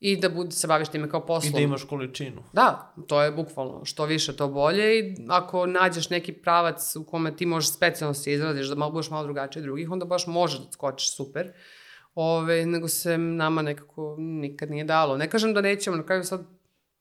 [0.00, 1.52] i da bud, se baviš time kao I poslom.
[1.52, 2.42] da imaš količinu.
[2.52, 3.84] Da, to je bukvalno.
[3.84, 8.32] Što više, to bolje i ako nađeš neki pravac u kome ti možeš specijalno se
[8.32, 11.52] izraziš, da malo budeš malo drugačiji od drugih, onda baš možeš da skočiš super.
[12.14, 15.16] Ove, nego se nama nekako nikad nije dalo.
[15.16, 16.46] Ne kažem da nećemo, na kraju sad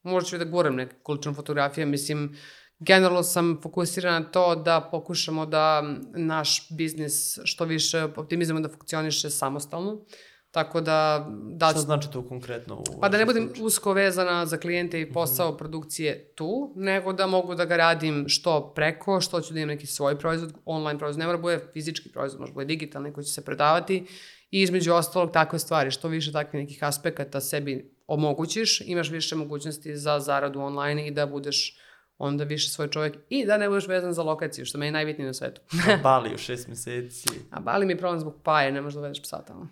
[0.03, 2.36] možda ću i da guram neke količinu fotografije, mislim,
[2.80, 5.84] generalno sam fokusirana na to da pokušamo da
[6.15, 10.06] naš biznis što više optimizujemo da funkcioniše samostalno.
[10.52, 12.76] Tako da, da Šta znači to konkretno?
[12.76, 13.65] U pa da ne budem slučaju?
[13.65, 15.10] usko vezana za klijente Mhm.
[15.10, 19.60] i posao produkcije tu, nego da mogu da ga radim što preko, što ću da
[19.60, 22.65] imam neki svoj proizvod, online proizvod, ne mora da bude fizički proizvod, može da bude
[22.65, 24.06] digitalni koji će se predavati
[24.52, 29.95] i između ostalog takve stvari, što više takvih nekih aspekata sebi omogućiš, imaš više mogućnosti
[29.95, 31.78] za zaradu online i da budeš
[32.18, 35.28] onda više svoj čovjek i da ne budeš vezan za lokaciju, što me je najbitnije
[35.28, 35.61] na svetu.
[35.88, 37.30] Na Bali u šest meseci.
[37.52, 39.68] A Bali mi je problem zbog paje, ne možeš da uvedeš psa tamo.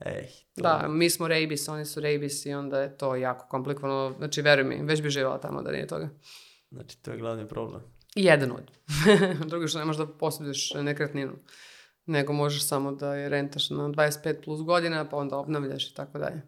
[0.00, 0.62] Ej, to...
[0.62, 4.14] Da, mi smo Rabis, oni su Rabis i onda je to jako komplikovano.
[4.18, 6.08] Znači, veruj mi, već bi živjela tamo da nije toga.
[6.70, 7.82] Znači, to je glavni problem.
[8.14, 8.70] Jedan od.
[9.50, 11.32] Drugo što ne možeš da posjeduješ nekretninu,
[12.06, 16.18] nego možeš samo da je rentaš na 25 plus godina, pa onda obnavljaš i tako
[16.18, 16.42] dalje.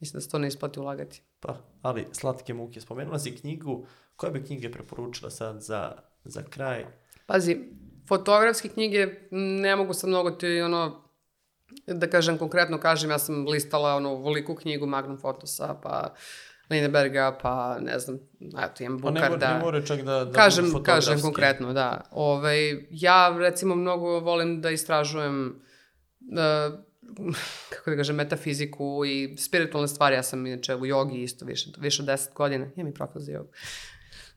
[0.00, 1.22] Mislim da se to ne isplati ulagati.
[1.40, 2.80] Pa, ali slatke muke.
[2.80, 3.86] Spomenula si knjigu.
[4.16, 5.92] Koje bi knjige preporučila sad za,
[6.24, 6.86] za kraj?
[7.26, 7.58] Pazi,
[8.08, 11.04] fotografske knjige ne mogu sad mnogo ti ono,
[11.86, 16.14] da kažem konkretno kažem, ja sam listala ono veliku knjigu Magnum Fotosa, pa
[16.70, 18.18] Lindeberga, pa ne znam,
[18.64, 19.46] eto imam Pa ne, Bukarda.
[19.46, 22.00] mora, ne mora čak da, da kažem, kažem konkretno, da.
[22.10, 25.62] Ovaj, ja recimo mnogo volim da istražujem
[26.20, 26.78] uh,
[27.70, 30.16] kako da kažem, metafiziku i spiritualne stvari.
[30.16, 32.66] Ja sam inače u jogi isto više, više od 10 godina.
[32.76, 33.48] Imam i profil za jogu.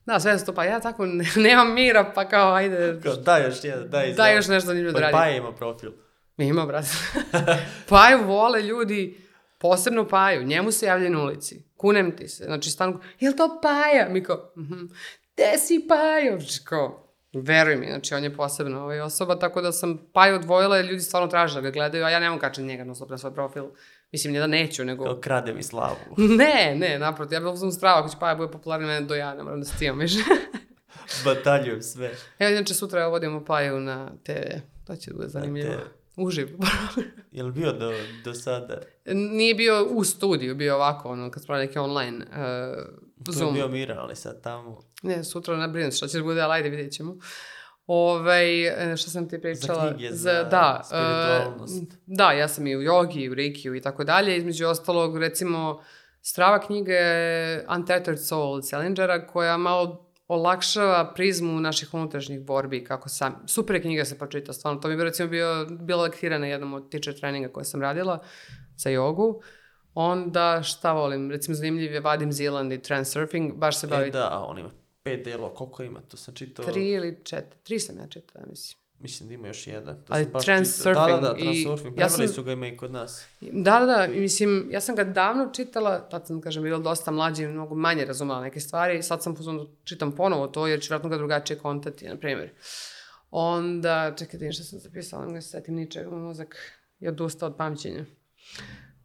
[0.06, 3.64] Da, sve to, pa ja tako ne, nemam mira, pa kao, ajde, Kao, daj još
[3.64, 5.18] jedan, daj daj još nešto zanimljivo da Pa, radim.
[5.18, 5.92] pa ima profil.
[6.38, 6.88] Ima, brate.
[7.88, 9.18] Paju vole ljudi,
[9.58, 11.62] posebno Paju, njemu se javljaju na ulici.
[11.76, 14.08] Kunem ti se, znači stanu, jel to Paja?
[14.08, 14.84] Mi kao, mhm,
[15.32, 16.40] gde si Pajo?
[16.40, 20.76] Znači kao, veruj mi, znači on je posebna ovaj osoba, tako da sam Paju odvojila
[20.76, 23.34] jer ljudi stvarno traže da ga gledaju, a ja nemam kačen njega na na svoj
[23.34, 23.64] profil.
[24.12, 25.04] Mislim, ne da neću, nego...
[25.04, 25.96] Kao krade mi slavu.
[26.38, 29.34] Ne, ne, naprotiv, ja bih uzmem strava, ako će Paja bude popularni mene do ja,
[29.34, 30.18] ne moram da se cijam više.
[31.24, 32.14] Bataljujem sve.
[32.38, 35.74] Evo, inače, sutra vodimo Paju na TV, to će da bude zanimljivo.
[35.74, 36.05] TV.
[36.16, 36.58] Uživo.
[37.32, 37.92] Jel bio do,
[38.24, 38.80] do sada?
[39.06, 43.54] Nije bio u studiju, bio ovako, ono, kad smo radili neki online uh, je Zoom.
[43.54, 44.80] bio Mira, ali sad tamo.
[45.02, 47.16] Ne, sutra ne brinem se šta će da bude, ali ajde vidjet ćemo.
[47.86, 49.94] Ovaj, e, šta sam ti pričala?
[49.94, 51.92] knjige, za da, spiritualnost.
[51.92, 54.36] e, da, ja sam i u jogi, i u rikiju i tako dalje.
[54.36, 55.82] Između ostalog, recimo,
[56.22, 63.42] strava knjiga je Untethered Soul Challenger'a, koja malo olakšava prizmu naših unutrašnjih borbi, kako sam,
[63.46, 66.74] super je knjiga se pročita, stvarno, to mi je recimo bio, bila lektira na jednom
[66.74, 68.18] od teacher treninga koje sam radila
[68.76, 69.40] za jogu.
[69.94, 74.44] Onda, šta volim, recimo zanimljiv je Vadim Zealand i Transurfing, baš se bavi E, da,
[74.48, 74.70] on ima
[75.02, 75.54] pet delova.
[75.54, 76.00] Koliko ima?
[76.00, 76.64] To sam čitao.
[76.64, 78.85] Tri ili četiri, tri sam ja čitala, ja mislim.
[78.98, 79.96] Mislim da ima još jedan.
[79.96, 80.94] To Ali Transurfing.
[80.96, 81.98] Da, da, da, i- Transurfing.
[81.98, 83.26] ja sam- su ga ima i kod nas.
[83.40, 87.42] Da, da, da, mislim, ja sam ga davno čitala, tad sam, kažem, bila dosta mlađa
[87.42, 90.88] i mnogo manje razumela neke stvari, sad sam pozvano da čitam ponovo to, jer ću
[90.88, 92.50] vratno ga drugačije kontati, na primjer.
[93.30, 96.56] Onda, čekaj, da šta sam zapisala, ne se setim ničega, moj mozak
[96.98, 98.04] je odustao od pamćenja.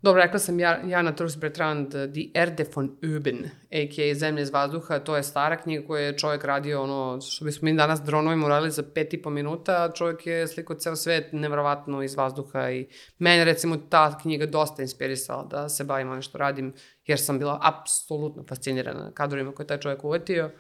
[0.02, 4.16] Dobro, rekla sam ja, Jana Trus Bertrand, Die Erde von Öben, a.k.a.
[4.16, 7.78] Zemlje iz vazduha, to je stara knjiga koju je čovjek radio, ono, što bismo mi
[7.78, 12.04] danas dronovima uradili za pet i po minuta, a čovjek je slikao ceo svet nevrovatno
[12.04, 12.88] iz vazduha i
[13.20, 16.74] mene recimo ta knjiga dosta inspirisala da se bavim ovim što radim,
[17.06, 20.52] jer sam bila apsolutno fascinirana kadrovima koje je taj čovjek uvetio.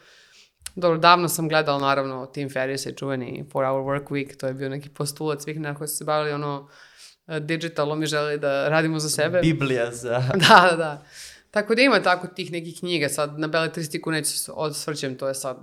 [0.76, 4.54] Dobro, davno sam gledala naravno Tim Ferriss i čuveni 4 Hour Work Week, to je
[4.54, 6.70] bio neki postulat svih koji su se bavili ono
[7.40, 9.42] digitalom mi želi da radimo za sebe.
[9.42, 10.24] Biblija za...
[10.34, 11.06] Da, da, da.
[11.52, 15.36] Tako da ima tako tih nekih knjiga, sad na beletristiku neću se odsvrćem, to je
[15.36, 15.58] sad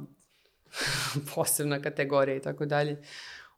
[1.35, 3.03] posebna kategorija i tako dalje.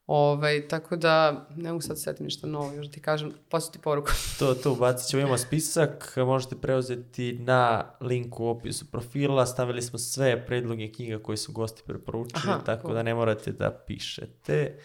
[0.06, 4.10] Ovaj, tako da, ne mogu sad setiti ništa novo, još da ti kažem, poslati poruku.
[4.38, 9.98] To, to ubacit ćemo, imamo spisak, možete preuzeti na linku u opisu profila, stavili smo
[9.98, 12.94] sve predloge knjiga koje su gosti preporučili, Aha, tako cool.
[12.94, 14.78] da ne morate da pišete.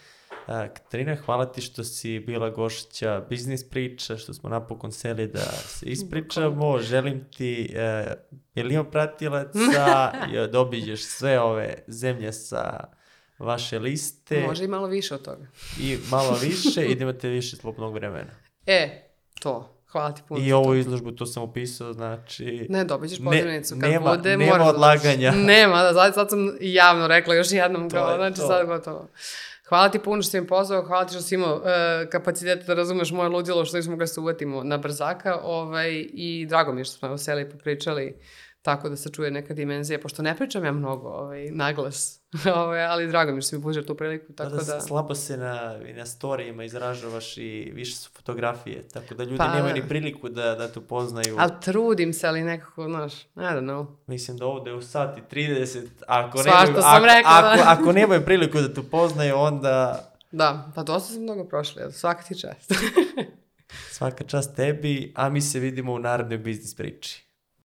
[0.46, 5.86] Katarina, hvala ti što si bila gošća biznis priča, što smo napokon seli da se
[5.96, 6.78] ispričamo.
[6.78, 7.74] Želim ti,
[8.56, 9.58] li ima pratilaca,
[10.32, 12.84] je, da obiđeš sve ove zemlje sa
[13.38, 15.46] vaše liste Može i malo više od toga.
[15.80, 18.30] i malo više i da imate više slobodnog vremena.
[18.66, 19.02] E,
[19.40, 19.72] to.
[19.86, 20.44] Hvala ti puno.
[20.44, 22.66] I ovu izložbu, to sam upisao, znači...
[22.70, 24.36] Ne, dobit ćeš Ne- pozivnicu kad nema- bude.
[24.36, 25.30] nema da odlaganja.
[25.30, 25.46] dođeš.
[25.46, 28.46] Nema, da, sad, sad sam javno rekla još jednom, To kao, je znači to.
[28.46, 29.08] sad gotovo.
[29.68, 32.74] Hvala ti puno što si mi pozvao, hvala ti što si imao e, kapacitet da
[32.74, 36.80] razumeš moje ludilo što nismo mogli da se uvatimo na brzaka ovaj, i drago mi
[36.80, 38.16] je što smo evo seli i popričali
[38.66, 42.20] tako da se čuje neka dimenzija, pošto ne pričam ja mnogo ovaj, naglas,
[42.56, 44.74] ovaj, ali drago mi što mi pružio tu priliku, tako Tako da...
[44.74, 44.80] da...
[44.80, 49.54] Slabo se na, i na storijima izražavaš i više su fotografije, tako da ljudi Pa,
[49.54, 49.80] nemaju da.
[49.80, 51.36] ni priliku da, da te upoznaju.
[51.38, 53.86] Ali trudim se, ali nekako, znaš, I don't know.
[54.06, 57.52] Mislim da ovde u sati 30, ako Svašta nemaju, sam ako, rekla, da.
[57.52, 61.90] ako, ako nemaju priliku da te upoznaju, onda Da, pa dosta sam mnogo prošli, jel?
[61.90, 62.72] svaka ti čast.
[63.96, 67.25] svaka čast tebi, a mi se vidimo u narednoj biznis priči.